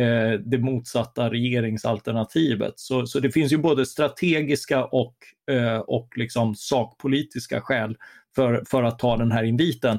eh, 0.00 0.40
det 0.40 0.58
motsatta 0.58 1.30
regeringsalternativet. 1.30 2.72
Så, 2.76 3.06
så 3.06 3.20
det 3.20 3.30
finns 3.30 3.52
ju 3.52 3.56
både 3.56 3.86
strategiska 3.86 4.84
och, 4.84 5.14
eh, 5.50 5.78
och 5.78 6.08
liksom 6.16 6.54
sakpolitiska 6.54 7.60
skäl 7.60 7.96
för, 8.36 8.64
för 8.66 8.82
att 8.82 8.98
ta 8.98 9.16
den 9.16 9.32
här 9.32 9.44
inviten. 9.44 9.98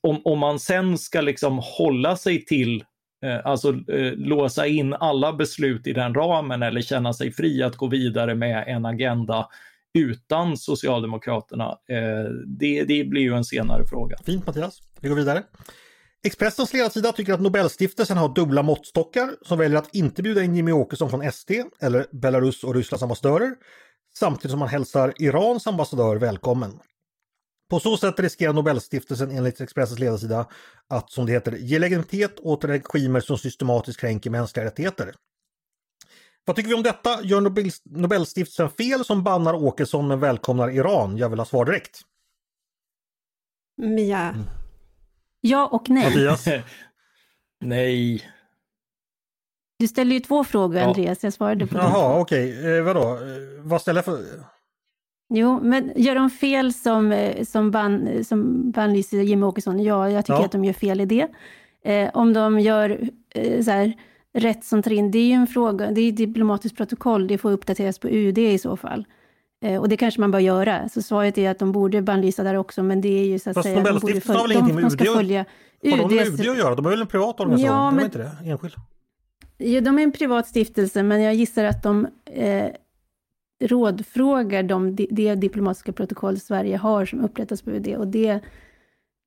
Om, 0.00 0.20
om 0.24 0.38
man 0.38 0.58
sen 0.58 0.98
ska 0.98 1.20
liksom 1.20 1.60
hålla 1.62 2.16
sig 2.16 2.44
till 2.44 2.84
eh, 3.24 3.46
alltså 3.46 3.68
eh, 3.68 4.12
låsa 4.12 4.66
in 4.66 4.94
alla 4.94 5.32
beslut 5.32 5.86
i 5.86 5.92
den 5.92 6.14
ramen 6.14 6.62
eller 6.62 6.80
känna 6.80 7.12
sig 7.12 7.32
fri 7.32 7.62
att 7.62 7.76
gå 7.76 7.86
vidare 7.86 8.34
med 8.34 8.64
en 8.66 8.86
agenda 8.86 9.48
utan 9.98 10.56
Socialdemokraterna, 10.56 11.78
eh, 11.88 12.30
det, 12.46 12.84
det 12.84 13.04
blir 13.04 13.22
ju 13.22 13.34
en 13.34 13.44
senare 13.44 13.84
fråga. 13.86 14.16
Fint 14.26 14.46
Mattias, 14.46 14.80
vi 15.00 15.08
går 15.08 15.16
vidare. 15.16 15.42
Expressens 16.22 16.72
ledarsida 16.72 17.12
tycker 17.12 17.32
att 17.32 17.40
Nobelstiftelsen 17.40 18.16
har 18.16 18.34
dubbla 18.34 18.62
måttstockar 18.62 19.30
som 19.42 19.58
väljer 19.58 19.78
att 19.78 19.94
inte 19.94 20.22
bjuda 20.22 20.42
in 20.42 20.56
Jimmy 20.56 20.72
Åkesson 20.72 21.10
från 21.10 21.32
SD 21.32 21.50
eller 21.80 22.06
Belarus 22.12 22.64
och 22.64 22.74
Rysslands 22.74 23.02
ambassadörer 23.02 23.54
samtidigt 24.14 24.50
som 24.50 24.58
man 24.58 24.68
hälsar 24.68 25.14
Irans 25.18 25.66
ambassadör 25.66 26.16
välkommen. 26.16 26.80
På 27.70 27.80
så 27.80 27.96
sätt 27.96 28.20
riskerar 28.20 28.52
Nobelstiftelsen 28.52 29.30
enligt 29.30 29.60
Expressens 29.60 29.98
ledarsida 29.98 30.46
att, 30.88 31.10
som 31.10 31.26
det 31.26 31.32
heter, 31.32 31.52
ge 31.52 31.78
legitimitet 31.78 32.40
åt 32.40 32.64
regimer 32.64 33.20
som 33.20 33.38
systematiskt 33.38 34.00
kränker 34.00 34.30
mänskliga 34.30 34.66
rättigheter. 34.66 35.14
Vad 36.44 36.56
tycker 36.56 36.68
vi 36.68 36.74
om 36.74 36.82
detta? 36.82 37.22
Gör 37.22 37.40
Nobel 37.40 37.70
Nobelstiftelsen 37.84 38.70
fel 38.70 39.04
som 39.04 39.24
bannar 39.24 39.54
Åkesson 39.54 40.08
men 40.08 40.20
välkomnar 40.20 40.70
Iran? 40.70 41.16
Jag 41.16 41.28
vill 41.28 41.38
ha 41.38 41.46
svar 41.46 41.64
direkt. 41.64 42.00
Mia. 43.76 44.20
Mm. 44.20 44.44
Ja 45.48 45.66
och 45.66 45.90
nej. 45.90 46.04
Mattias? 46.04 46.44
Nej. 47.60 48.22
Du 49.78 49.88
ställer 49.88 50.14
ju 50.14 50.20
två 50.20 50.44
frågor 50.44 50.78
Ja. 50.78 50.86
Andreas, 50.86 51.24
jag 51.24 51.32
svarade 51.32 51.66
på 51.66 51.74
dem. 51.74 51.84
Jaha, 51.92 52.20
okej. 52.20 52.76
Eh, 52.76 52.82
vadå? 52.84 53.00
Eh, 53.00 53.18
vad 53.62 53.80
ställer 53.80 53.98
jag 53.98 54.04
för... 54.04 54.24
Jo, 55.34 55.60
men 55.62 55.92
gör 55.96 56.14
de 56.14 56.30
fel 56.30 56.72
som, 56.72 57.12
eh, 57.12 57.44
som, 57.44 57.70
ban, 57.70 58.24
som 58.24 58.70
bannlyser 58.70 59.18
Jimmie 59.20 59.46
Åkesson? 59.46 59.82
Ja, 59.82 60.10
jag 60.10 60.24
tycker 60.24 60.38
Ja. 60.38 60.44
att 60.44 60.52
de 60.52 60.64
gör 60.64 60.72
fel 60.72 61.00
i 61.00 61.04
det. 61.04 61.28
Eh, 61.84 62.10
om 62.14 62.32
de 62.32 62.60
gör 62.60 63.10
eh, 63.34 63.62
så 63.62 63.70
här, 63.70 63.92
rätt 64.34 64.64
som 64.64 64.82
tar 64.82 64.90
in, 64.92 65.10
det 65.10 65.18
är 65.18 65.26
ju 65.26 65.32
en 65.32 65.46
fråga, 65.46 65.90
det 65.90 66.00
är 66.00 66.08
ett 66.08 66.16
diplomatiskt 66.16 66.76
protokoll, 66.76 67.26
det 67.26 67.38
får 67.38 67.50
uppdateras 67.52 67.98
på 67.98 68.08
UD 68.08 68.38
i 68.38 68.58
så 68.58 68.76
fall. 68.76 69.06
Eh, 69.64 69.80
och 69.80 69.88
det 69.88 69.96
kanske 69.96 70.20
man 70.20 70.30
bör 70.30 70.38
göra. 70.38 70.88
Så 70.88 71.02
svaret 71.02 71.38
är 71.38 71.50
att 71.50 71.58
de 71.58 71.72
borde 71.72 72.02
bannlysa 72.02 72.42
där 72.42 72.54
också, 72.54 72.82
men 72.82 73.00
det 73.00 73.08
är 73.08 73.24
ju 73.24 73.38
så 73.38 73.50
att 73.50 73.54
Fast 73.54 73.64
säga... 73.68 73.76
de 73.76 73.80
borde 73.82 73.94
Nobelstiftelsen 73.94 74.36
har 74.36 74.48
väl 74.48 74.48
följa- 74.48 74.58
ingenting 74.58 74.76
de, 74.76 74.82
med 74.82 74.90
de 74.90 74.90
ska 74.90 75.04
UD 75.04 75.08
att- 75.10 75.16
följa 75.16 75.44
Har 75.90 76.08
de 76.08 76.14
med 76.16 76.26
UD 76.26 76.40
att 76.50 76.58
göra? 76.58 76.74
De 76.74 76.86
är 76.86 76.90
väl 76.90 77.00
en 77.00 77.06
privat 77.06 77.40
organisation? 77.40 77.76
Ja, 77.76 77.90
men- 77.90 78.04
inte 78.04 78.18
det? 78.18 78.50
Enskild? 78.50 78.74
Ja, 79.60 79.80
de 79.80 79.98
är 79.98 80.02
en 80.02 80.12
privat 80.12 80.46
stiftelse, 80.48 81.02
men 81.02 81.22
jag 81.22 81.34
gissar 81.34 81.64
att 81.64 81.82
de 81.82 82.06
eh, 82.26 82.66
rådfrågar 83.64 84.62
de, 84.62 84.96
det 85.10 85.34
diplomatiska 85.34 85.92
protokoll 85.92 86.40
Sverige 86.40 86.76
har 86.76 87.04
som 87.06 87.20
upprättas 87.24 87.62
på 87.62 87.70
UD. 87.70 87.88
Och 87.96 88.06
det, 88.08 88.40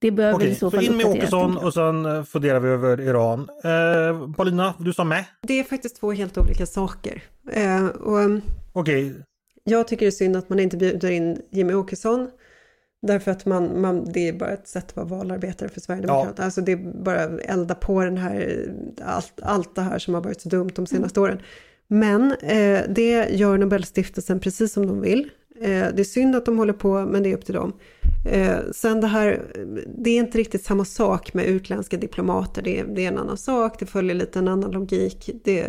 det 0.01 0.11
bör 0.11 0.23
väl 0.25 0.35
Okej, 0.35 0.49
i 0.49 0.55
så 0.55 0.59
så 0.69 0.77
fall 0.77 0.85
in 0.85 0.97
med 0.97 1.05
Åkesson 1.05 1.57
och 1.57 1.73
sen 1.73 2.05
eh, 2.05 2.23
funderar 2.23 2.59
vi 2.59 2.69
över 2.69 3.01
Iran. 3.01 3.49
Eh, 3.63 4.33
Paulina, 4.33 4.73
du 4.79 4.93
sa 4.93 5.03
med. 5.03 5.25
Det 5.41 5.59
är 5.59 5.63
faktiskt 5.63 5.99
två 5.99 6.11
helt 6.11 6.37
olika 6.37 6.65
saker. 6.65 7.23
Eh, 7.51 7.85
och 7.85 8.41
Okej, 8.73 9.15
jag 9.63 9.87
tycker 9.87 10.05
det 10.05 10.09
är 10.09 10.11
synd 10.11 10.35
att 10.35 10.49
man 10.49 10.59
inte 10.59 10.77
bjuder 10.77 11.11
in 11.11 11.41
Jimmy 11.49 11.73
Åkesson. 11.73 12.29
Därför 13.01 13.31
att 13.31 13.45
man, 13.45 13.81
man, 13.81 14.11
det 14.11 14.27
är 14.27 14.33
bara 14.33 14.51
ett 14.51 14.67
sätt 14.67 14.85
att 14.89 14.95
vara 14.95 15.05
valarbetare 15.05 15.69
för 15.69 15.81
Sverigedemokraterna. 15.81 16.45
Alltså 16.45 16.61
det 16.61 16.71
är 16.71 17.03
bara 17.03 17.23
att 17.23 17.39
elda 17.39 17.75
på 17.75 18.03
den 18.03 18.17
här, 18.17 18.65
allt, 19.05 19.33
allt 19.41 19.75
det 19.75 19.81
här 19.81 19.99
som 19.99 20.13
har 20.13 20.21
varit 20.21 20.41
så 20.41 20.49
dumt 20.49 20.71
de 20.75 20.85
senaste 20.85 21.19
åren. 21.19 21.41
Men 21.87 22.31
eh, 22.31 22.81
det 22.89 23.29
gör 23.29 23.57
Nobelstiftelsen 23.57 24.39
precis 24.39 24.73
som 24.73 24.87
de 24.87 25.01
vill. 25.01 25.29
Eh, 25.61 25.67
det 25.67 25.99
är 25.99 26.03
synd 26.03 26.35
att 26.35 26.45
de 26.45 26.57
håller 26.57 26.73
på, 26.73 27.05
men 27.05 27.23
det 27.23 27.31
är 27.31 27.33
upp 27.33 27.45
till 27.45 27.55
dem. 27.55 27.73
Eh, 28.25 28.57
sen 28.71 29.01
det 29.01 29.07
här, 29.07 29.41
det 29.97 30.09
är 30.09 30.17
inte 30.17 30.37
riktigt 30.37 30.65
samma 30.65 30.85
sak 30.85 31.33
med 31.33 31.45
utländska 31.45 31.97
diplomater. 31.97 32.61
Det 32.61 32.79
är, 32.79 32.85
det 32.85 33.03
är 33.05 33.07
en 33.07 33.17
annan 33.17 33.37
sak, 33.37 33.79
det 33.79 33.85
följer 33.85 34.15
lite 34.15 34.39
en 34.39 34.47
annan 34.47 34.71
logik. 34.71 35.29
Det, 35.43 35.67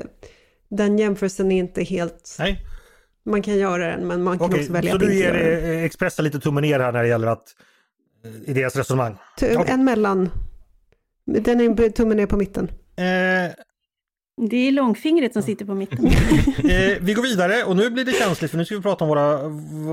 den 0.68 0.98
jämförelsen 0.98 1.52
är 1.52 1.58
inte 1.58 1.82
helt... 1.82 2.36
nej. 2.38 2.58
Man 3.24 3.42
kan 3.42 3.56
göra 3.58 3.86
den, 3.86 4.06
men 4.06 4.22
man 4.22 4.38
kan 4.38 4.46
Okej, 4.46 4.60
också 4.60 4.72
välja 4.72 4.90
så 4.90 4.96
att 4.96 5.00
du 5.00 5.06
inte 5.06 5.16
ger 5.18 5.34
göra 5.34 5.60
den. 5.60 5.78
eh, 5.78 5.84
Expressen 5.84 6.24
lite 6.24 6.40
tummen 6.40 6.62
ner 6.62 6.80
här 6.80 6.92
när 6.92 7.02
det 7.02 7.08
gäller 7.08 7.26
att 7.26 7.44
eh, 8.24 8.50
i 8.50 8.52
deras 8.52 8.76
resonemang. 8.76 9.16
Tu- 9.38 9.56
okej. 9.56 9.72
En 9.74 9.84
mellan. 9.84 10.30
Den 11.26 11.60
är 11.60 11.90
tummen 11.90 12.16
ner 12.16 12.26
på 12.26 12.36
mitten. 12.36 12.68
Eh, 12.96 13.52
Det 14.50 14.56
är 14.56 14.72
långfingret 14.72 15.32
som 15.32 15.42
sitter 15.42 15.64
på 15.64 15.74
mitten. 15.74 16.06
Eh, 16.70 16.98
vi 17.00 17.14
går 17.14 17.22
vidare 17.22 17.64
och 17.64 17.76
nu 17.76 17.90
blir 17.90 18.04
det 18.04 18.12
känsligt 18.12 18.50
för 18.50 18.58
nu 18.58 18.64
ska 18.64 18.74
vi 18.76 18.82
prata 18.82 19.04
om 19.04 19.08
våra, 19.08 19.48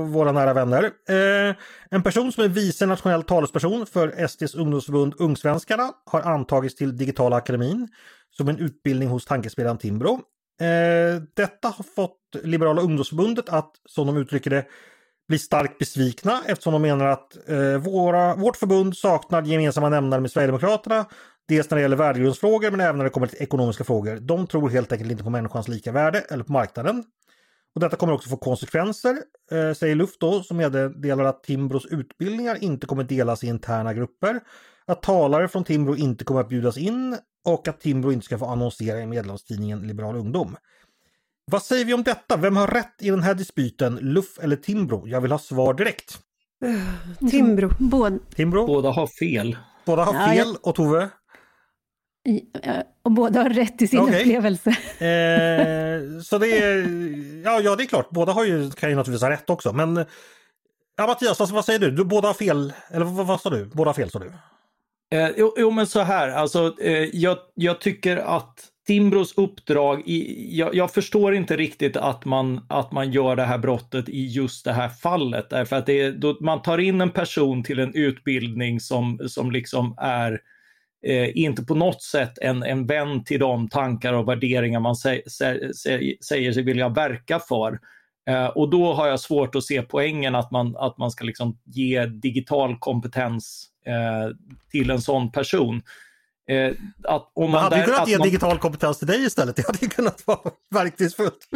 våra 0.06 0.32
nära 0.32 0.52
vänner. 0.54 0.84
Eh, 1.08 1.54
en 1.90 2.02
person 2.02 2.32
som 2.32 2.44
är 2.44 2.48
vice 2.48 2.86
nationell 2.86 3.22
talesperson 3.22 3.86
för 3.86 4.26
SDs 4.28 4.54
ungdomsförbund 4.54 5.14
Ungsvenskarna 5.18 5.90
har 6.06 6.20
antagits 6.20 6.74
till 6.74 6.96
Digitala 6.96 7.36
akademin 7.36 7.88
som 8.30 8.48
en 8.48 8.58
utbildning 8.58 9.08
hos 9.08 9.24
tankesmedjan 9.24 9.78
Timbro. 9.78 10.20
Eh, 10.60 11.22
detta 11.34 11.68
har 11.68 11.84
fått 11.84 12.16
Liberala 12.42 12.82
ungdomsförbundet 12.82 13.48
att, 13.48 13.70
som 13.86 14.06
de 14.06 14.16
uttrycker 14.16 14.50
det, 14.50 14.66
bli 15.28 15.38
starkt 15.38 15.78
besvikna 15.78 16.42
eftersom 16.46 16.72
de 16.72 16.82
menar 16.82 17.06
att 17.06 17.48
eh, 17.48 17.78
våra, 17.78 18.34
vårt 18.34 18.56
förbund 18.56 18.96
saknar 18.96 19.42
gemensamma 19.42 19.88
nämnare 19.88 20.20
med 20.20 20.30
Sverigedemokraterna. 20.30 21.06
Dels 21.48 21.70
när 21.70 21.76
det 21.76 21.82
gäller 21.82 21.96
värdegrundsfrågor 21.96 22.70
men 22.70 22.80
även 22.80 22.96
när 22.96 23.04
det 23.04 23.10
kommer 23.10 23.26
till 23.26 23.42
ekonomiska 23.42 23.84
frågor. 23.84 24.16
De 24.16 24.46
tror 24.46 24.68
helt 24.68 24.92
enkelt 24.92 25.10
inte 25.10 25.24
på 25.24 25.30
människans 25.30 25.68
lika 25.68 25.92
värde 25.92 26.20
eller 26.30 26.44
på 26.44 26.52
marknaden. 26.52 27.04
Och 27.74 27.80
detta 27.80 27.96
kommer 27.96 28.12
också 28.12 28.28
få 28.28 28.36
konsekvenser, 28.36 29.16
eh, 29.52 29.72
säger 29.72 29.94
Luft 29.94 30.20
då, 30.20 30.42
som 30.42 30.56
meddelar 30.56 31.24
att 31.24 31.42
Timbros 31.42 31.86
utbildningar 31.86 32.64
inte 32.64 32.86
kommer 32.86 33.04
delas 33.04 33.44
i 33.44 33.46
interna 33.46 33.94
grupper, 33.94 34.40
att 34.90 35.02
talare 35.02 35.48
från 35.48 35.64
Timbro 35.64 35.96
inte 35.96 36.24
kommer 36.24 36.40
att 36.40 36.48
bjudas 36.48 36.76
in 36.78 37.16
och 37.44 37.68
att 37.68 37.80
Timbro 37.80 38.12
inte 38.12 38.24
ska 38.24 38.38
få 38.38 38.46
annonsera 38.46 39.00
i 39.00 39.06
medlemstidningen 39.06 39.80
Liberal 39.80 40.16
ungdom. 40.16 40.56
Vad 41.50 41.62
säger 41.62 41.84
vi 41.84 41.94
om 41.94 42.02
detta? 42.02 42.36
Vem 42.36 42.56
har 42.56 42.66
rätt 42.68 42.94
i 43.00 43.10
den 43.10 43.22
här 43.22 43.34
dispyten? 43.34 43.94
Luff 43.96 44.38
eller 44.42 44.56
Timbro? 44.56 45.08
Jag 45.08 45.20
vill 45.20 45.32
ha 45.32 45.38
svar 45.38 45.74
direkt. 45.74 46.18
Timbro. 47.30 47.70
Både, 47.78 48.18
Timbro? 48.34 48.66
Båda 48.66 48.90
har 48.90 49.06
fel. 49.20 49.56
Båda 49.84 50.04
har 50.04 50.14
Ja, 50.14 50.26
fel 50.28 50.36
jag- 50.38 50.66
och 50.66 50.74
Tove? 50.74 51.08
eh, 52.62 52.76
och 53.02 53.12
båda 53.12 53.42
har 53.42 53.50
rätt 53.50 53.82
i 53.82 53.88
sin 53.88 54.00
Okej. 54.00 54.20
upplevelse. 54.20 54.70
Eh, 55.00 56.20
så 56.22 56.38
det 56.38 56.48
är, 56.62 56.86
ja, 57.44 57.60
ja 57.60 57.76
det 57.76 57.82
är 57.82 57.86
klart, 57.86 58.10
båda 58.10 58.32
har 58.32 58.44
ju, 58.44 58.70
kan 58.70 58.90
ju 58.90 58.96
naturligtvis 58.96 59.22
ha 59.22 59.30
rätt 59.30 59.50
också. 59.50 59.72
Men 59.72 59.96
ja, 60.96 61.06
Mattias, 61.06 61.40
vad, 61.40 61.50
vad 61.50 61.64
säger 61.64 61.78
du? 61.78 61.90
du? 61.90 62.04
Båda 62.04 62.28
har 62.28 62.34
fel, 62.34 62.72
eller 62.90 63.04
vad, 63.04 63.26
vad 63.26 63.40
sa 63.40 63.50
du? 63.50 63.64
Båda 63.64 63.88
har 63.88 63.94
fel 63.94 64.10
sa 64.10 64.18
du? 64.18 64.32
Eh, 65.14 65.28
jo, 65.36 65.54
jo, 65.56 65.70
men 65.70 65.86
så 65.86 66.00
här, 66.00 66.28
alltså, 66.28 66.76
eh, 66.80 67.08
jag, 67.12 67.38
jag 67.54 67.80
tycker 67.80 68.16
att 68.16 68.70
Timbros 68.86 69.38
uppdrag, 69.38 70.02
i, 70.06 70.48
jag, 70.58 70.74
jag 70.74 70.90
förstår 70.90 71.34
inte 71.34 71.56
riktigt 71.56 71.96
att 71.96 72.24
man, 72.24 72.66
att 72.68 72.92
man 72.92 73.12
gör 73.12 73.36
det 73.36 73.44
här 73.44 73.58
brottet 73.58 74.08
i 74.08 74.26
just 74.26 74.64
det 74.64 74.72
här 74.72 74.88
fallet. 74.88 75.50
Därför 75.50 75.76
att 75.76 75.86
det 75.86 76.00
är, 76.00 76.12
då, 76.12 76.36
man 76.40 76.62
tar 76.62 76.78
in 76.78 77.00
en 77.00 77.10
person 77.10 77.62
till 77.62 77.78
en 77.78 77.94
utbildning 77.94 78.80
som, 78.80 79.18
som 79.28 79.50
liksom 79.50 79.94
är 79.98 80.40
eh, 81.06 81.36
inte 81.38 81.62
på 81.62 81.74
något 81.74 82.02
sätt 82.02 82.38
en, 82.40 82.62
en 82.62 82.86
vän 82.86 83.24
till 83.24 83.40
de 83.40 83.68
tankar 83.68 84.12
och 84.12 84.28
värderingar 84.28 84.80
man 84.80 84.96
sä, 84.96 85.22
sä, 85.26 85.74
sä, 85.74 86.00
säger 86.28 86.52
sig 86.52 86.62
vilja 86.62 86.88
verka 86.88 87.38
för. 87.38 87.78
Eh, 88.30 88.46
och 88.46 88.70
då 88.70 88.92
har 88.92 89.06
jag 89.08 89.20
svårt 89.20 89.54
att 89.54 89.64
se 89.64 89.82
poängen 89.82 90.34
att 90.34 90.50
man, 90.50 90.76
att 90.76 90.98
man 90.98 91.10
ska 91.10 91.24
liksom 91.24 91.58
ge 91.64 92.06
digital 92.06 92.78
kompetens 92.78 93.66
eh, 93.66 93.69
till 94.70 94.90
en 94.90 95.00
sån 95.00 95.32
person. 95.32 95.82
Eh, 96.50 96.72
att 97.04 97.30
om 97.34 97.42
Man 97.42 97.50
man 97.50 97.62
hade 97.62 97.76
där- 97.76 97.84
kunnat 97.84 98.00
att 98.00 98.08
ge 98.08 98.18
man- 98.18 98.26
digital 98.28 98.58
kompetens 98.58 98.98
till 98.98 99.06
dig 99.06 99.24
istället. 99.24 99.56
Det 99.56 99.66
hade 99.66 99.86
kunnat 99.86 100.26
vara 100.26 100.38
verkningsfullt. 100.74 101.48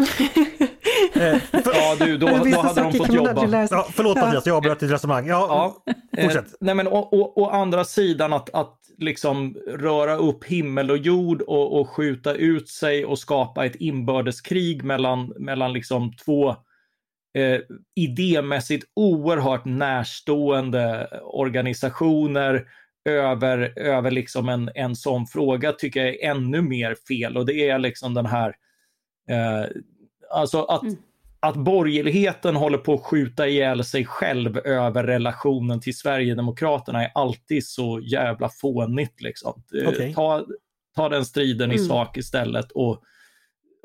eh, 1.15 1.39
för, 1.63 1.75
Ja, 1.75 1.97
du, 1.99 2.17
då, 2.19 2.27
då 2.27 2.35
hade 2.35 2.83
de 2.83 2.93
fått 2.93 3.13
jobba. 3.13 3.67
ja, 3.71 3.87
förlåt 3.93 4.17
Ja. 4.17 4.25
Mattias, 4.27 4.47
jag 4.47 4.57
avbröt 4.57 4.81
ditt 4.81 4.91
resonemang. 4.91 5.27
Ja, 5.27 5.47
Ja, 5.87 5.93
eh, 6.17 6.25
fortsätt. 6.25 6.55
nej 6.61 6.75
men 6.75 6.89
å, 6.89 7.09
å, 7.13 7.33
å 7.43 7.51
andra 7.51 7.85
sidan 7.85 8.33
att, 8.33 8.51
att 8.55 8.79
liksom 8.99 9.55
röra 9.69 10.17
upp 10.17 10.45
himmel 10.45 10.91
och 10.91 10.99
jord 10.99 11.43
och, 11.43 11.81
och 11.81 11.89
skjuta 11.91 12.35
ut 12.35 12.69
sig 12.69 13.05
och 13.05 13.19
skapa 13.19 13.67
ett 13.67 13.75
inbördeskrig 13.75 14.85
mellan, 14.85 15.27
mellan 15.39 15.73
liksom 15.73 16.13
två 16.25 16.57
eh, 17.35 17.61
idémässigt 17.95 18.85
oerhört 18.97 19.65
närstående 19.65 21.09
organisationer 21.23 22.67
över, 23.09 23.79
över 23.79 24.11
liksom 24.11 24.49
en, 24.49 24.71
en 24.75 24.97
sån 24.97 25.27
fråga 25.27 25.73
tycker 25.73 26.05
jag 26.05 26.15
är 26.15 26.31
ännu 26.31 26.63
mer 26.63 26.97
fel 27.09 27.37
och 27.37 27.47
det 27.47 27.69
är 27.69 27.79
liksom 27.79 28.15
den 28.15 28.27
här 28.27 28.55
eh, 29.31 29.67
alltså 30.31 30.63
att, 30.63 30.83
Mm. 30.83 30.97
att 31.41 31.57
borgerligheten 31.57 32.57
håller 32.57 32.79
på 32.79 32.95
att 32.95 33.05
skjuta 33.05 33.49
ihjäl 33.49 33.85
sig 33.85 34.05
själv 34.05 34.59
över 34.59 35.05
relationen 35.05 35.81
till 35.81 35.97
Sverigedemokraterna 35.97 37.05
är 37.05 37.11
alltid 37.15 37.67
så 37.67 38.01
jävla 38.01 38.49
fånigt. 38.49 39.23
Liksom. 39.23 39.63
Eh, 39.83 39.89
Okej. 39.89 40.15
Ta, 40.15 40.47
ta 40.97 41.09
den 41.09 41.25
striden 41.25 41.73
i 41.73 41.75
Mm. 41.75 41.87
sak 41.87 42.17
istället 42.17 42.73
och, 42.73 43.03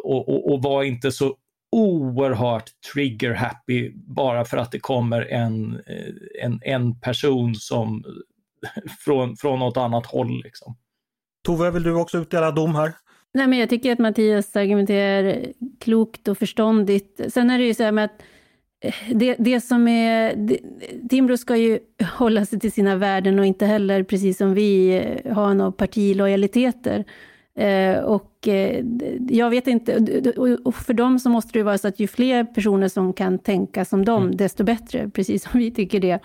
och, 0.04 0.30
och, 0.30 0.54
och 0.54 0.64
var 0.64 0.84
inte 0.84 1.12
så 1.12 1.38
oerhört 1.72 2.70
trigger 2.94 3.34
happy 3.34 3.92
bara 3.96 4.46
för 4.46 4.58
att 4.58 4.72
det 4.72 4.80
kommer 4.80 5.22
en, 5.22 5.74
eh, 5.88 6.44
en, 6.46 6.60
en 6.62 7.00
person 7.00 7.56
som 7.56 8.04
från, 9.06 9.36
från 9.36 9.60
något 9.60 9.78
annat 9.78 10.06
håll. 10.06 10.42
Liksom. 10.44 10.78
Tove, 11.46 11.72
vill 11.72 11.84
du 11.84 11.96
också 11.96 12.18
utdela 12.18 12.52
dom 12.52 12.76
här? 12.76 12.94
Nej, 13.34 13.48
men 13.48 13.60
jag 13.60 13.70
tycker 13.70 13.92
att 13.92 14.00
Mattias 14.00 14.56
argumenterar 14.56 15.46
klokt 15.80 16.28
och 16.28 16.38
förståndigt. 16.38 17.22
Sen 17.30 17.50
är 17.50 17.58
det 17.58 17.66
ju 17.66 17.74
så 17.74 17.84
här 17.84 17.92
med 17.92 18.06
att 18.06 18.22
det, 19.14 19.36
det 19.40 19.62
som 19.62 19.88
är... 19.88 20.36
Det, 20.36 20.60
Timbro 21.10 21.38
ska 21.38 21.56
ju 21.56 21.80
hålla 22.18 22.46
sig 22.46 22.60
till 22.60 22.72
sina 22.72 22.96
värden 22.96 23.40
och 23.40 23.46
inte 23.46 23.66
heller, 23.66 24.04
precis 24.04 24.38
som 24.38 24.54
vi, 24.54 24.98
eh, 24.98 25.34
ha 25.34 25.54
några 25.54 25.72
partilojaliteter. 25.72 27.06
Eh, 27.60 28.00
och 28.00 28.48
eh, 28.48 28.86
jag 29.30 29.50
vet 29.50 29.68
inte, 29.68 29.98
och 30.64 30.76
för 30.76 30.94
dem 30.94 31.20
så 31.20 31.30
måste 31.30 31.60
det 31.60 31.64
vara 31.64 31.78
så 31.78 31.88
att 31.88 32.00
ju 32.00 32.08
fler 32.08 32.44
personer 32.44 32.88
som 32.88 33.14
kan 33.14 33.40
tänka 33.40 33.86
som 33.86 34.06
dem, 34.06 34.24
mm. 34.24 34.38
desto 34.38 34.64
bättre, 34.64 35.10
precis 35.10 35.44
som 35.44 35.60
vi 35.60 35.72
tycker 35.72 36.00
det. 36.00 36.20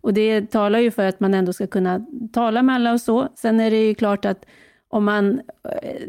Och 0.00 0.14
det 0.14 0.50
talar 0.50 0.78
ju 0.78 0.90
för 0.90 1.04
att 1.04 1.20
man 1.20 1.34
ändå 1.34 1.52
ska 1.52 1.66
kunna 1.66 2.06
tala 2.32 2.62
med 2.62 2.74
alla 2.74 2.92
och 2.92 3.00
så. 3.00 3.28
Sen 3.34 3.60
är 3.60 3.70
det 3.70 3.86
ju 3.86 3.94
klart 3.94 4.24
att 4.24 4.46
om 4.88 5.04
man... 5.04 5.40
Eh, 5.82 6.02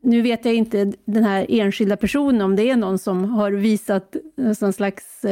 nu 0.00 0.22
vet 0.22 0.44
jag 0.44 0.54
inte 0.54 0.92
den 1.04 1.24
här 1.24 1.46
enskilda 1.48 1.96
personen, 1.96 2.42
om 2.42 2.56
det 2.56 2.70
är 2.70 2.76
någon 2.76 2.98
som 2.98 3.24
har 3.24 3.50
visat 3.50 4.16
någon 4.36 4.72
slags 4.72 5.24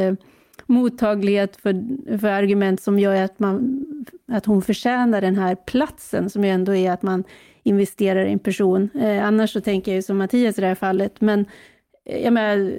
mottaglighet 0.65 1.55
för, 1.55 1.83
för 2.17 2.27
argument 2.27 2.81
som 2.81 2.99
gör 2.99 3.15
att, 3.15 3.39
man, 3.39 3.85
att 4.27 4.45
hon 4.45 4.61
förtjänar 4.61 5.21
den 5.21 5.35
här 5.35 5.55
platsen, 5.55 6.29
som 6.29 6.43
ju 6.43 6.49
ändå 6.49 6.75
är 6.75 6.91
att 6.91 7.01
man 7.01 7.23
investerar 7.67 8.25
i 8.25 8.31
en 8.31 8.39
person. 8.39 8.89
Eh, 8.95 9.25
annars 9.25 9.53
så 9.53 9.61
tänker 9.61 9.91
jag 9.91 9.95
ju 9.95 10.01
som 10.01 10.17
Mattias 10.17 10.57
i 10.57 10.61
det 10.61 10.67
här 10.67 10.75
fallet, 10.75 11.21
men 11.21 11.45
jag 12.09 12.33
menar, 12.33 12.73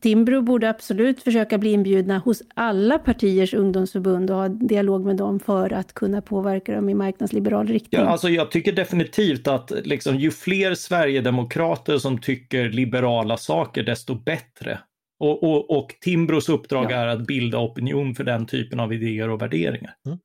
Timbro 0.00 0.42
borde 0.42 0.70
absolut 0.70 1.22
försöka 1.22 1.58
bli 1.58 1.70
inbjudna 1.70 2.18
hos 2.18 2.42
alla 2.54 2.98
partiers 2.98 3.54
ungdomsförbund 3.54 4.30
och 4.30 4.36
ha 4.36 4.48
dialog 4.48 5.06
med 5.06 5.16
dem 5.16 5.40
för 5.40 5.72
att 5.72 5.94
kunna 5.94 6.22
påverka 6.22 6.74
dem 6.74 6.88
i 6.88 6.94
marknadsliberal 6.94 7.66
riktning. 7.66 8.00
Ja, 8.00 8.06
alltså 8.06 8.28
jag 8.28 8.50
tycker 8.50 8.72
definitivt 8.72 9.48
att 9.48 9.72
liksom, 9.84 10.16
ju 10.16 10.30
fler 10.30 10.74
Sverigedemokrater 10.74 11.98
som 11.98 12.18
tycker 12.18 12.70
liberala 12.70 13.36
saker, 13.36 13.82
desto 13.82 14.14
bättre. 14.14 14.78
Och, 15.20 15.42
och, 15.42 15.78
och 15.78 15.94
Timbros 16.00 16.48
uppdrag 16.48 16.86
ja. 16.90 16.96
är 16.96 17.06
att 17.06 17.26
bilda 17.26 17.58
opinion 17.58 18.14
för 18.14 18.24
den 18.24 18.46
typen 18.46 18.80
av 18.80 18.92
idéer 18.92 19.28
och 19.28 19.42
värderingar. 19.42 19.94
Mm. 20.06 20.18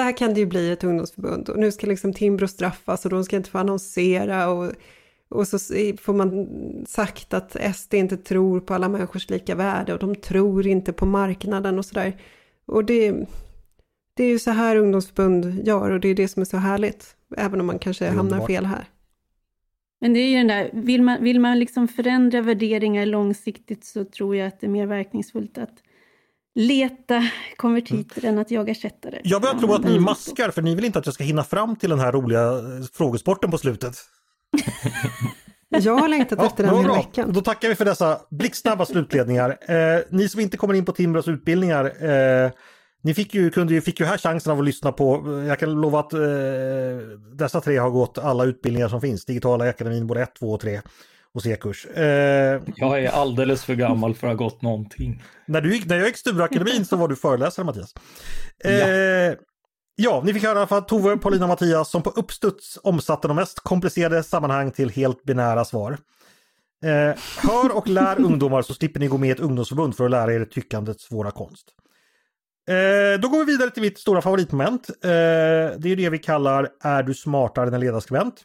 Så 0.00 0.04
här 0.04 0.16
kan 0.16 0.34
det 0.34 0.40
ju 0.40 0.46
bli 0.46 0.70
ett 0.70 0.84
ungdomsförbund 0.84 1.48
och 1.48 1.58
nu 1.58 1.72
ska 1.72 1.86
liksom 1.86 2.12
Timbro 2.12 2.48
straffas 2.48 3.04
och 3.04 3.10
de 3.10 3.24
ska 3.24 3.36
inte 3.36 3.50
få 3.50 3.58
annonsera 3.58 4.48
och 4.48 4.72
och 5.28 5.48
så 5.48 5.58
får 6.00 6.12
man 6.12 6.48
sagt 6.86 7.34
att 7.34 7.76
SD 7.76 7.94
inte 7.94 8.16
tror 8.16 8.60
på 8.60 8.74
alla 8.74 8.88
människors 8.88 9.30
lika 9.30 9.54
värde 9.54 9.92
och 9.92 9.98
de 9.98 10.14
tror 10.14 10.66
inte 10.66 10.92
på 10.92 11.06
marknaden 11.06 11.78
och 11.78 11.84
sådär. 11.84 12.16
Och 12.66 12.84
det, 12.84 13.14
det 14.14 14.24
är 14.24 14.28
ju 14.28 14.38
så 14.38 14.50
här 14.50 14.76
ungdomsförbund 14.76 15.66
gör 15.66 15.90
och 15.90 16.00
det 16.00 16.08
är 16.08 16.14
det 16.14 16.28
som 16.28 16.40
är 16.40 16.46
så 16.46 16.56
härligt. 16.56 17.16
Även 17.36 17.60
om 17.60 17.66
man 17.66 17.78
kanske 17.78 18.08
hamnar 18.08 18.46
fel 18.46 18.66
här. 18.66 18.84
Men 20.00 20.14
det 20.14 20.20
är 20.20 20.28
ju 20.28 20.36
den 20.36 20.46
där, 20.46 20.70
vill 20.72 21.02
man, 21.02 21.24
vill 21.24 21.40
man 21.40 21.58
liksom 21.58 21.88
förändra 21.88 22.42
värderingar 22.42 23.06
långsiktigt 23.06 23.84
så 23.84 24.04
tror 24.04 24.36
jag 24.36 24.46
att 24.46 24.60
det 24.60 24.66
är 24.66 24.70
mer 24.70 24.86
verkningsfullt 24.86 25.58
att 25.58 25.82
leta 26.54 27.28
konvertiter 27.56 28.24
mm. 28.24 28.34
än 28.34 28.40
att 28.40 28.50
jaga 28.50 28.74
kättare. 28.74 29.20
Jag 29.24 29.42
börjar 29.42 29.54
tro 29.54 29.74
att 29.74 29.84
ni 29.84 29.98
maskar 29.98 30.50
för 30.50 30.62
ni 30.62 30.74
vill 30.74 30.84
inte 30.84 30.98
att 30.98 31.06
jag 31.06 31.14
ska 31.14 31.24
hinna 31.24 31.44
fram 31.44 31.76
till 31.76 31.90
den 31.90 32.00
här 32.00 32.12
roliga 32.12 32.52
frågesporten 32.92 33.50
på 33.50 33.58
slutet. 33.58 33.96
Jag 35.72 35.98
har 35.98 36.08
längtat 36.08 36.38
ja, 36.38 36.46
efter 36.46 36.64
den 36.64 36.78
hela 36.78 36.94
veckan. 36.94 37.32
Då 37.32 37.40
tackar 37.40 37.68
vi 37.68 37.74
för 37.74 37.84
dessa 37.84 38.20
blixtsnabba 38.30 38.86
slutledningar. 38.86 39.58
Eh, 39.68 40.00
ni 40.10 40.28
som 40.28 40.40
inte 40.40 40.56
kommer 40.56 40.74
in 40.74 40.84
på 40.84 40.92
Timbros 40.92 41.28
utbildningar, 41.28 41.84
eh, 41.84 42.50
ni 43.02 43.14
fick 43.14 43.34
ju, 43.34 43.50
kunde 43.50 43.74
ju, 43.74 43.80
fick 43.80 44.00
ju 44.00 44.06
här 44.06 44.18
chansen 44.18 44.52
av 44.52 44.58
att 44.58 44.64
lyssna 44.64 44.92
på, 44.92 45.42
jag 45.48 45.58
kan 45.58 45.70
lova 45.80 46.00
att 46.00 46.12
eh, 46.12 46.20
dessa 47.34 47.60
tre 47.60 47.76
har 47.76 47.90
gått 47.90 48.18
alla 48.18 48.44
utbildningar 48.44 48.88
som 48.88 49.00
finns, 49.00 49.24
Digitala 49.24 49.68
akademin 49.68 50.06
både 50.06 50.22
1, 50.22 50.34
2 50.34 50.52
och 50.52 50.60
3 50.60 50.80
och 51.34 51.42
C-kurs. 51.42 51.86
Eh, 51.86 52.62
jag 52.76 53.04
är 53.04 53.10
alldeles 53.10 53.64
för 53.64 53.74
gammal 53.74 54.14
för 54.14 54.26
att 54.26 54.38
ha 54.38 54.44
gått 54.44 54.62
någonting. 54.62 55.22
När, 55.46 55.60
du 55.60 55.74
gick, 55.74 55.86
när 55.86 55.96
jag 55.96 56.06
gick 56.06 56.16
Stureakademin 56.16 56.84
så 56.84 56.96
var 56.96 57.08
du 57.08 57.16
föreläsare 57.16 57.66
Mattias. 57.66 57.94
Eh, 58.64 58.72
ja. 58.72 59.34
Ja, 60.02 60.22
ni 60.24 60.34
fick 60.34 60.44
höra 60.44 60.66
från 60.66 60.86
Tove, 60.86 61.16
Paulina 61.16 61.44
och 61.44 61.48
Mattias 61.48 61.90
som 61.90 62.02
på 62.02 62.10
uppstuds 62.10 62.78
omsatte 62.82 63.28
de 63.28 63.36
mest 63.36 63.60
komplicerade 63.60 64.22
sammanhang 64.22 64.70
till 64.70 64.90
helt 64.90 65.24
binära 65.24 65.64
svar. 65.64 65.98
Eh, 66.84 67.18
hör 67.38 67.76
och 67.76 67.88
lär 67.88 68.20
ungdomar 68.20 68.62
så 68.62 68.74
slipper 68.74 69.00
ni 69.00 69.06
gå 69.06 69.18
med 69.18 69.28
i 69.28 69.32
ett 69.32 69.40
ungdomsförbund 69.40 69.96
för 69.96 70.04
att 70.04 70.10
lära 70.10 70.34
er 70.34 70.44
tyckandets 70.44 71.04
svåra 71.04 71.30
konst. 71.30 71.66
Eh, 72.68 73.20
då 73.20 73.28
går 73.28 73.38
vi 73.38 73.52
vidare 73.52 73.70
till 73.70 73.82
mitt 73.82 73.98
stora 73.98 74.22
favoritmoment. 74.22 74.88
Eh, 74.88 75.08
det 75.78 75.88
är 75.88 75.96
det 75.96 76.10
vi 76.10 76.18
kallar 76.18 76.68
Är 76.82 77.02
du 77.02 77.14
smartare 77.14 77.68
än 77.68 77.74
en 77.74 77.80
ledarskribent? 77.80 78.44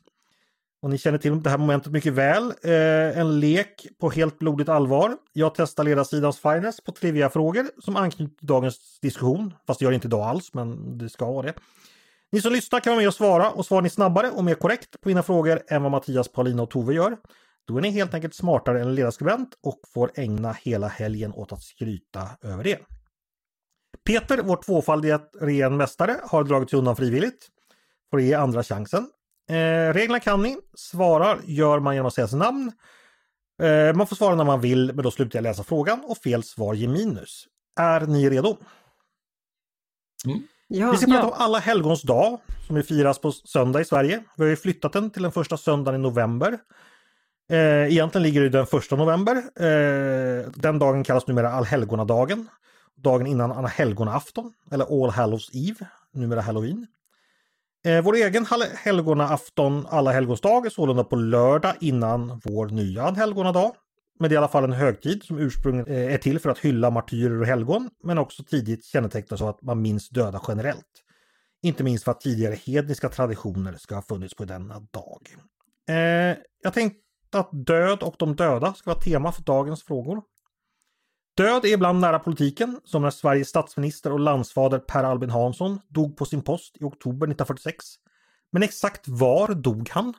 Och 0.85 0.91
ni 0.91 0.97
känner 0.97 1.17
till 1.17 1.43
det 1.43 1.49
här 1.49 1.57
momentet 1.57 1.91
mycket 1.91 2.13
väl. 2.13 2.53
Eh, 2.63 3.19
en 3.19 3.39
lek 3.39 3.87
på 3.99 4.09
helt 4.09 4.39
blodigt 4.39 4.69
allvar. 4.69 5.17
Jag 5.33 5.55
testar 5.55 5.83
ledarsidans 5.83 6.39
finest 6.39 6.83
på 6.83 6.91
trivia-frågor 6.91 7.65
som 7.81 7.95
anknyter 7.95 8.37
till 8.37 8.47
dagens 8.47 8.99
diskussion. 8.99 9.53
Fast 9.67 9.79
det 9.79 9.83
gör 9.83 9.91
det 9.91 9.95
inte 9.95 10.07
idag 10.07 10.21
alls, 10.21 10.53
men 10.53 10.97
det 10.97 11.09
ska 11.09 11.31
vara 11.31 11.45
det. 11.45 11.53
Ni 12.31 12.41
som 12.41 12.53
lyssnar 12.53 12.79
kan 12.79 12.91
vara 12.91 12.99
med 12.99 13.07
och 13.07 13.13
svara 13.13 13.51
och 13.51 13.65
svarar 13.65 13.81
ni 13.81 13.89
snabbare 13.89 14.29
och 14.29 14.43
mer 14.43 14.55
korrekt 14.55 15.01
på 15.01 15.09
mina 15.09 15.23
frågor 15.23 15.61
än 15.67 15.83
vad 15.83 15.91
Mattias, 15.91 16.31
Paulina 16.31 16.63
och 16.63 16.69
Tove 16.69 16.93
gör. 16.93 17.17
Då 17.67 17.77
är 17.77 17.81
ni 17.81 17.89
helt 17.89 18.13
enkelt 18.13 18.33
smartare 18.33 18.81
än 18.81 18.87
en 18.87 18.95
ledarskribent 18.95 19.49
och 19.63 19.79
får 19.93 20.11
ägna 20.15 20.53
hela 20.53 20.87
helgen 20.87 21.33
åt 21.33 21.51
att 21.51 21.63
skryta 21.63 22.29
över 22.41 22.63
det. 22.63 22.79
Peter, 24.07 24.41
vår 24.43 24.57
tvåfaldiga 24.57 25.21
ren 25.41 25.77
mästare, 25.77 26.15
har 26.23 26.43
dragit 26.43 26.69
sig 26.69 26.79
undan 26.79 26.95
frivilligt. 26.95 27.47
Får 28.11 28.21
ge 28.21 28.33
andra 28.33 28.63
chansen. 28.63 29.09
Eh, 29.49 29.93
reglerna 29.93 30.19
kan 30.19 30.41
ni. 30.41 30.57
Svarar 30.73 31.39
gör 31.45 31.79
man 31.79 31.95
genom 31.95 32.07
att 32.07 32.13
säga 32.13 32.27
sitt 32.27 32.39
namn. 32.39 32.71
Eh, 33.63 33.95
man 33.95 34.07
får 34.07 34.15
svara 34.15 34.35
när 34.35 34.43
man 34.43 34.61
vill, 34.61 34.91
men 34.93 35.03
då 35.03 35.11
slutar 35.11 35.37
jag 35.37 35.43
läsa 35.43 35.63
frågan 35.63 36.03
och 36.03 36.17
fel 36.17 36.43
svar 36.43 36.73
ger 36.73 36.87
minus. 36.87 37.47
Är 37.79 38.01
ni 38.01 38.29
redo? 38.29 38.57
Mm. 40.25 40.41
Ja, 40.67 40.91
vi 40.91 40.97
ska 40.97 41.05
prata 41.05 41.19
ja. 41.19 41.27
om 41.27 41.33
alla 41.37 41.59
helgons 41.59 42.01
dag 42.01 42.39
som 42.67 42.83
firas 42.83 43.19
på 43.19 43.31
söndag 43.31 43.81
i 43.81 43.85
Sverige. 43.85 44.23
Vi 44.37 44.43
har 44.43 44.49
ju 44.49 44.55
flyttat 44.55 44.93
den 44.93 45.09
till 45.09 45.23
den 45.23 45.31
första 45.31 45.57
söndagen 45.57 46.01
i 46.01 46.03
november. 46.03 46.59
Eh, 47.49 47.91
egentligen 47.91 48.23
ligger 48.23 48.41
det 48.41 48.49
den 48.49 48.65
första 48.67 48.95
november. 48.95 49.35
Eh, 49.35 50.49
den 50.55 50.79
dagen 50.79 51.03
kallas 51.03 51.27
numera 51.27 51.51
allhelgonadagen. 51.51 52.47
Dagen 52.95 53.27
innan 53.27 53.51
alla 53.51 53.67
helgonafton 53.67 54.53
eller 54.71 55.03
All 55.03 55.09
Hallows 55.09 55.49
Eve, 55.53 55.87
numera 56.13 56.41
Halloween. 56.41 56.87
Eh, 57.85 58.01
vår 58.01 58.15
egen 58.15 58.45
helgonaafton, 58.75 59.85
alla 59.89 60.11
helgons 60.11 60.41
dag, 60.41 60.65
är 60.65 60.69
sålunda 60.69 61.03
på 61.03 61.15
lördag 61.15 61.75
innan 61.79 62.41
vår 62.43 62.67
nya 62.67 63.11
helgonadag. 63.11 63.75
Men 64.19 64.29
det 64.29 64.33
är 64.33 64.35
i 64.35 64.37
alla 64.37 64.47
fall 64.47 64.63
en 64.63 64.73
högtid 64.73 65.23
som 65.23 65.39
ursprungligen 65.39 66.07
eh, 66.07 66.13
är 66.13 66.17
till 66.17 66.39
för 66.39 66.49
att 66.49 66.59
hylla 66.59 66.89
martyrer 66.89 67.41
och 67.41 67.47
helgon, 67.47 67.89
men 68.03 68.17
också 68.17 68.43
tidigt 68.43 68.85
kännetecknas 68.85 69.41
av 69.41 69.47
att 69.47 69.61
man 69.61 69.81
minns 69.81 70.09
döda 70.09 70.41
generellt. 70.47 70.85
Inte 71.61 71.83
minst 71.83 72.03
för 72.03 72.11
att 72.11 72.21
tidigare 72.21 72.55
hedniska 72.55 73.09
traditioner 73.09 73.73
ska 73.73 73.95
ha 73.95 74.01
funnits 74.01 74.35
på 74.35 74.45
denna 74.45 74.79
dag. 74.79 75.21
Eh, 75.89 76.37
jag 76.63 76.73
tänkte 76.73 76.99
att 77.33 77.49
död 77.65 78.03
och 78.03 78.15
de 78.17 78.35
döda 78.35 78.73
ska 78.73 78.89
vara 78.89 79.01
tema 79.01 79.31
för 79.31 79.43
dagens 79.43 79.83
frågor. 79.83 80.21
Död 81.35 81.65
är 81.65 81.73
ibland 81.73 81.99
nära 81.99 82.19
politiken, 82.19 82.81
som 82.83 83.01
när 83.01 83.09
Sveriges 83.09 83.47
statsminister 83.47 84.11
och 84.11 84.19
landsfader 84.19 84.79
Per 84.79 85.03
Albin 85.03 85.29
Hansson 85.29 85.79
dog 85.87 86.17
på 86.17 86.25
sin 86.25 86.41
post 86.41 86.77
i 86.79 86.83
oktober 86.83 87.27
1946. 87.27 87.85
Men 88.51 88.63
exakt 88.63 89.07
var 89.07 89.53
dog 89.53 89.89
han? 89.89 90.13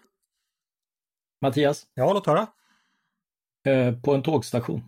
Mattias? 1.40 1.86
Ja, 1.94 2.12
låt 2.12 2.26
höra. 2.26 2.46
Eh, 3.66 3.94
på 4.00 4.14
en 4.14 4.22
tågstation. 4.22 4.84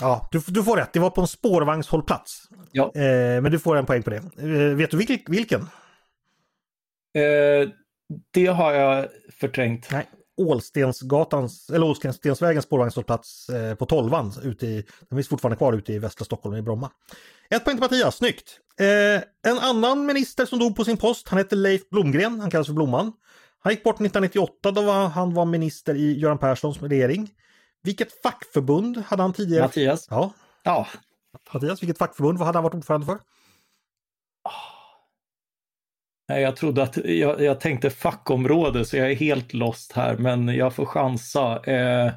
Ja, 0.00 0.28
du, 0.32 0.40
du, 0.46 0.64
får 0.64 0.76
rätt. 0.76 0.92
Det 0.92 1.00
var 1.00 1.10
på 1.10 1.20
en 1.20 1.26
spårvagnshållplats. 1.26 2.48
Ja. 2.72 2.92
Eh, 2.94 3.42
men 3.42 3.52
du 3.52 3.58
får 3.58 3.76
en 3.76 3.86
poäng 3.86 4.02
på 4.02 4.10
det. 4.10 4.16
Eh, 4.16 4.76
vet 4.76 4.90
du 4.90 4.96
vilk, 4.96 5.28
vilken? 5.28 5.60
Eh, 7.14 7.68
det 8.30 8.46
har 8.46 8.72
jag 8.72 9.08
förträngt. 9.32 9.88
Nej, 9.92 10.06
Ålstensgatans, 10.36 11.70
eller 11.70 11.86
Ålstensvägens 11.86 12.64
spårvagnshållplats 12.64 13.48
eh, 13.48 13.74
på 13.74 13.86
Tolvan. 13.86 14.32
Ute 14.42 14.66
i, 14.66 14.86
den 15.08 15.18
finns 15.18 15.28
fortfarande 15.28 15.56
kvar 15.56 15.72
ute 15.72 15.92
i 15.92 15.98
västra 15.98 16.24
Stockholm 16.24 16.56
i 16.56 16.62
Bromma. 16.62 16.90
Ett 17.50 17.64
poäng 17.64 17.76
till 17.76 17.82
Mattias, 17.82 18.16
snyggt! 18.16 18.60
Eh, 18.80 19.50
en 19.52 19.58
annan 19.58 20.06
minister 20.06 20.46
som 20.46 20.58
dog 20.58 20.76
på 20.76 20.84
sin 20.84 20.96
post, 20.96 21.28
han 21.28 21.38
hette 21.38 21.56
Leif 21.56 21.88
Blomgren, 21.90 22.40
han 22.40 22.50
kallas 22.50 22.66
för 22.66 22.74
Blomman. 22.74 23.12
Han 23.58 23.72
gick 23.72 23.82
bort 23.82 23.94
1998 23.94 24.70
då 24.70 24.82
var, 24.82 25.08
han 25.08 25.34
var 25.34 25.44
minister 25.44 25.94
i 25.94 26.18
Göran 26.18 26.38
Perssons 26.38 26.82
regering. 26.82 27.30
Vilket 27.82 28.22
fackförbund 28.22 28.96
hade 29.06 29.22
han 29.22 29.32
tidigare? 29.32 29.62
Mattias? 29.62 30.06
Ja. 30.10 30.32
ja. 30.62 30.86
Mattias, 31.54 31.82
vilket 31.82 31.98
fackförbund 31.98 32.38
vad 32.38 32.46
hade 32.46 32.56
han 32.56 32.64
varit 32.64 32.74
ordförande 32.74 33.06
för? 33.06 33.18
Nej, 36.28 36.42
jag 36.42 36.56
trodde 36.56 36.82
att, 36.82 36.96
jag, 36.96 37.40
jag 37.40 37.60
tänkte 37.60 37.90
fackområde 37.90 38.84
så 38.84 38.96
jag 38.96 39.10
är 39.10 39.14
helt 39.14 39.54
lost 39.54 39.92
här, 39.92 40.16
men 40.16 40.48
jag 40.48 40.74
får 40.74 40.86
chansa. 40.86 41.64
Eh, 41.64 42.12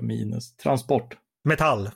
minus. 0.00 0.56
Transport. 0.56 1.16
Metall. 1.44 1.90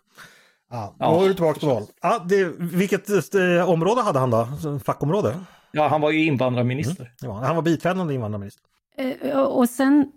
Ja, 0.71 0.95
då 0.99 1.05
ja. 1.05 1.25
är 1.25 1.29
du 1.29 1.35
tillbaka 1.35 1.61
på 1.61 1.67
val. 1.67 1.83
Ja, 2.03 2.25
det, 2.29 2.45
vilket 2.59 3.35
eh, 3.35 3.71
område 3.71 4.03
hade 4.03 4.19
han 4.19 4.31
då? 4.31 4.49
Fackområde? 4.85 5.41
Ja, 5.73 5.89
han 5.89 6.01
var 6.01 6.11
ju 6.11 6.25
invandrarminister. 6.25 7.03
Mm, 7.03 7.35
ja, 7.35 7.47
han 7.47 7.57
var 7.57 7.63
biträdande 7.63 8.15
invandrarminister. 8.15 8.65
Eh, 8.97 9.41
och 9.41 9.69
sen, 9.69 10.13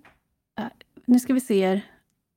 eh, 0.60 0.66
nu 1.06 1.20
ska 1.20 1.34
vi 1.34 1.42
se 1.42 1.68
här. 1.68 1.82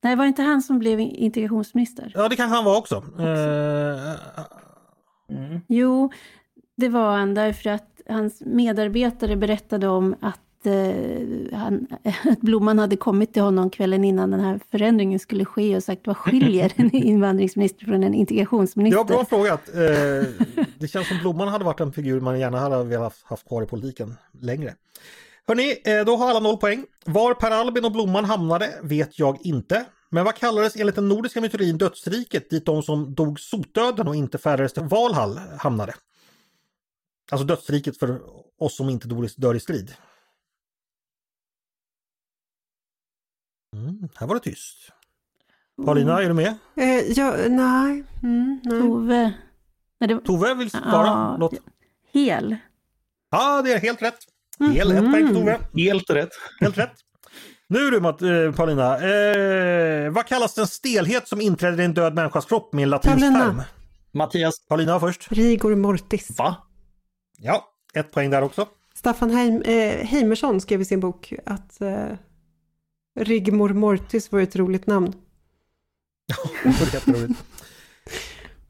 Nej, 0.02 0.16
var 0.16 0.24
det 0.24 0.28
inte 0.28 0.42
han 0.42 0.62
som 0.62 0.78
blev 0.78 1.00
integrationsminister? 1.00 2.12
Ja, 2.14 2.28
det 2.28 2.36
kanske 2.36 2.56
han 2.56 2.64
var 2.64 2.78
också. 2.78 3.04
Eh, 3.18 4.14
Mm. 5.28 5.60
Jo, 5.68 6.10
det 6.76 6.88
var 6.88 7.16
han 7.16 7.34
därför 7.34 7.70
att 7.70 8.00
hans 8.08 8.40
medarbetare 8.40 9.36
berättade 9.36 9.88
om 9.88 10.16
att, 10.20 10.66
eh, 10.66 11.58
han, 11.58 11.86
att 12.24 12.40
Blomman 12.40 12.78
hade 12.78 12.96
kommit 12.96 13.32
till 13.32 13.42
honom 13.42 13.70
kvällen 13.70 14.04
innan 14.04 14.30
den 14.30 14.40
här 14.40 14.60
förändringen 14.70 15.18
skulle 15.18 15.44
ske 15.44 15.76
och 15.76 15.82
sagt 15.82 16.06
vad 16.06 16.16
skiljer 16.16 16.72
en 16.76 16.90
invandringsminister 16.94 17.84
från 17.84 18.04
en 18.04 18.14
integrationsminister? 18.14 18.98
var 18.98 19.04
bra 19.04 19.24
frågat. 19.24 19.68
Eh, 19.68 20.46
det 20.78 20.88
känns 20.88 21.08
som 21.08 21.18
Blomman 21.18 21.48
hade 21.48 21.64
varit 21.64 21.80
en 21.80 21.92
figur 21.92 22.20
man 22.20 22.40
gärna 22.40 22.58
hade 22.58 22.84
velat 22.84 23.14
haft 23.24 23.48
kvar 23.48 23.62
i 23.62 23.66
politiken 23.66 24.14
längre. 24.40 24.74
Hörni, 25.48 25.74
eh, 25.84 26.04
då 26.04 26.16
har 26.16 26.30
alla 26.30 26.40
noll 26.40 26.56
poäng. 26.56 26.84
Var 27.04 27.34
Per 27.34 27.50
Albin 27.50 27.84
och 27.84 27.92
Blomman 27.92 28.24
hamnade 28.24 28.74
vet 28.82 29.18
jag 29.18 29.46
inte. 29.46 29.84
Men 30.10 30.24
vad 30.24 30.34
kallades 30.34 30.76
enligt 30.76 30.94
den 30.94 31.08
nordiska 31.08 31.40
mytologin 31.40 31.78
dödsriket 31.78 32.50
dit 32.50 32.66
de 32.66 32.82
som 32.82 33.14
dog 33.14 33.40
sotdöden 33.40 34.08
och 34.08 34.16
inte 34.16 34.38
färdades 34.38 34.72
till 34.72 34.82
Valhall 34.82 35.40
hamnade? 35.58 35.94
Alltså 37.32 37.46
dödsriket 37.46 37.98
för 37.98 38.20
oss 38.58 38.76
som 38.76 38.88
inte 38.88 39.08
dör 39.36 39.54
i- 39.54 39.60
strid. 39.60 39.94
Mm, 43.76 44.08
här 44.14 44.26
var 44.26 44.34
det 44.34 44.40
tyst. 44.40 44.92
Paulina, 45.84 46.22
är 46.22 46.28
du 46.28 46.34
med? 46.34 46.54
Eh, 46.76 46.86
ja, 47.00 47.34
nej. 47.48 48.04
Mm, 48.22 48.60
nej. 48.64 48.80
Tove. 48.80 49.32
Nej, 50.00 50.08
det 50.08 50.20
Tove 50.20 50.54
vill 50.54 50.70
svara? 50.70 51.38
Ja, 51.40 51.50
hel. 52.12 52.56
Ja, 53.30 53.62
det 53.62 53.72
är 53.72 53.78
helt 53.80 54.02
rätt. 54.02 54.18
Hel, 54.58 54.92
ett 54.92 54.98
poäng 55.12 55.26
för 55.26 55.34
Tove. 55.34 55.60
Helt 55.76 56.10
rätt. 56.10 56.30
Helt 56.60 56.78
rätt. 56.78 56.92
Nu 57.68 57.90
du 57.90 58.00
Mat- 58.00 58.22
eh, 58.22 58.52
Paulina, 58.52 58.98
eh, 59.00 60.10
vad 60.12 60.26
kallas 60.26 60.54
den 60.54 60.66
stelhet 60.66 61.28
som 61.28 61.40
inträder 61.40 61.80
i 61.80 61.84
en 61.84 61.94
död 61.94 62.14
människas 62.14 62.44
kropp 62.44 62.72
med 62.72 62.82
en 62.82 62.90
latinsk 62.90 63.18
Paulina. 63.20 63.44
term? 63.44 63.62
Mattias, 64.12 64.66
Paulina 64.68 65.00
först. 65.00 65.32
Rigor 65.32 65.74
mortis. 65.76 66.38
va? 66.38 66.65
Ja, 67.38 67.64
ett 67.94 68.12
poäng 68.12 68.30
där 68.30 68.42
också. 68.42 68.68
Staffan 68.94 69.30
Heim, 69.30 69.62
eh, 69.62 70.06
Heimersson 70.06 70.60
skrev 70.60 70.80
i 70.80 70.84
sin 70.84 71.00
bok 71.00 71.32
att 71.46 71.80
eh, 71.80 72.08
Rigmor 73.20 73.68
mortis 73.68 74.32
var 74.32 74.40
ett 74.40 74.56
roligt 74.56 74.86
namn. 74.86 75.12
Var 76.64 76.94
jätteroligt. 76.94 77.44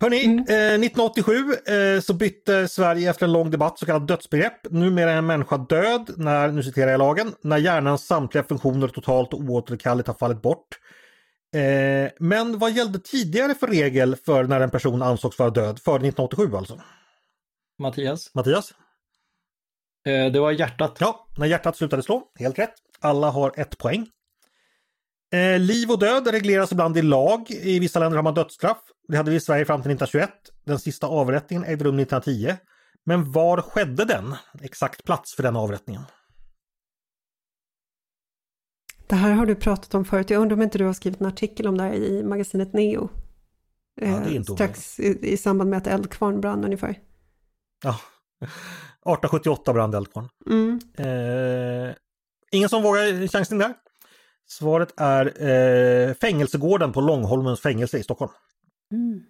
Hörni, 0.01 0.25
eh, 0.25 0.35
1987 0.35 1.33
eh, 1.67 2.01
så 2.01 2.15
bytte 2.15 2.69
Sverige 2.69 3.11
efter 3.11 3.27
en 3.27 3.33
lång 3.33 3.51
debatt 3.51 3.79
så 3.79 3.87
kallat 3.87 4.09
dödsbegrepp. 4.09 4.71
Numera 4.71 5.11
är 5.13 5.17
en 5.17 5.27
människa 5.27 5.59
död 5.59 6.11
när, 6.17 6.53
nu 6.53 6.63
citerar 6.63 6.91
jag 6.91 6.99
lagen, 6.99 7.33
när 7.43 7.59
hjärnans 7.59 8.07
samtliga 8.07 8.45
funktioner 8.45 8.89
totalt 8.89 9.33
och 9.33 9.41
oåterkalleligt 9.41 10.09
har 10.09 10.15
fallit 10.15 10.43
bort. 10.43 10.79
Eh, 11.55 12.11
men 12.21 12.59
vad 12.59 12.73
gällde 12.73 12.99
tidigare 12.99 13.55
för 13.55 13.67
regel 13.67 14.17
för 14.17 14.45
när 14.45 14.61
en 14.61 14.71
person 14.71 15.03
ansågs 15.03 15.39
vara 15.39 15.51
död? 15.51 15.79
Före 15.79 15.97
1987 15.97 16.57
alltså? 16.57 16.81
Mattias, 17.79 18.35
Mattias? 18.35 18.75
eh, 20.07 20.33
det 20.33 20.41
var 20.41 20.53
hjärtat. 20.53 20.97
Ja, 21.01 21.27
när 21.37 21.47
hjärtat 21.47 21.77
slutade 21.77 22.03
slå. 22.03 22.31
Helt 22.39 22.59
rätt. 22.59 22.75
Alla 23.01 23.31
har 23.31 23.53
ett 23.57 23.79
poäng. 23.79 24.07
Eh, 25.33 25.59
liv 25.59 25.91
och 25.91 25.99
död 25.99 26.27
regleras 26.27 26.73
ibland 26.73 26.97
i 26.97 27.03
lag. 27.03 27.51
I 27.51 27.79
vissa 27.79 27.99
länder 27.99 28.17
har 28.17 28.23
man 28.23 28.35
dödsstraff. 28.35 28.79
Det 29.09 29.17
hade 29.17 29.31
vi 29.31 29.37
i 29.37 29.41
Sverige 29.41 29.65
fram 29.65 29.83
till 29.83 29.91
1921. 29.91 30.31
Den 30.65 30.79
sista 30.79 31.07
avrättningen 31.07 31.65
ägde 31.65 31.85
rum 31.85 31.99
1910. 31.99 32.57
Men 33.05 33.33
var 33.33 33.63
skedde 33.63 34.05
den? 34.05 34.35
Exakt 34.63 35.05
plats 35.05 35.35
för 35.35 35.43
den 35.43 35.57
avrättningen. 35.57 36.03
Det 39.07 39.17
här 39.17 39.33
har 39.33 39.47
du 39.47 39.55
pratat 39.55 39.95
om 39.95 40.05
förut. 40.05 40.31
Jag 40.31 40.43
undrar 40.43 40.57
om 40.57 40.63
inte 40.63 40.79
du 40.79 40.85
har 40.85 40.93
skrivit 40.93 41.21
en 41.21 41.27
artikel 41.27 41.67
om 41.67 41.77
det 41.79 41.83
här 41.83 41.95
i 41.95 42.23
magasinet 42.23 42.73
Neo. 42.73 43.09
Ja, 43.95 44.07
det 44.07 44.13
är 44.13 44.27
Eh, 44.27 44.37
inte 44.37 44.53
strax 44.53 45.01
i, 45.01 45.33
i 45.33 45.37
samband 45.37 45.71
med 45.71 45.77
att 45.77 45.87
Eldkvarn 45.87 46.41
brann 46.41 46.65
ungefär. 46.65 46.99
Ja. 47.85 48.01
1878 48.41 49.73
brann 49.73 49.95
Eldkvarn. 49.95 50.29
Mm. 50.51 50.81
Eh, 50.99 51.95
ingen 52.51 52.69
som 52.69 52.83
vågar 52.83 53.29
chansen 53.29 53.59
där? 53.59 53.75
Svaret 54.49 54.95
är 54.97 55.49
eh, 55.49 56.15
fängelsegården 56.15 56.93
på 56.93 57.01
Långholmens 57.01 57.61
fängelse 57.61 57.99
i 57.99 58.03
Stockholm. 58.03 58.33
Mm. 58.93 59.23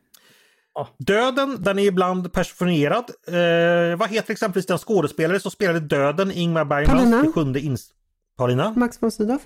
Döden, 0.99 1.62
den 1.62 1.78
är 1.78 1.82
ibland 1.82 2.32
personifierad. 2.32 3.11
Eh, 3.26 3.99
vad 3.99 4.11
heter 4.11 4.32
exempelvis 4.32 4.66
den 4.66 4.78
skådespelare 4.78 5.40
som 5.40 5.51
spelade 5.51 5.80
Döden 5.80 6.30
i 6.30 6.40
Ingmar 6.40 6.64
Bergmans 6.64 6.99
Paulina? 7.01 7.22
Det 7.22 7.32
sjunde 7.32 7.61
ins... 7.61 7.92
Paulina? 8.36 8.72
Max 8.76 9.03
von 9.03 9.11
Sydow? 9.11 9.38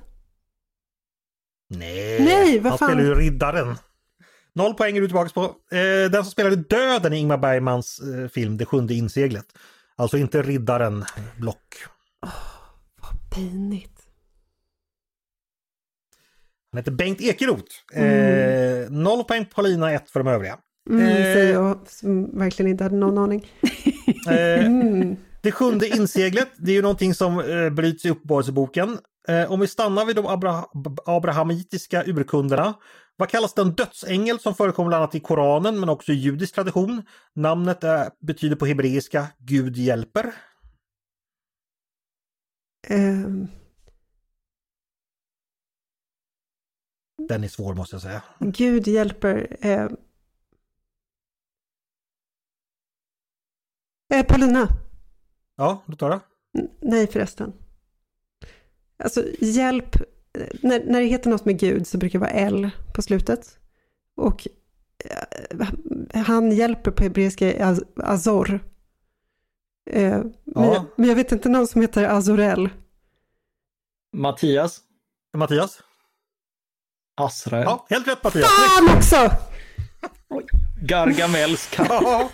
Nej, 1.69 2.25
Nej, 2.25 2.59
vad 2.59 2.71
han 2.73 2.79
fan? 2.79 2.89
spelar 2.89 3.03
ju 3.03 3.15
Riddaren. 3.15 3.77
Noll 4.53 4.75
poäng 4.75 4.97
är 4.97 5.01
du 5.01 5.07
tillbaka 5.07 5.31
på. 5.35 5.43
Eh, 5.77 6.11
den 6.11 6.25
som 6.25 6.31
spelade 6.31 6.57
Döden 6.57 7.13
i 7.13 7.17
Ingmar 7.19 7.39
Bergmans 7.39 8.01
eh, 8.01 8.29
film 8.29 8.57
Det 8.57 8.65
sjunde 8.65 8.95
inseglet. 8.95 9.47
Alltså 9.97 10.19
inte 10.19 10.43
Riddaren 10.43 11.05
Block. 11.39 11.75
Pinigt. 13.35 13.93
Han 16.73 16.79
heter 16.79 16.91
Bengt 16.93 17.21
Ekeroth. 17.21 17.99
Eh, 18.03 18.91
noll 18.91 19.25
poäng 19.25 19.45
på 19.45 19.55
Paulina, 19.55 19.93
ett 19.93 20.11
för 20.11 20.21
de 20.21 20.29
övriga. 20.29 20.59
Mm, 20.91 21.07
Eh. 21.07 21.15
säger 21.15 21.53
jag 21.53 21.79
som 21.89 22.39
verkligen 22.39 22.71
inte 22.71 22.85
hade 22.85 22.97
någon 22.97 23.19
aning. 23.19 23.53
Mm. 24.27 25.17
Det 25.43 25.53
sjunde 25.53 25.89
inseglet, 25.89 26.49
det 26.57 26.71
är 26.71 26.75
ju 26.75 26.83
någonting 26.83 27.15
som 27.15 27.41
eh, 27.41 27.71
bryts 27.71 28.05
i 28.05 28.11
Uppenbarelseboken. 28.11 28.99
Eh, 29.29 29.53
om 29.53 29.61
vi 29.61 29.67
stannar 29.67 30.05
vid 30.05 30.17
de 30.17 30.27
abra 30.27 30.65
abrahamitiska 31.07 32.05
urkunderna. 32.07 32.75
Vad 33.21 33.29
kallas 33.29 33.55
den 33.55 33.71
dödsängel 33.75 34.39
som 34.41 34.55
förekommer 34.55 34.89
bland 34.89 35.03
annat 35.03 35.15
i 35.15 35.21
Koranen 35.21 35.81
men 35.81 35.89
också 35.89 36.13
i 36.13 36.15
judisk 36.15 36.55
tradition? 36.55 37.03
Namnet 37.33 37.85
är, 37.85 38.11
betyder 38.21 38.57
på 38.57 38.67
hebreiska 38.67 39.27
Gud 39.39 39.77
hjälper. 39.77 40.35
Ehm, 42.89 43.47
Den 47.29 47.45
är 47.45 47.49
svår 47.49 47.75
måste 47.75 47.95
jag 47.95 48.03
säga. 48.03 48.23
Gud 48.39 48.87
hjälper. 48.89 49.57
Eh, 49.67 49.89
eh, 54.15 54.27
Paulina. 54.29 54.69
Ja, 55.57 55.85
du 55.87 55.97
tar 55.97 56.11
det. 56.11 56.21
N- 56.59 56.71
Nej 56.81 57.07
förresten. 57.07 57.53
Alltså 59.05 59.25
hjälp. 59.41 59.97
När, 60.63 60.85
när 60.85 61.01
det 61.01 61.07
heter 61.07 61.31
något 61.31 61.45
med 61.45 61.59
Gud 61.59 61.87
så 61.87 61.99
brukar 61.99 62.19
det 62.19 62.25
vara 62.25 62.31
L 62.31 62.71
på 62.95 63.03
slutet. 63.03 63.59
Och 64.17 64.49
eh, 65.05 66.23
han 66.25 66.53
hjälper 66.53 66.91
på 66.91 67.03
hebreiska 67.03 67.77
Azor. 67.97 68.61
Eh, 69.91 70.11
men, 70.19 70.35
Ja. 70.45 70.75
jag, 70.75 70.85
men 70.97 71.09
jag 71.09 71.17
vet 71.17 71.33
inte 71.33 71.49
någon 71.49 71.67
som 71.67 71.81
heter 71.81 72.05
Azorel. 72.05 72.69
Mattias, 74.17 74.81
Mattias? 75.37 75.83
Asrael, 77.17 77.65
Ja, 77.65 77.87
helt 77.91 78.09
rätt 78.09 78.25
Mattias. 78.25 78.49
Fan 78.51 78.97
också! 78.97 79.31
Gargamels 80.83 81.67
katt. 81.67 82.31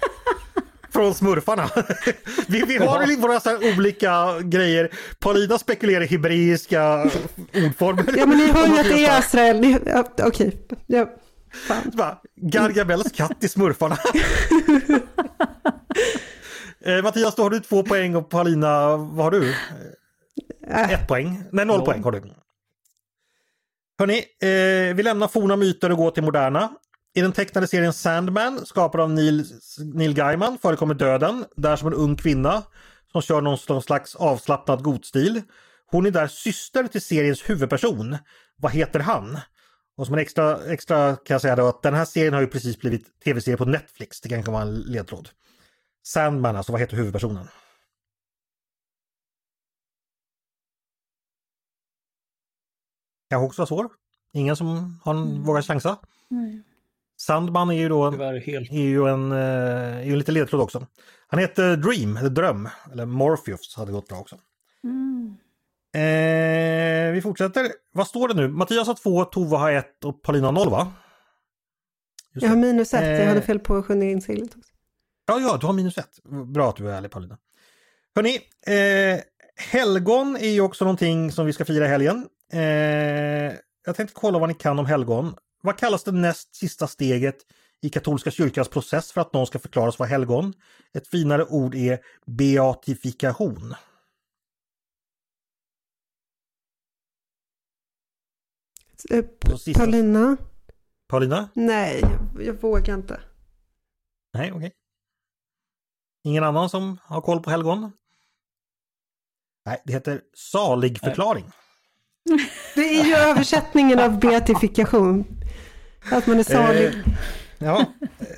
Ja. 0.96 1.02
Från 1.02 1.14
smurfarna. 1.14 1.70
vi, 2.48 2.62
vi 2.62 2.76
har 2.76 2.98
väl 2.98 3.16
våra 3.16 3.40
så 3.40 3.56
olika 3.76 4.40
grejer. 4.42 4.90
Paulina 5.18 5.58
spekulerar 5.58 6.02
i 6.02 6.06
hebreiska 6.06 7.10
ordformer. 7.54 8.04
Ja 8.18 8.26
men 8.26 8.38
ni 8.38 8.46
hör 8.52 8.66
ju 8.66 8.78
att 9.06 9.32
det 9.32 9.40
är. 9.40 9.54
Ni, 9.54 9.78
ja, 9.86 10.04
Okej, 10.22 10.66
ja, 10.86 11.10
fan. 11.68 11.90
bara, 11.94 12.18
Gargamels 12.36 13.12
katt 13.12 13.44
i 13.44 13.48
smurfarna. 13.48 13.96
eh, 16.84 17.02
Mattias, 17.02 17.34
då 17.34 17.42
har 17.42 17.50
du 17.50 17.60
två 17.60 17.82
poäng 17.82 18.16
och 18.16 18.30
Paulina, 18.30 18.96
vad 18.96 19.24
har 19.24 19.30
du? 19.30 19.54
Äh, 20.70 20.90
Ett 20.92 21.08
poäng. 21.08 21.42
Nej, 21.52 21.64
noll 21.66 21.76
Noll. 21.76 21.86
poäng 21.86 22.02
har 22.02 22.12
du. 22.12 22.22
Hörni, 23.98 24.18
eh, 24.18 24.94
vi 24.96 25.02
lämnar 25.02 25.28
forna 25.28 25.56
myter 25.56 25.90
och 25.92 25.96
går 25.98 26.10
till 26.10 26.22
moderna. 26.22 26.70
I 27.16 27.20
den 27.20 27.32
tecknade 27.32 27.66
serien 27.66 27.92
Sandman, 27.92 28.66
skapad 28.66 29.00
av 29.00 29.10
Neil, 29.10 29.44
Neil 29.94 30.14
Gaiman, 30.14 30.58
förekommer 30.58 30.94
döden. 30.94 31.44
Där 31.56 31.76
som 31.76 31.88
en 31.88 31.94
ung 31.94 32.16
kvinna 32.16 32.62
som 33.12 33.22
kör 33.22 33.40
någon, 33.40 33.82
slags 33.82 34.16
avslappnad 34.16 34.82
godstil. 34.82 35.42
Hon 35.86 36.06
är 36.06 36.10
där 36.10 36.26
syster 36.26 36.86
till 36.86 37.02
seriens 37.02 37.50
huvudperson. 37.50 38.16
Vad 38.56 38.72
heter 38.72 39.00
han? 39.00 39.38
Och 39.96 40.06
som 40.06 40.14
en 40.14 40.20
extra, 40.20 40.72
extra 40.72 41.16
kan 41.16 41.34
jag 41.34 41.40
säga 41.40 41.56
då 41.56 41.66
att 41.66 41.82
den 41.82 41.94
här 41.94 42.04
serien 42.04 42.34
har 42.34 42.40
ju 42.40 42.46
precis 42.46 42.78
blivit 42.78 43.20
tv-serie 43.20 43.56
på 43.56 43.64
Netflix. 43.64 44.20
Det 44.20 44.28
kanske 44.28 44.52
var 44.52 44.62
en 44.62 44.74
ledtråd. 44.74 45.28
Sandman, 46.06 46.56
alltså 46.56 46.72
vad 46.72 46.80
heter 46.80 46.96
huvudpersonen? 46.96 47.48
Kanske 53.30 53.46
också 53.46 53.62
var 53.62 53.66
svår. 53.66 53.88
Ingen 54.32 54.56
som 54.56 55.00
har 55.04 55.14
en, 55.14 55.42
vågar 55.42 55.62
chansa? 55.62 55.98
Nej. 56.28 56.62
Sandman 57.26 57.70
är 57.70 57.74
ju 57.74 57.88
då 57.88 58.10
helt. 58.10 58.70
är 58.70 58.74
ju 58.74 59.08
en, 59.08 59.32
eh, 59.32 59.38
är 59.38 60.02
ju 60.02 60.12
en 60.12 60.18
liten 60.18 60.34
ledtråd 60.34 60.60
också. 60.60 60.86
Han 61.28 61.40
heter 61.40 61.76
Dream, 61.76 62.16
eller 62.16 62.30
Dröm, 62.30 62.68
eller 62.92 63.06
Morpheus 63.06 63.76
hade 63.76 63.92
gått 63.92 64.08
bra 64.08 64.18
också. 64.18 64.36
Mm. 64.84 65.36
Eh, 65.94 67.12
vi 67.12 67.20
fortsätter. 67.22 67.68
Vad 67.92 68.06
står 68.06 68.28
det 68.28 68.34
nu? 68.34 68.48
Mattias 68.48 68.86
har 68.86 68.94
två, 68.94 69.24
Tova 69.24 69.58
har 69.58 69.72
ett 69.72 70.04
och 70.04 70.22
Paulina 70.22 70.46
har 70.46 70.52
noll 70.52 70.70
va? 70.70 70.92
Just 72.34 72.42
Jag 72.42 72.50
har 72.50 72.56
minus 72.56 72.94
ett, 72.94 73.20
jag 73.20 73.26
hade 73.26 73.40
Eh. 73.40 73.46
fel 73.46 73.58
på 73.58 73.82
sjunde 73.82 74.06
inseglet 74.06 74.56
också. 74.56 74.70
Ja, 75.26 75.38
ja, 75.40 75.58
du 75.60 75.66
har 75.66 75.72
minus 75.72 75.98
ett. 75.98 76.22
Bra 76.54 76.68
att 76.68 76.76
du 76.76 76.90
är 76.90 76.94
ärlig 76.96 77.10
Paulina. 77.10 77.38
Hörni, 78.14 78.34
eh, 78.66 79.20
helgon 79.72 80.36
är 80.36 80.48
ju 80.48 80.60
också 80.60 80.84
någonting 80.84 81.32
som 81.32 81.46
vi 81.46 81.52
ska 81.52 81.64
fira 81.64 81.84
i 81.84 81.88
helgen. 81.88 82.26
Eh, 82.52 82.60
jag 83.86 83.96
tänkte 83.96 84.14
kolla 84.14 84.38
vad 84.38 84.48
ni 84.48 84.54
kan 84.54 84.78
om 84.78 84.86
helgon. 84.86 85.34
Vad 85.66 85.78
kallas 85.78 86.04
det 86.04 86.12
näst 86.12 86.54
sista 86.54 86.86
steget 86.86 87.36
i 87.80 87.88
katolska 87.90 88.30
kyrkans 88.30 88.68
process 88.68 89.12
för 89.12 89.20
att 89.20 89.32
någon 89.32 89.46
ska 89.46 89.58
förklaras 89.58 89.98
vara 89.98 90.08
helgon? 90.08 90.52
Ett 90.92 91.08
finare 91.08 91.44
ord 91.44 91.74
är 91.74 91.98
beatifikation. 92.26 93.74
Eh, 99.10 99.24
Paulina? 99.74 100.36
Paulina? 101.08 101.48
Nej, 101.54 102.02
jag, 102.40 102.54
vågar 102.54 102.94
inte. 102.94 103.20
Nej, 104.34 104.52
okej. 104.52 104.72
Ingen 106.24 106.44
annan 106.44 106.68
som 106.68 106.98
har 107.02 107.20
koll 107.20 107.42
på 107.42 107.50
helgon? 107.50 107.92
Nej, 109.64 109.82
det 109.84 109.92
heter 109.92 110.22
saligförklaring. 110.34 111.44
Det 112.74 112.80
är 112.80 113.04
ju 113.04 113.14
översättningen 113.14 113.98
av 113.98 114.20
beatifikation. 114.20 115.24
Att 116.10 116.26
man 116.26 116.38
är 116.38 116.42
salig. 116.42 116.86
Eh, 116.86 116.92
ja, 117.58 117.80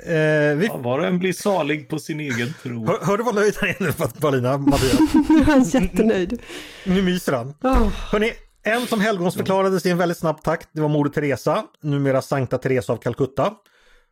eh, 0.05 0.55
vi, 0.57 0.65
Ja, 0.65 0.77
var 0.77 0.99
och 0.99 1.05
en 1.05 1.19
blir 1.19 1.33
salig 1.33 1.89
på 1.89 1.99
sin 1.99 2.19
egen 2.19 2.53
tro. 2.63 2.85
hör, 2.85 2.99
hör 3.05 3.17
du 3.17 3.23
vad 3.23 3.35
nöjd 3.35 3.53
han 3.59 3.69
är 3.69 3.75
nu 3.83 3.91
Paulina, 4.21 4.57
Mattias? 4.57 4.99
Nu 5.29 5.39
är 5.39 5.43
han 5.43 5.63
jättenöjd. 5.63 6.41
Nu 6.85 7.01
myser 7.01 7.33
han. 7.33 7.53
Oh, 7.63 7.87
Hörrni, 7.87 8.31
en 8.63 8.87
som 8.87 8.99
helgonsförklarades 9.01 9.85
i 9.85 9.89
en 9.89 9.97
väldigt 9.97 10.17
snabb 10.17 10.41
takt, 10.41 10.69
det 10.73 10.81
var 10.81 10.89
Moder 10.89 11.11
Teresa, 11.11 11.63
numera 11.83 12.21
Sankta 12.21 12.57
Teresa 12.57 12.93
av 12.93 12.97
Calcutta. 12.97 13.53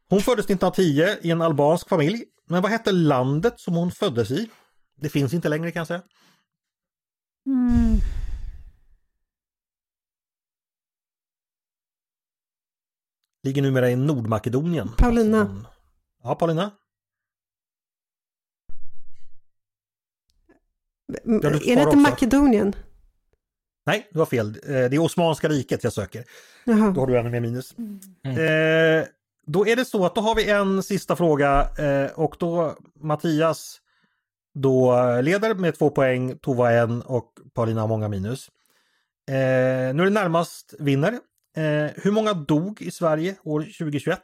Hon 0.09 0.21
föddes 0.21 0.45
1910 0.45 1.07
i 1.27 1.31
en 1.31 1.41
albansk 1.41 1.89
familj, 1.89 2.23
men 2.49 2.61
vad 2.61 2.71
hette 2.71 2.91
landet 2.91 3.53
som 3.57 3.75
hon 3.75 3.91
föddes 3.91 4.31
i? 4.31 4.49
Det 5.01 5.09
finns 5.09 5.33
inte 5.33 5.49
längre 5.49 5.71
kan 5.71 5.79
jag 5.79 5.87
säga. 5.87 6.01
Mm. 7.47 7.99
Ligger 13.47 13.61
numera 13.61 13.89
i 13.91 13.95
Nordmakedonien. 13.95 14.89
Paulina. 14.97 15.39
Alltså, 15.39 15.53
hon- 15.53 15.67
Ja, 16.23 16.35
Paulina? 16.35 16.71
du 21.23 21.35
är 21.37 21.51
det 21.51 21.63
inte 21.65 21.85
också. 21.85 21.97
Makedonien? 21.97 22.75
Nej, 23.85 24.07
det 24.11 24.19
var 24.19 24.25
fel. 24.25 24.47
Eh, 24.47 24.71
Det 24.71 24.95
är 24.95 24.99
Osmanska 24.99 25.49
riket 25.49 25.83
jag 25.83 25.93
söker. 25.93 26.23
Då 26.65 26.71
Jaha. 26.71 26.91
har 26.91 27.07
du 27.07 27.17
ännu 27.19 27.29
mer 27.29 27.39
minus. 27.39 27.71
Eh, 28.23 29.07
då 29.45 29.67
är 29.67 29.75
det 29.75 29.85
så 29.85 30.05
att 30.05 30.15
då 30.15 30.21
har 30.21 30.35
vi 30.35 30.49
en 30.49 30.83
sista 30.83 31.15
fråga 31.15 31.69
eh, 31.79 32.11
och 32.11 32.35
då 32.39 32.77
Mattias 32.95 33.81
då 34.53 34.95
leder 35.21 35.55
med 35.55 35.77
två 35.77 35.89
poäng, 35.89 36.37
Tova 36.37 36.71
en 36.71 37.01
och 37.01 37.33
Paulina 37.53 37.81
har 37.81 37.87
många 37.87 38.07
minus. 38.07 38.49
Eh, 39.29 39.33
nu 39.35 40.01
är 40.01 40.03
det 40.03 40.09
närmast 40.09 40.73
vinner. 40.79 41.19
Eh, 41.57 41.91
hur 41.95 42.11
många 42.11 42.33
dog 42.33 42.81
i 42.81 42.91
Sverige 42.91 43.35
år 43.43 43.61
2021? 43.61 44.19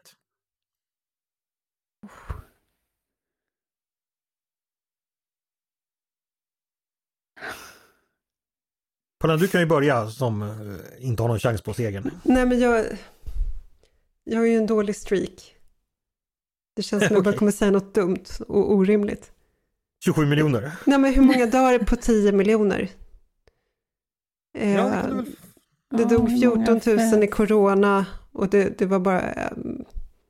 Paulina, 9.19 9.37
du 9.37 9.47
kan 9.47 9.61
ju 9.61 9.67
börja 9.67 10.09
som 10.09 10.41
eh, 10.41 11.05
inte 11.07 11.23
har 11.23 11.27
någon 11.27 11.39
chans 11.39 11.61
på 11.61 11.73
segern. 11.73 12.11
Nej 12.23 12.45
men 12.45 12.59
jag, 12.59 12.85
jag 14.23 14.37
har 14.39 14.45
ju 14.45 14.55
en 14.57 14.65
dålig 14.65 14.95
streak. 14.95 15.55
Det 16.75 16.83
känns 16.83 17.07
som 17.07 17.15
jag 17.15 17.23
bara 17.23 17.37
kommer 17.37 17.51
säga 17.51 17.71
något 17.71 17.93
dumt 17.93 18.25
och 18.47 18.71
orimligt. 18.73 19.31
27 20.05 20.25
miljoner. 20.25 20.71
Nej 20.85 20.97
men 20.99 21.13
hur 21.13 21.21
många 21.21 21.45
dör 21.45 21.79
på 21.79 21.95
10 21.95 22.31
miljoner? 22.31 22.89
Eh, 24.57 24.73
Ja, 24.75 24.85
det 24.85 24.91
kan 25.01 25.09
du 25.09 25.15
väl 25.15 25.32
det 25.97 26.05
dog 26.05 26.29
hur 26.31 26.39
14 26.39 26.79
många 26.95 27.11
000 27.11 27.23
i 27.23 27.27
corona 27.27 28.05
och 28.31 28.49
det, 28.49 28.77
det 28.77 28.85
var 28.85 28.99
bara... 28.99 29.21
eh, 29.21 29.49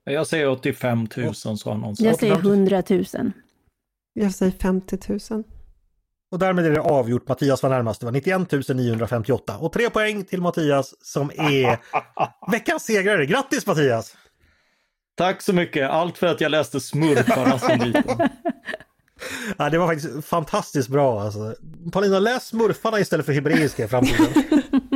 Jag 0.06 0.28
säger 0.28 0.50
85 0.50 1.08
000 1.18 1.36
sa 1.36 1.78
någon. 1.78 1.96
Jag 2.00 2.20
säger 2.20 2.36
100 2.36 2.84
000. 2.90 3.06
Jag 4.14 4.32
säger 4.32 4.52
50 4.52 4.98
000. 5.32 5.44
Och 6.32 6.40
därmed 6.40 6.66
är 6.66 6.72
det 6.72 6.82
avgjort. 6.82 7.28
Mattias 7.28 7.64
var 7.64 7.70
närmast. 7.70 8.00
Det 8.00 8.06
var 8.06 8.12
91 8.14 8.70
958. 8.70 9.58
Och 9.58 9.72
tre 9.74 9.90
poäng 9.90 10.24
till 10.24 10.42
Mattias 10.42 10.94
som 11.02 11.32
är 11.36 11.78
veckans 12.52 12.84
segrare. 12.84 13.26
Grattis 13.26 13.68
Mattias! 13.68 14.18
Tack 15.16 15.42
så 15.42 15.54
mycket. 15.54 15.90
Allt 15.90 16.18
för 16.18 16.28
att 16.28 16.42
jag 16.42 16.50
läste 16.52 16.80
smurfarna 16.80 17.60
som 17.60 17.80
liten. 17.80 18.04
Ja, 19.58 19.70
det 19.70 19.78
var 19.78 19.88
faktiskt 19.88 20.26
fantastiskt 20.26 20.90
bra. 20.90 21.22
Alltså. 21.22 21.56
Paulina, 21.92 22.20
läs 22.20 22.48
smurfarna 22.48 23.00
istället 23.00 23.26
för 23.26 23.34
hebreiska 23.34 23.84
i 23.84 23.88
framtiden. 23.88 24.28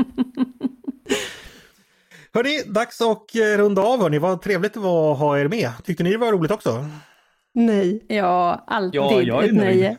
Hörni, 2.34 2.64
dags 2.66 3.02
att 3.02 3.36
eh, 3.36 3.58
runda 3.58 3.82
av. 3.82 4.02
Hörni. 4.02 4.20
Vad 4.20 4.42
trevligt 4.42 4.74
det 4.74 4.80
var 4.80 5.12
att 5.14 5.20
ha 5.20 5.40
er 5.40 5.48
med. 5.48 5.72
Tyckte 5.84 6.04
ni 6.04 6.12
det 6.12 6.18
var 6.18 6.32
roligt 6.32 6.52
också? 6.52 6.86
Nej. 7.54 8.06
Ja, 8.08 8.64
alltid 8.68 9.02
Ja, 9.02 9.22
jag 9.22 9.44
är 9.44 9.48
ett 9.48 9.56
nöje. 9.56 9.98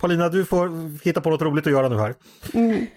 Paulina, 0.00 0.28
du 0.28 0.44
får 0.44 0.90
hitta 1.04 1.20
på 1.20 1.30
något 1.30 1.42
roligt 1.42 1.66
att 1.66 1.72
göra 1.72 1.88
nu 1.88 1.96
här. 1.96 2.14
Mm. 2.54 2.86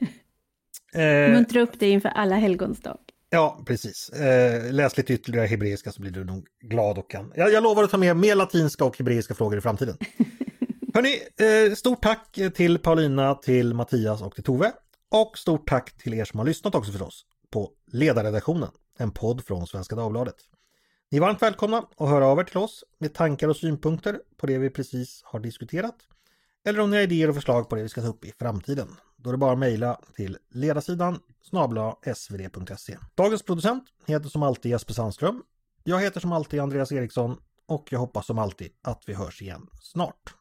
Eh, 0.94 1.32
Muntra 1.34 1.62
upp 1.62 1.80
dig 1.80 1.90
inför 1.90 2.10
alla 2.10 2.36
helgons 2.36 2.82
dag. 2.82 2.98
Ja, 3.30 3.64
precis. 3.66 4.10
Eh, 4.10 4.72
läs 4.74 4.98
lite 4.98 5.14
ytterligare 5.14 5.48
hebreiska 5.48 5.92
så 5.92 6.02
blir 6.02 6.12
du 6.12 6.24
nog 6.24 6.48
glad 6.62 6.98
och 6.98 7.10
kan. 7.10 7.34
Jag, 7.36 7.52
jag 7.54 7.64
lovar 7.64 7.84
att 7.84 7.92
ta 7.92 7.98
med 7.98 8.18
mer 8.18 8.36
latinska 8.36 8.86
och 8.86 8.98
hebreiska 8.98 9.36
frågor 9.36 9.58
i 9.58 9.62
framtiden. 9.62 9.98
Hörni, 10.94 11.10
eh, 11.70 11.74
stort 11.76 12.02
tack 12.02 12.40
till 12.56 12.78
Paulina, 12.78 13.36
till 13.36 13.74
Mattias 13.74 14.22
och 14.22 14.36
till 14.36 14.44
Tove. 14.44 14.72
Och 15.12 15.38
stort 15.38 15.68
tack 15.68 15.98
till 15.98 16.14
er 16.14 16.26
som 16.26 16.40
har 16.40 16.46
lyssnat 16.46 16.76
också 16.76 16.92
förstås 16.92 17.26
på 17.52 17.72
Ledarredaktionen, 17.92 18.70
en 18.98 19.12
podd 19.12 19.46
från 19.46 19.68
Svenska 19.68 19.96
Dagbladet. 19.96 20.36
Ni 21.12 21.18
är 21.18 21.22
varmt 21.22 21.42
välkomna 21.42 21.78
att 21.98 22.10
höra 22.10 22.28
av 22.28 22.40
er 22.40 22.44
till 22.44 22.58
oss 22.58 22.84
med 22.98 23.14
tankar 23.14 23.48
och 23.48 23.58
synpunkter 23.58 24.22
på 24.38 24.48
det 24.48 24.58
vi 24.58 24.70
precis 24.70 25.22
har 25.26 25.40
diskuterat. 25.40 25.96
Eller 26.66 26.80
om 26.80 26.90
ni 26.90 26.98
har 26.98 27.04
idéer 27.04 27.30
och 27.30 27.36
förslag 27.36 27.70
på 27.70 27.76
det 27.76 27.84
vi 27.84 27.90
ska 27.90 28.02
ta 28.02 28.08
upp 28.08 28.26
i 28.26 28.34
framtiden. 28.40 28.88
Då 29.18 29.30
är 29.30 29.32
det 29.32 29.38
bara 29.38 29.52
att 29.52 29.60
mejla 29.60 30.00
till 30.16 30.38
ledarsidan 30.52 31.20
snabla 31.42 31.96
svd.se. 32.16 32.98
Dagens 33.16 33.44
producent 33.44 33.84
heter 34.06 34.30
som 34.30 34.44
alltid 34.44 34.72
Jesper 34.72 34.94
Sandström. 34.94 35.44
Jag 35.84 36.02
heter 36.02 36.20
som 36.20 36.32
alltid 36.32 36.60
Andreas 36.60 36.92
Eriksson 36.92 37.38
och 37.66 37.88
jag 37.92 38.00
hoppas 38.00 38.26
som 38.26 38.40
alltid 38.40 38.72
att 38.82 39.04
vi 39.06 39.14
hörs 39.14 39.42
igen 39.42 39.70
snart. 39.82 40.37